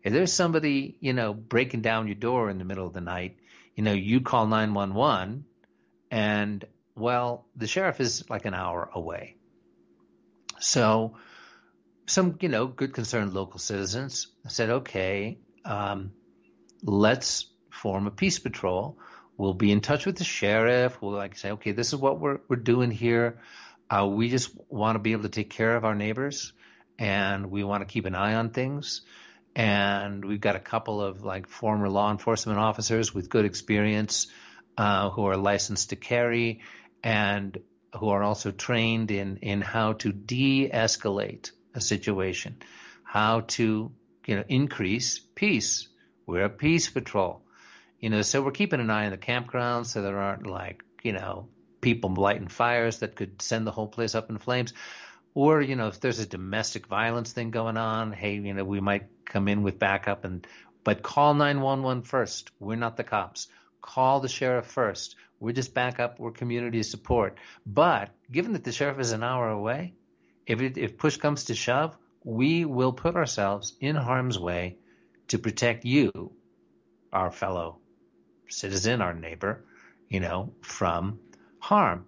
[0.03, 3.37] If there's somebody, you know, breaking down your door in the middle of the night,
[3.75, 5.45] you know, you call 911
[6.11, 6.65] and,
[6.95, 9.37] well, the sheriff is like an hour away.
[10.59, 11.15] So
[12.07, 16.11] some, you know, good concerned local citizens said, okay, um,
[16.83, 18.97] let's form a peace patrol.
[19.37, 21.01] We'll be in touch with the sheriff.
[21.01, 23.39] We'll like say, okay, this is what we're, we're doing here.
[23.89, 26.53] Uh, we just want to be able to take care of our neighbors
[26.97, 29.01] and we want to keep an eye on things.
[29.55, 34.27] And we've got a couple of like former law enforcement officers with good experience
[34.77, 36.61] uh, who are licensed to carry
[37.03, 37.57] and
[37.97, 42.57] who are also trained in, in how to de-escalate a situation,
[43.03, 43.91] how to
[44.25, 45.87] you know increase peace.
[46.25, 47.43] We're a peace patrol,
[47.99, 48.23] you know.
[48.23, 51.49] So we're keeping an eye on the campgrounds so there aren't like you know
[51.85, 54.73] people lighting fires that could send the whole place up in flames.
[55.35, 58.79] Or, you know, if there's a domestic violence thing going on, hey, you know, we
[58.79, 60.47] might come in with backup and,
[60.83, 62.49] but call 911 first.
[62.59, 63.49] We're not the cops.
[63.83, 65.15] Call the sheriff first.
[65.39, 66.19] We're just backup.
[66.19, 67.37] We're community support.
[67.67, 69.93] But given that the sheriff is an hour away,
[70.45, 74.77] if it, if push comes to shove, we will put ourselves in harm's way
[75.27, 76.31] to protect you,
[77.11, 77.77] our fellow
[78.49, 79.63] citizen, our neighbor,
[80.09, 81.19] you know, from
[81.59, 82.05] harm.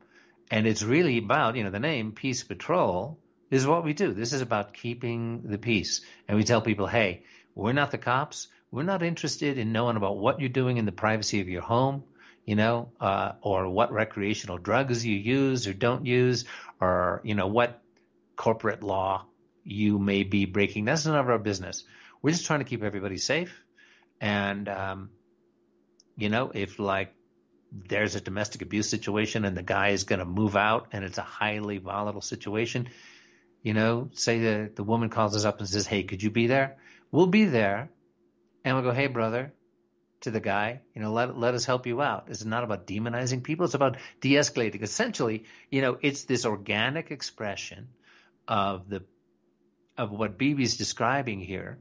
[0.50, 3.20] And it's really about, you know, the name Peace Patrol
[3.50, 4.14] is what we do.
[4.14, 6.02] This is about keeping the peace.
[6.28, 7.24] And we tell people, hey,
[7.56, 8.48] we're not the cops.
[8.72, 12.04] We're not interested in knowing about what you're doing in the privacy of your home,
[12.46, 16.46] you know, uh, or what recreational drugs you use or don't use,
[16.80, 17.82] or, you know, what
[18.38, 19.26] corporate law
[19.68, 20.86] you may be breaking.
[20.86, 21.84] That's none of our business.
[22.22, 23.54] We're just trying to keep everybody safe.
[24.22, 25.10] And, um,
[26.16, 27.14] you know, if like
[27.72, 31.18] there's a domestic abuse situation and the guy is going to move out and it's
[31.18, 32.88] a highly volatile situation,
[33.62, 36.48] you know, say the, the woman calls us up and says, Hey, could you be
[36.48, 36.78] there?
[37.12, 37.90] We'll be there.
[38.64, 39.54] And we'll go, Hey, brother,
[40.22, 42.28] to the guy, you know, let, let us help you out.
[42.30, 43.66] It's not about demonizing people.
[43.66, 44.82] It's about de-escalating.
[44.82, 47.90] Essentially, you know, it's this organic expression
[48.48, 49.04] of the,
[49.98, 51.80] of what Bibi's describing here.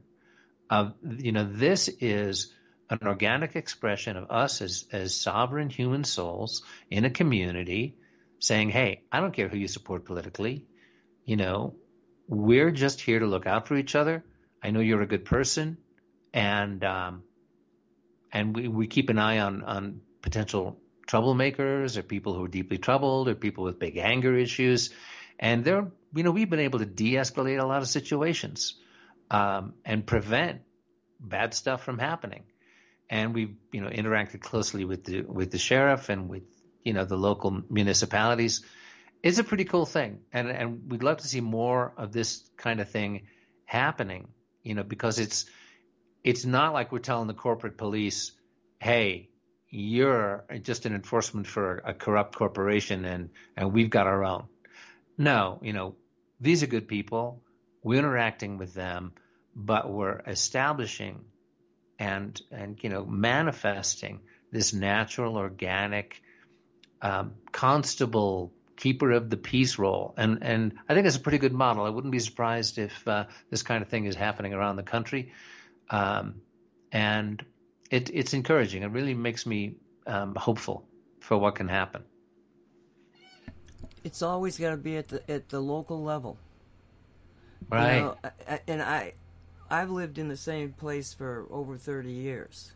[0.69, 2.53] Of, you know, this is
[2.89, 7.95] an organic expression of us as, as sovereign human souls in a community
[8.39, 10.65] saying, Hey, I don't care who you support politically.
[11.25, 11.75] You know,
[12.27, 14.23] we're just here to look out for each other.
[14.61, 15.77] I know you're a good person,
[16.33, 17.23] and um,
[18.31, 22.77] and we, we keep an eye on on potential troublemakers or people who are deeply
[22.77, 24.93] troubled or people with big anger issues,
[25.39, 28.75] and they're you know we've been able to de-escalate a lot of situations
[29.29, 30.61] um, and prevent
[31.19, 32.43] bad stuff from happening,
[33.09, 36.43] and we've you know interacted closely with the with the sheriff and with
[36.83, 38.63] you know the local municipalities.
[39.23, 42.79] It's a pretty cool thing, and and we'd love to see more of this kind
[42.79, 43.27] of thing
[43.65, 44.29] happening.
[44.63, 45.45] You know, because it's
[46.23, 48.31] it's not like we're telling the corporate police,
[48.79, 49.29] "Hey,
[49.69, 54.47] you're just an enforcement for a corrupt corporation, and and we've got our own."
[55.17, 55.95] No, you know,
[56.39, 57.41] these are good people.
[57.83, 59.13] We're interacting with them,
[59.55, 61.25] but we're establishing
[61.99, 64.21] and and you know manifesting
[64.51, 66.21] this natural, organic
[67.01, 70.13] um, constable keeper of the peace role.
[70.17, 71.85] And and I think it's a pretty good model.
[71.85, 75.33] I wouldn't be surprised if uh, this kind of thing is happening around the country.
[75.89, 76.41] Um,
[76.91, 77.43] and
[77.89, 78.83] it, it's encouraging.
[78.83, 79.75] It really makes me
[80.05, 80.87] um, hopeful
[81.19, 82.03] for what can happen.
[84.07, 86.37] It's always got to be at the at the local level,
[87.69, 87.97] right?
[87.97, 89.11] You know, and I,
[89.69, 92.71] I've lived in the same place for over thirty years,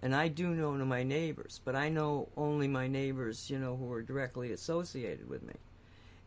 [0.00, 3.92] and I do know my neighbors, but I know only my neighbors, you know, who
[3.92, 5.54] are directly associated with me,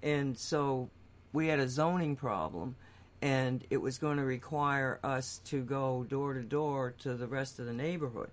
[0.01, 0.89] and so
[1.31, 2.75] we had a zoning problem,
[3.21, 7.59] and it was going to require us to go door to door to the rest
[7.59, 8.29] of the neighborhood.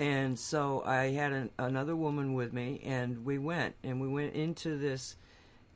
[0.00, 4.32] And so I had an, another woman with me, and we went, and we went
[4.32, 5.16] into this.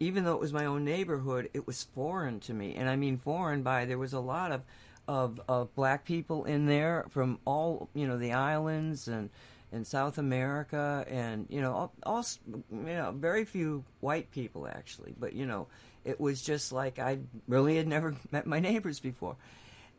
[0.01, 3.19] Even though it was my own neighborhood, it was foreign to me, and I mean
[3.19, 4.63] foreign by there was a lot of,
[5.07, 9.29] of, of black people in there from all you know the islands and
[9.73, 15.15] in South America, and you know all, all you know very few white people actually,
[15.21, 15.67] but you know
[16.03, 19.37] it was just like I really had never met my neighbors before.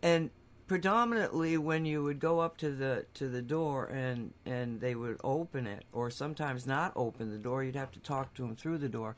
[0.02, 0.31] And
[0.67, 5.17] predominantly when you would go up to the to the door and and they would
[5.23, 8.77] open it or sometimes not open the door you'd have to talk to them through
[8.77, 9.15] the door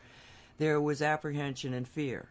[0.58, 2.28] there was apprehension and fear.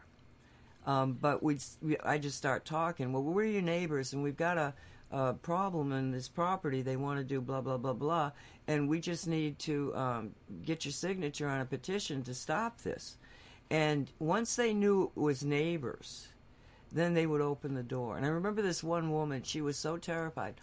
[0.87, 1.63] Um, but we'd
[2.05, 4.75] I just start talking well we're your neighbors and we've got a,
[5.11, 8.31] a problem in this property they want to do blah blah blah blah
[8.69, 10.31] and we just need to um,
[10.65, 13.17] get your signature on a petition to stop this.
[13.71, 16.29] And once they knew it was neighbors,
[16.93, 18.17] then they would open the door.
[18.17, 20.55] And I remember this one woman, she was so terrified.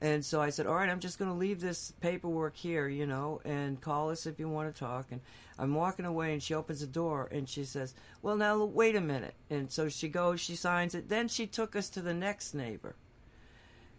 [0.00, 3.06] And so I said, All right, I'm just going to leave this paperwork here, you
[3.06, 5.06] know, and call us if you want to talk.
[5.10, 5.20] And
[5.58, 9.00] I'm walking away, and she opens the door and she says, Well, now wait a
[9.00, 9.34] minute.
[9.50, 11.08] And so she goes, she signs it.
[11.08, 12.94] Then she took us to the next neighbor.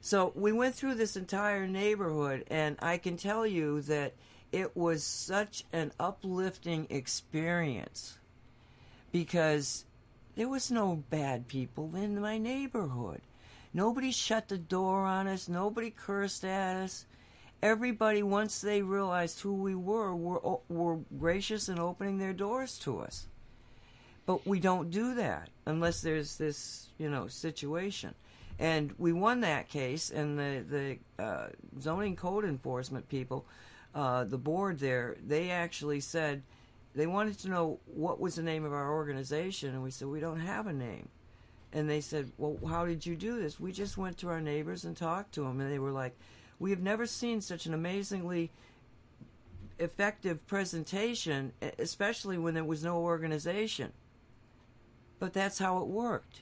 [0.02, 4.14] So we went through this entire neighborhood, and I can tell you that
[4.52, 8.18] it was such an uplifting experience
[9.12, 9.84] because
[10.36, 13.22] there was no bad people in my neighborhood.
[13.74, 15.48] Nobody shut the door on us.
[15.48, 17.06] Nobody cursed at us.
[17.62, 23.00] Everybody, once they realized who we were, were, were gracious in opening their doors to
[23.00, 23.28] us.
[24.26, 28.14] But we don't do that unless there's this, you know, situation.
[28.60, 30.66] And we won that case, and the
[31.18, 31.48] the uh,
[31.82, 33.46] zoning code enforcement people,
[33.96, 36.44] uh, the board there, they actually said
[36.96, 40.20] they wanted to know what was the name of our organization, and we said we
[40.20, 41.10] don't have a name.
[41.72, 44.86] And they said, "Well, how did you do this?" We just went to our neighbors
[44.86, 46.18] and talked to them, and they were like,
[46.58, 48.52] "We have never seen such an amazingly
[49.78, 53.94] effective presentation, especially when there was no organization."
[55.20, 56.42] But that's how it worked.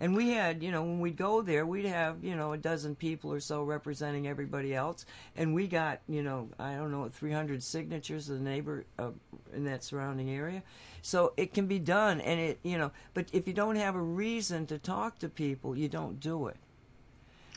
[0.00, 2.94] And we had, you know, when we'd go there, we'd have, you know, a dozen
[2.96, 5.06] people or so representing everybody else,
[5.36, 9.10] and we got, you know, I don't know, 300 signatures of the neighbor uh,
[9.54, 10.62] in that surrounding area.
[11.02, 14.02] So it can be done, and it, you know, but if you don't have a
[14.02, 16.56] reason to talk to people, you don't do it.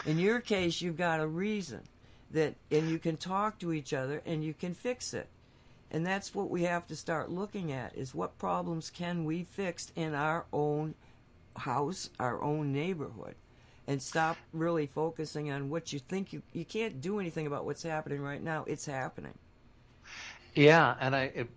[0.05, 1.81] In your case, you've got a reason
[2.31, 5.27] that, and you can talk to each other, and you can fix it.
[5.89, 9.91] And that's what we have to start looking at: is what problems can we fix
[9.95, 10.93] in our own
[11.57, 13.35] house, our own neighborhood,
[13.87, 17.83] and stop really focusing on what you think you you can't do anything about what's
[17.83, 18.63] happening right now.
[18.67, 19.37] It's happening.
[20.55, 21.49] Yeah, and I it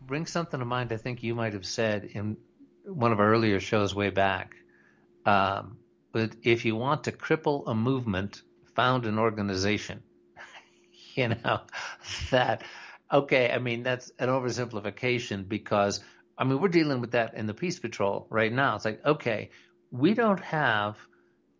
[0.00, 0.92] brings something to mind.
[0.92, 2.36] I think you might have said in
[2.84, 4.54] one of our earlier shows way back.
[5.24, 5.78] Um,
[6.12, 8.42] but if you want to cripple a movement,
[8.74, 10.02] found an organization.
[11.14, 11.60] you know
[12.30, 12.62] that.
[13.12, 16.00] Okay, I mean that's an oversimplification because
[16.42, 18.74] I mean, we're dealing with that in the Peace Patrol right now.
[18.74, 19.50] It's like, okay,
[19.92, 20.96] we don't have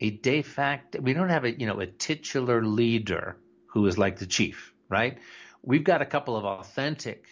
[0.00, 3.36] a de facto, we don't have a, you know, a titular leader
[3.66, 5.18] who is like the chief, right?
[5.62, 7.28] We've got a couple of authentic,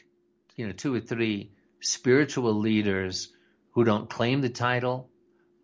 [0.54, 1.50] you know, two or three
[1.80, 3.32] spiritual leaders
[3.72, 5.10] who don't claim the title,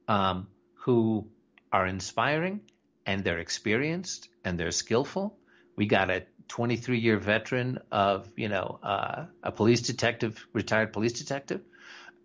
[0.08, 1.28] um, who
[1.70, 2.62] are inspiring
[3.06, 5.38] and they're experienced and they're skillful.
[5.76, 11.12] We got a 23 year veteran of, you know, uh, a police detective, retired police
[11.12, 11.60] detective,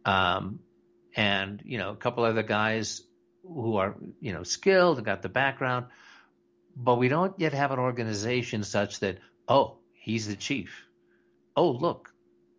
[0.05, 0.59] um,
[1.15, 3.01] and, you know, a couple other guys
[3.43, 5.87] who are, you know, skilled and got the background.
[6.75, 9.17] But we don't yet have an organization such that,
[9.47, 10.85] oh, he's the chief.
[11.55, 12.13] Oh, look,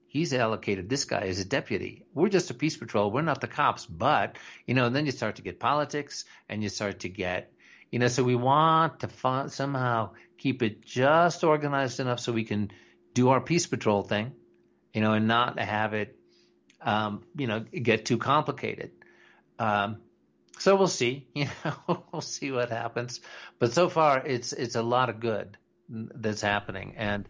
[0.06, 2.04] he's allocated this guy as a deputy.
[2.12, 3.10] We're just a peace patrol.
[3.10, 3.86] We're not the cops.
[3.86, 4.36] But,
[4.66, 7.52] you know, and then you start to get politics and you start to get,
[7.90, 12.44] you know, so we want to find, somehow keep it just organized enough so we
[12.44, 12.70] can
[13.14, 14.32] do our peace patrol thing,
[14.92, 16.18] you know, and not have it,
[16.82, 18.90] um, you know, get too complicated.
[19.58, 19.98] Um,
[20.58, 23.20] so we'll see, you know, we'll see what happens.
[23.58, 25.56] But so far, it's it's a lot of good
[25.88, 27.28] that's happening, and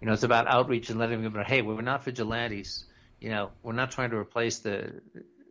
[0.00, 2.84] you know, it's about outreach and letting them know, hey, we're not vigilantes.
[3.20, 5.00] You know, we're not trying to replace the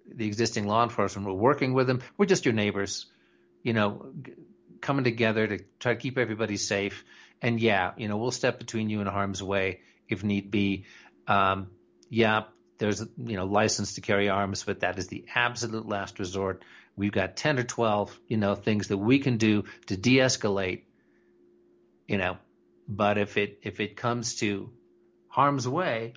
[0.07, 1.27] the existing law enforcement.
[1.27, 2.01] We're working with them.
[2.17, 3.07] We're just your neighbors.
[3.63, 4.13] You know,
[4.81, 7.03] coming together to try to keep everybody safe.
[7.41, 10.85] And yeah, you know, we'll step between you and harm's way if need be.
[11.27, 11.71] Um,
[12.09, 12.43] yeah,
[12.83, 16.65] there's you know license to carry arms, but that is the absolute last resort.
[16.97, 20.81] We've got ten or twelve you know things that we can do to de-escalate.
[22.09, 22.37] You know,
[22.85, 24.69] but if it if it comes to
[25.29, 26.15] harm's way,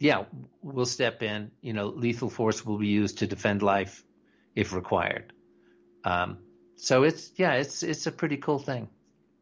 [0.00, 0.24] yeah,
[0.60, 1.52] we'll step in.
[1.60, 4.02] You know, lethal force will be used to defend life
[4.56, 5.32] if required.
[6.02, 6.38] Um,
[6.74, 8.88] so it's yeah, it's it's a pretty cool thing.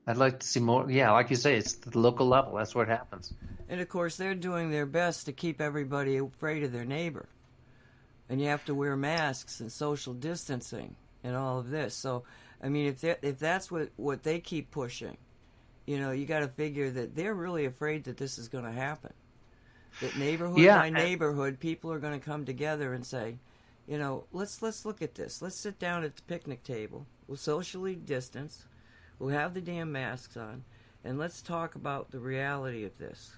[0.06, 0.90] I'd like to see more.
[0.90, 2.56] Yeah, like you say, it's the local level.
[2.56, 3.32] That's where it happens.
[3.68, 7.28] And of course, they're doing their best to keep everybody afraid of their neighbor.
[8.28, 11.94] And you have to wear masks and social distancing and all of this.
[11.94, 12.24] So,
[12.62, 15.16] I mean, if if that's what what they keep pushing,
[15.86, 18.72] you know, you got to figure that they're really afraid that this is going to
[18.72, 19.12] happen.
[20.00, 23.36] That neighborhood yeah, by neighborhood, people are going to come together and say,
[23.86, 25.42] you know, let's let's look at this.
[25.42, 27.06] Let's sit down at the picnic table.
[27.28, 28.64] We'll socially distance.
[29.22, 30.64] We'll have the damn masks on,
[31.04, 33.32] and let's talk about the reality of this.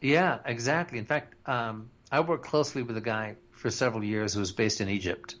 [0.00, 0.98] Yeah, exactly.
[0.98, 4.80] In fact, um, I worked closely with a guy for several years who was based
[4.80, 5.36] in Egypt,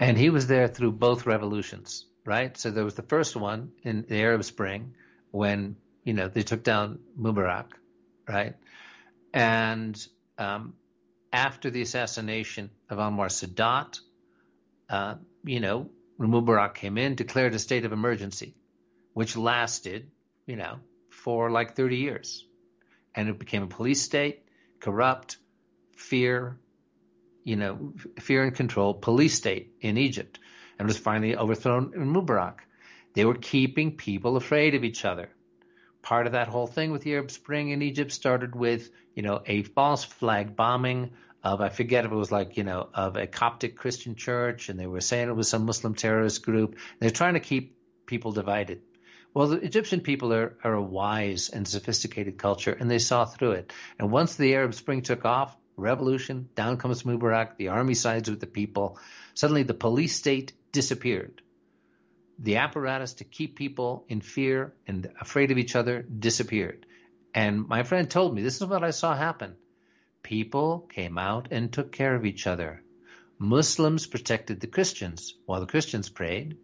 [0.00, 2.58] and he was there through both revolutions right?
[2.58, 4.94] So there was the first one in the Arab Spring
[5.30, 7.68] when you know they took down Mubarak,
[8.28, 8.54] right?
[9.32, 9.96] And
[10.36, 10.74] um,
[11.32, 14.00] after the assassination of Anwar Sadat,
[14.90, 15.14] uh,
[15.44, 18.54] you know, Mubarak came in, declared a state of emergency,
[19.12, 20.10] which lasted,
[20.46, 20.80] you know,
[21.10, 22.46] for like 30 years.
[23.14, 24.46] And it became a police state,
[24.80, 25.36] corrupt,
[25.96, 26.58] fear,
[27.44, 30.38] you know, fear and control police state in Egypt
[30.78, 32.58] and was finally overthrown in Mubarak.
[33.14, 35.30] They were keeping people afraid of each other.
[36.02, 39.42] Part of that whole thing with the Arab Spring in Egypt started with, you know,
[39.46, 41.12] a false flag bombing
[41.46, 44.80] of I forget if it was like, you know, of a Coptic Christian church, and
[44.80, 46.76] they were saying it was some Muslim terrorist group.
[46.98, 48.82] They're trying to keep people divided.
[49.32, 53.52] Well, the Egyptian people are, are a wise and sophisticated culture, and they saw through
[53.52, 53.72] it.
[53.96, 58.40] And once the Arab Spring took off, revolution, down comes Mubarak, the army sides with
[58.40, 58.98] the people.
[59.34, 61.42] Suddenly, the police state disappeared.
[62.40, 66.86] The apparatus to keep people in fear and afraid of each other disappeared.
[67.32, 69.54] And my friend told me this is what I saw happen.
[70.26, 72.82] People came out and took care of each other.
[73.38, 76.56] Muslims protected the Christians while the Christians prayed.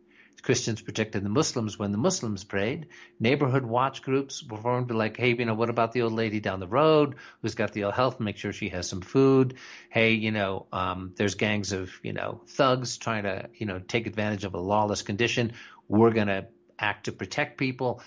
[0.42, 2.88] Christians protected the Muslims when the Muslims prayed.
[3.20, 6.58] Neighborhood watch groups were formed like, hey, you know, what about the old lady down
[6.58, 8.18] the road who's got the ill health?
[8.18, 9.54] Make sure she has some food.
[9.90, 14.08] Hey, you know, um, there's gangs of, you know, thugs trying to, you know, take
[14.08, 15.52] advantage of a lawless condition.
[15.86, 16.48] We're going to
[16.80, 18.02] act to protect people.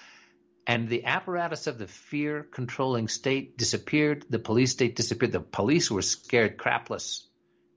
[0.68, 4.26] And the apparatus of the fear controlling state disappeared.
[4.30, 5.32] The police state disappeared.
[5.32, 7.26] The police were scared crapless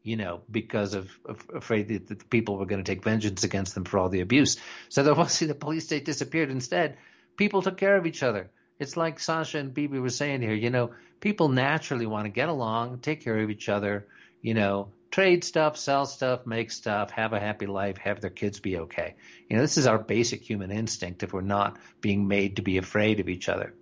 [0.08, 3.74] you know, because of, of afraid that the people were going to take vengeance against
[3.74, 4.56] them for all the abuse.
[4.88, 6.96] So the once the police state disappeared, instead,
[7.36, 8.50] people took care of each other.
[8.78, 12.48] It's like Sasha and Bibi were saying here, you know, people naturally want to get
[12.48, 14.06] along, take care of each other,
[14.40, 18.60] you know, trade stuff, sell stuff, make stuff, have a happy life, have their kids
[18.60, 19.14] be okay.
[19.48, 22.78] You know, this is our basic human instinct if we're not being made to be
[22.78, 23.74] afraid of each other.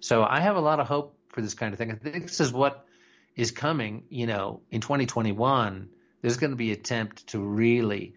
[0.00, 1.90] So I have a lot of hope for this kind of thing.
[1.90, 2.84] I think this is what
[3.36, 5.88] is coming, you know, in 2021,
[6.22, 8.14] there's going to be attempt to really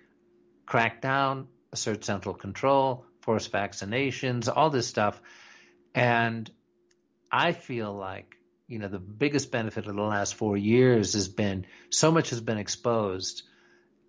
[0.66, 5.22] crack down, assert central control, force vaccinations, all this stuff.
[5.94, 6.50] And
[7.32, 8.37] I feel like,
[8.68, 12.42] you know, the biggest benefit of the last four years has been so much has
[12.42, 13.44] been exposed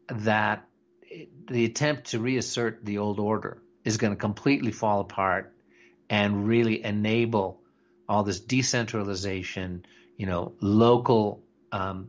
[0.08, 0.64] that
[1.48, 5.54] the attempt to reassert the old order is going to completely fall apart
[6.10, 7.60] and really enable
[8.08, 9.84] all this decentralization,
[10.16, 12.08] you know, local um,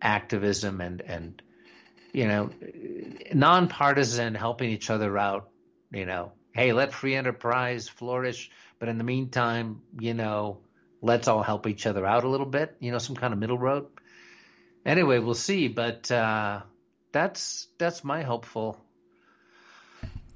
[0.00, 1.42] activism and and
[2.12, 2.50] you know
[3.32, 5.48] nonpartisan helping each other out.
[5.90, 10.60] You know, hey, let free enterprise flourish, but in the meantime, you know,
[11.04, 12.76] let's all help each other out a little bit.
[12.80, 13.86] You know, some kind of middle road.
[14.84, 16.62] Anyway, we'll see, but uh,
[17.12, 18.80] that's that's my hopeful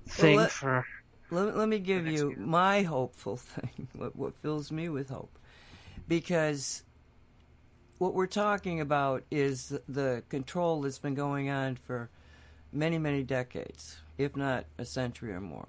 [0.06, 0.86] thing well, let, for.
[1.30, 2.38] Let, let me give you year.
[2.38, 3.88] my hopeful thing.
[3.94, 5.36] What, what fills me with hope,
[6.06, 6.82] because
[7.96, 12.10] what we're talking about is the control that's been going on for
[12.72, 15.68] many, many decades, if not a century or more.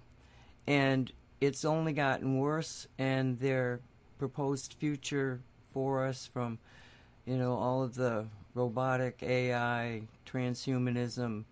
[0.67, 1.11] And
[1.41, 3.80] it's only gotten worse, and their
[4.19, 5.39] proposed future
[5.73, 6.59] for us from,
[7.25, 11.45] you know, all of the robotic AI, transhumanism,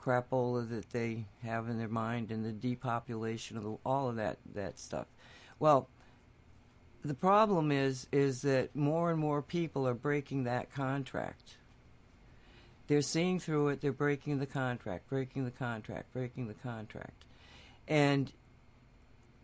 [0.00, 4.38] crapola that they have in their mind, and the depopulation of the, all of that,
[4.54, 5.06] that stuff.
[5.58, 5.88] Well,
[7.04, 11.56] the problem is is that more and more people are breaking that contract.
[12.86, 13.80] They're seeing through it.
[13.80, 17.24] They're breaking the contract, breaking the contract, breaking the contract,
[17.88, 18.30] and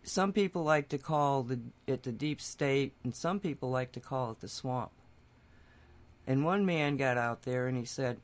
[0.07, 3.99] some people like to call the, it the deep state, and some people like to
[3.99, 4.91] call it the swamp.
[6.25, 8.17] And one man got out there and he said,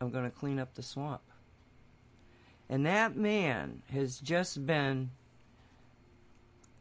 [0.00, 1.22] "I'm going to clean up the swamp."
[2.68, 5.10] And that man has just been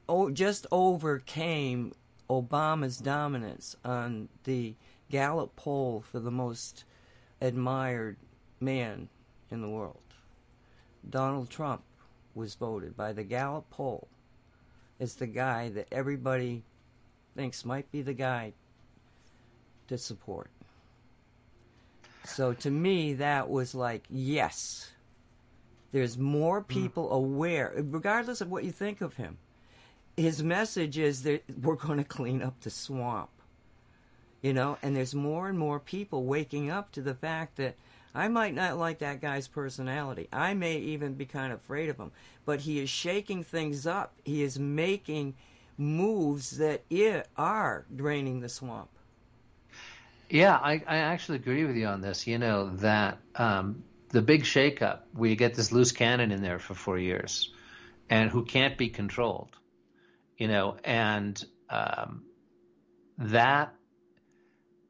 [0.09, 1.93] oh, just overcame
[2.29, 4.75] Obama's dominance on the
[5.09, 6.84] Gallup poll for the most
[7.41, 8.17] admired
[8.59, 9.09] man
[9.49, 10.01] in the world.
[11.09, 11.84] Donald Trump
[12.35, 14.07] was voted by the Gallup poll
[14.99, 16.63] as the guy that everybody
[17.35, 18.53] thinks might be the guy
[19.87, 20.49] to support.
[22.25, 24.91] So to me, that was like, yes,
[25.91, 26.67] there's more hmm.
[26.67, 29.37] people aware, regardless of what you think of him
[30.17, 33.29] his message is that we're going to clean up the swamp.
[34.41, 37.75] You know, and there's more and more people waking up to the fact that
[38.18, 40.27] I might not like that guy's personality.
[40.34, 42.11] I may even be kind of afraid of him,
[42.45, 44.14] but he is shaking things up.
[44.26, 45.35] He is making
[45.77, 46.84] moves that
[47.38, 48.89] are draining the swamp.
[50.30, 52.27] Yeah, I, I actually agree with you on this.
[52.27, 56.73] You know, that um, the big shakeup, we get this loose cannon in there for
[56.73, 57.53] four years
[58.10, 59.56] and who can't be controlled
[60.38, 62.23] you know, and um,
[63.18, 63.73] that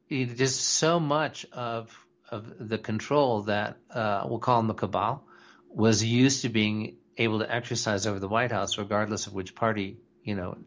[0.10, 5.26] just so much of of the control that uh, we'll call them the cabal
[5.70, 9.98] was used to being able to exercise over the White House, regardless of which party
[10.24, 10.58] you know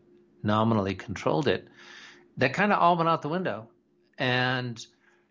[0.43, 1.69] nominally controlled it.
[2.37, 3.69] That kind of all went out the window,
[4.19, 4.85] and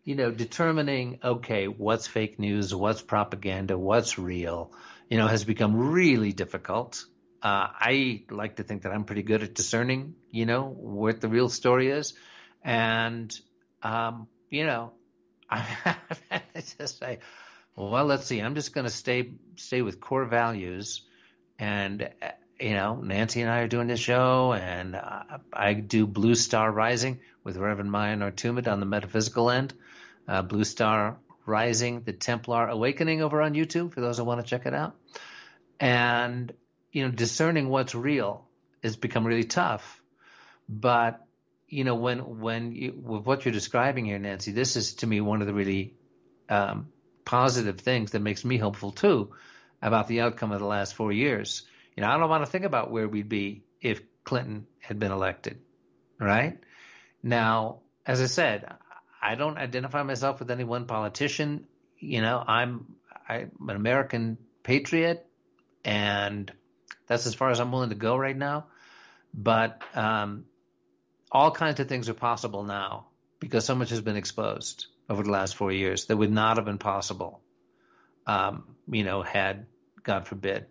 [0.09, 4.71] you know, determining okay, what's fake news, what's propaganda, what's real,
[5.07, 7.05] you know, has become really difficult.
[7.43, 11.27] Uh, I like to think that I'm pretty good at discerning, you know, what the
[11.27, 12.15] real story is.
[12.63, 13.31] And,
[13.83, 14.93] um, you know,
[15.51, 16.41] I
[16.77, 17.19] just say,
[17.75, 18.39] well, let's see.
[18.39, 21.01] I'm just going to stay stay with core values,
[21.57, 22.09] and
[22.59, 25.23] you know, Nancy and I are doing this show, and uh,
[25.53, 29.73] I do Blue Star Rising with Reverend Maya Nortumid on the metaphysical end.
[30.27, 34.47] Uh, Blue Star Rising, the Templar Awakening over on YouTube for those who want to
[34.47, 34.95] check it out.
[35.79, 36.53] And
[36.91, 38.45] you know, discerning what's real
[38.83, 40.01] has become really tough.
[40.67, 41.25] But
[41.69, 45.21] you know, when when you, with what you're describing here, Nancy, this is to me
[45.21, 45.93] one of the really
[46.49, 46.89] um,
[47.25, 49.31] positive things that makes me hopeful too
[49.81, 51.63] about the outcome of the last four years.
[51.95, 55.11] You know, I don't want to think about where we'd be if Clinton had been
[55.11, 55.59] elected,
[56.19, 56.57] right?
[57.21, 58.73] Now, as I said,
[59.21, 61.65] I don't identify myself with any one politician.
[61.99, 62.95] You know, I'm
[63.27, 65.25] I'm an American patriot,
[65.85, 66.51] and
[67.07, 68.67] that's as far as I'm willing to go right now.
[69.33, 70.45] But um,
[71.31, 73.07] all kinds of things are possible now
[73.39, 76.65] because so much has been exposed over the last four years that would not have
[76.65, 77.41] been possible,
[78.25, 79.65] um, you know, had,
[80.03, 80.65] God forbid,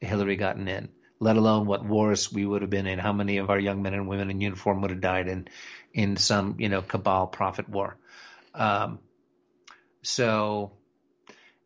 [0.00, 0.88] Hillary gotten in,
[1.20, 3.94] let alone what wars we would have been in, how many of our young men
[3.94, 5.48] and women in uniform would have died in,
[5.92, 7.96] in some, you know, cabal profit war.
[8.54, 8.98] Um,
[10.02, 10.72] so,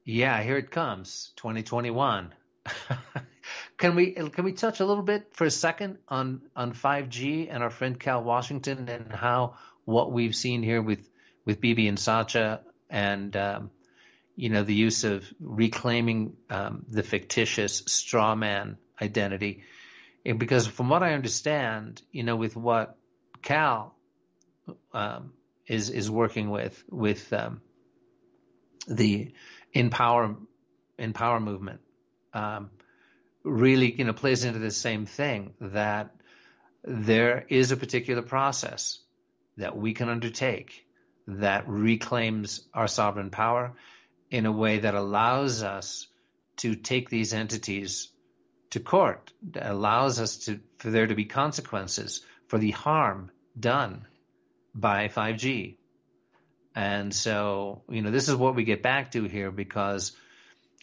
[0.05, 2.33] yeah, here it comes, 2021.
[3.79, 7.63] Can we can we touch a little bit for a second on on 5G and
[7.63, 11.09] our friend Cal Washington and how what we've seen here with
[11.47, 12.61] with Bibi and Sasha
[12.91, 13.71] and um,
[14.35, 19.63] you know the use of reclaiming um, the fictitious straw man identity,
[20.27, 22.97] and because from what I understand, you know, with what
[23.43, 23.97] Cal
[24.93, 25.33] um,
[25.67, 27.61] is is working with with um,
[28.89, 29.33] the
[29.73, 30.37] empower
[30.99, 31.81] empower movement.
[32.35, 32.71] Um,
[33.49, 36.15] really you know plays into the same thing that
[36.85, 39.01] there is a particular process
[39.57, 40.87] that we can undertake
[41.27, 43.75] that reclaims our sovereign power
[44.31, 46.07] in a way that allows us
[46.57, 48.09] to take these entities
[48.71, 54.07] to court, that allows us to for there to be consequences for the harm done
[54.75, 55.77] by 5G.
[56.75, 60.13] And so, you know, this is what we get back to here because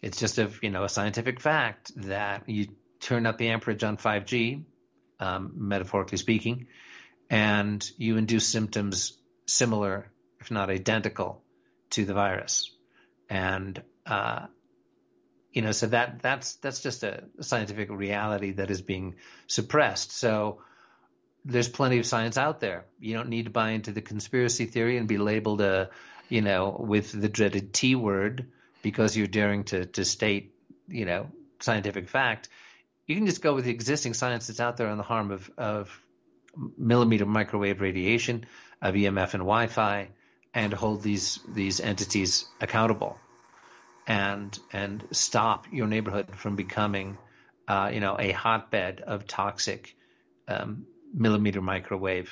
[0.01, 2.67] it's just a, you know, a scientific fact that you
[2.99, 4.63] turn up the amperage on 5G,
[5.19, 6.67] um, metaphorically speaking,
[7.29, 9.17] and you induce symptoms
[9.47, 11.43] similar, if not identical,
[11.91, 12.71] to the virus.
[13.29, 14.47] And, uh,
[15.51, 19.15] you know, so that that's that's just a scientific reality that is being
[19.47, 20.11] suppressed.
[20.11, 20.61] So
[21.45, 22.85] there's plenty of science out there.
[22.99, 25.91] You don't need to buy into the conspiracy theory and be labeled a,
[26.27, 28.51] you know, with the dreaded T word
[28.85, 30.53] because you're daring to to state,
[30.87, 32.49] you know, scientific fact.
[33.07, 35.49] You can just go with the existing science that's out there on the harm of
[35.57, 35.99] of
[36.77, 38.45] millimeter microwave radiation,
[38.83, 40.09] of EMF and Wi-Fi,
[40.53, 43.17] and hold these these entities accountable,
[44.05, 47.17] and and stop your neighborhood from becoming,
[47.67, 49.95] uh, you know, a hotbed of toxic
[50.47, 52.29] um, millimeter microwave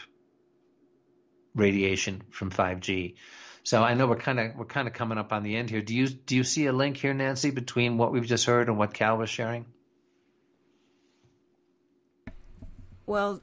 [1.55, 3.15] radiation from 5G.
[3.63, 5.81] So I know we're kind of we're kind of coming up on the end here.
[5.81, 8.77] Do you do you see a link here, Nancy, between what we've just heard and
[8.77, 9.65] what Cal was sharing?
[13.05, 13.41] Well,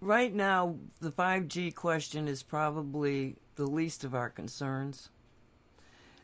[0.00, 5.10] right now the 5G question is probably the least of our concerns.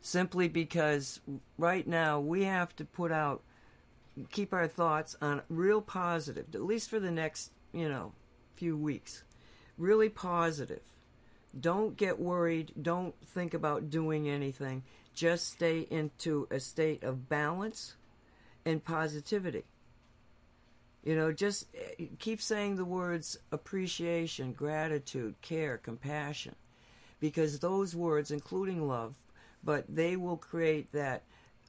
[0.00, 1.20] Simply because
[1.58, 3.42] right now we have to put out
[4.30, 8.12] keep our thoughts on real positive, at least for the next you know,
[8.54, 9.24] few weeks.
[9.76, 10.80] Really positive.
[11.58, 12.72] Don't get worried.
[12.80, 14.82] Don't think about doing anything.
[15.14, 17.94] Just stay into a state of balance
[18.64, 19.64] and positivity.
[21.04, 26.54] You know, just eh, keep saying the words appreciation, gratitude, care, compassion,
[27.20, 29.14] because those words, including love,
[29.62, 31.22] but they will create that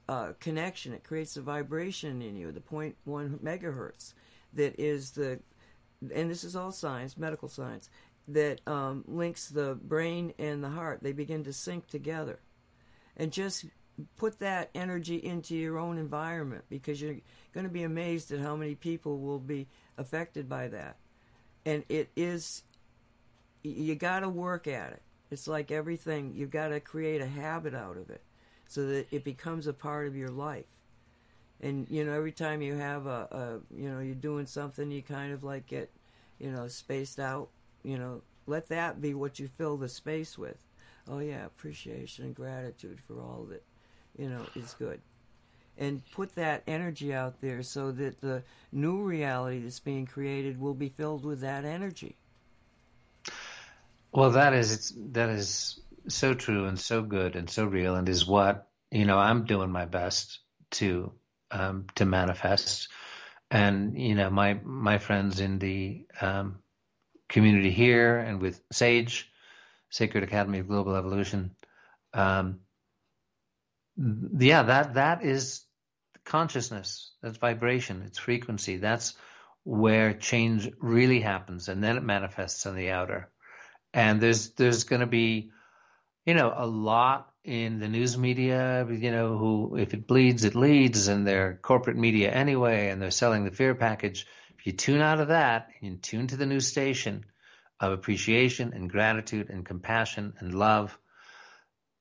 [0.08, 0.94] uh, connection.
[0.94, 2.94] It creates a vibration in you, the 0.1
[3.40, 4.14] megahertz,
[4.54, 5.38] that is the
[6.14, 7.88] and this is all science, medical science,
[8.28, 11.00] that um, links the brain and the heart.
[11.02, 12.38] They begin to sync together.
[13.16, 13.66] And just
[14.16, 17.16] put that energy into your own environment because you're
[17.54, 20.96] going to be amazed at how many people will be affected by that.
[21.64, 22.62] And it is,
[23.62, 25.02] you got to work at it.
[25.30, 28.22] It's like everything, you've got to create a habit out of it
[28.68, 30.66] so that it becomes a part of your life
[31.60, 35.02] and you know every time you have a, a you know you're doing something you
[35.02, 35.90] kind of like get
[36.38, 37.48] you know spaced out
[37.86, 40.58] you know let that be what you fill the space with.
[41.08, 43.64] Oh yeah appreciation and gratitude for all that
[44.18, 45.00] you know is good.
[45.78, 48.42] And put that energy out there so that the
[48.72, 52.16] new reality that's being created will be filled with that energy.
[54.12, 58.26] Well that is that is so true and so good and so real and is
[58.26, 60.38] what you know i'm doing my best
[60.70, 61.12] to
[61.50, 62.88] um, to manifest.
[63.50, 66.58] And you know, my my friends in the um,
[67.28, 69.30] community here and with Sage,
[69.90, 71.52] Sacred Academy of Global Evolution,
[72.12, 72.60] um,
[74.38, 75.64] yeah, that that is
[76.24, 77.12] consciousness.
[77.22, 78.02] That's vibration.
[78.06, 78.76] It's frequency.
[78.76, 79.14] That's
[79.64, 83.30] where change really happens, and then it manifests on the outer.
[83.94, 85.50] And there's there's going to be,
[86.26, 90.54] you know, a lot in the news media, you know, who if it bleeds, it
[90.54, 94.26] leads, and they're corporate media anyway, and they're selling the fear package.
[94.66, 97.24] You tune out of that and tune to the new station
[97.78, 100.98] of appreciation and gratitude and compassion and love,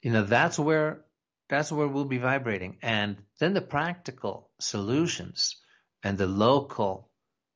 [0.02, 1.06] you know, that's where
[1.48, 2.80] that's where we'll be vibrating.
[2.82, 5.58] And then the practical solutions
[6.02, 7.12] and the local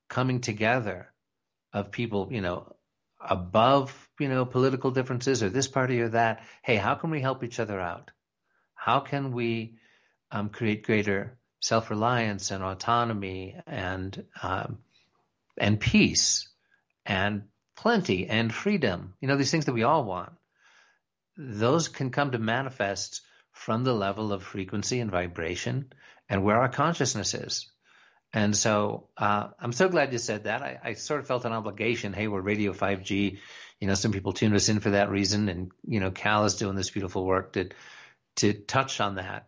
[0.10, 1.12] coming together
[1.74, 2.76] of people, you know,
[3.20, 6.44] above, you know, political differences or this party or that.
[6.62, 8.12] Hey, how can we help each other out?
[8.76, 9.80] How can we
[10.30, 14.78] um, create greater self-reliance and autonomy and um,
[15.60, 16.48] and peace
[17.06, 17.44] and
[17.76, 19.14] plenty and freedom?
[19.22, 20.34] You know, these things that we all want.
[21.38, 23.22] Those can come to manifest
[23.52, 25.92] from the level of frequency and vibration
[26.28, 27.70] and where our consciousness is.
[28.32, 30.62] And so uh, I'm so glad you said that.
[30.62, 32.14] I, I, sort of felt an obligation.
[32.14, 33.40] Hey, we're Radio 5G.
[33.80, 36.56] You know, some people tune us in for that reason, and you know, Cal is
[36.56, 37.70] doing this beautiful work to
[38.38, 39.48] to touch on that.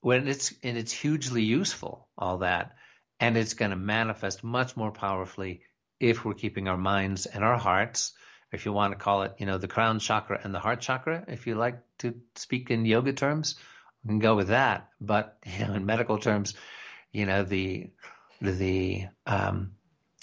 [0.00, 2.76] When it's and it's hugely useful, all that,
[3.20, 5.60] and it's going to manifest much more powerfully
[6.00, 8.12] if we're keeping our minds and our hearts.
[8.50, 11.24] If you want to call it, you know, the crown chakra and the heart chakra,
[11.28, 13.54] if you like to speak in yoga terms,
[14.02, 14.88] we can go with that.
[15.00, 16.54] But you know, in medical terms,
[17.12, 17.90] you know, the
[18.40, 19.72] the um,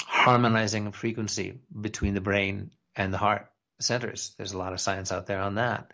[0.01, 4.33] harmonizing frequency between the brain and the heart centers.
[4.37, 5.91] There's a lot of science out there on that.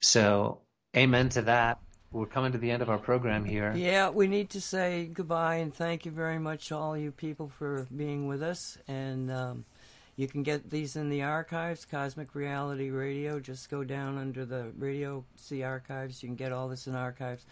[0.00, 0.62] So,
[0.96, 1.78] amen to that.
[2.12, 3.72] We're coming to the end of our program here.
[3.76, 7.86] Yeah, we need to say goodbye and thank you very much, all you people, for
[7.96, 8.76] being with us.
[8.88, 9.64] And um,
[10.16, 13.38] you can get these in the archives, Cosmic Reality Radio.
[13.38, 16.20] Just go down under the radio, see archives.
[16.20, 17.46] You can get all this in archives,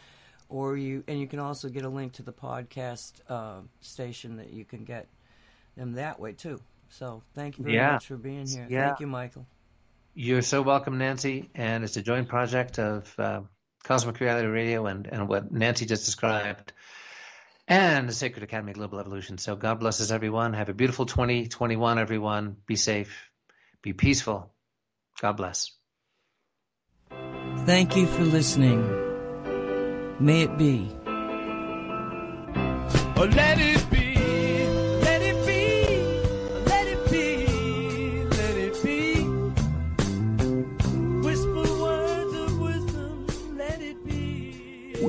[0.48, 4.52] or you and you can also get a link to the podcast uh, station that
[4.52, 5.06] you can get
[5.76, 6.60] them that way too.
[6.88, 7.92] So thank you very Yeah.
[7.92, 8.66] much for being here.
[8.68, 8.88] Yeah.
[8.88, 9.46] Thank you, Michael.
[10.14, 11.48] You're so welcome, Nancy.
[11.54, 13.42] And it's a joint project of uh,
[13.88, 16.74] Cosmic Reality Radio and, and what Nancy just described
[17.66, 19.38] and the Sacred Academy of Global Evolution.
[19.38, 20.52] So God bless us, everyone.
[20.52, 22.58] Have a beautiful 2021, everyone.
[22.66, 23.30] Be safe,
[23.80, 24.52] be peaceful.
[25.22, 25.72] God bless.
[27.64, 28.82] Thank you for listening.
[30.20, 30.90] May it be.
[33.16, 33.87] Oh, let it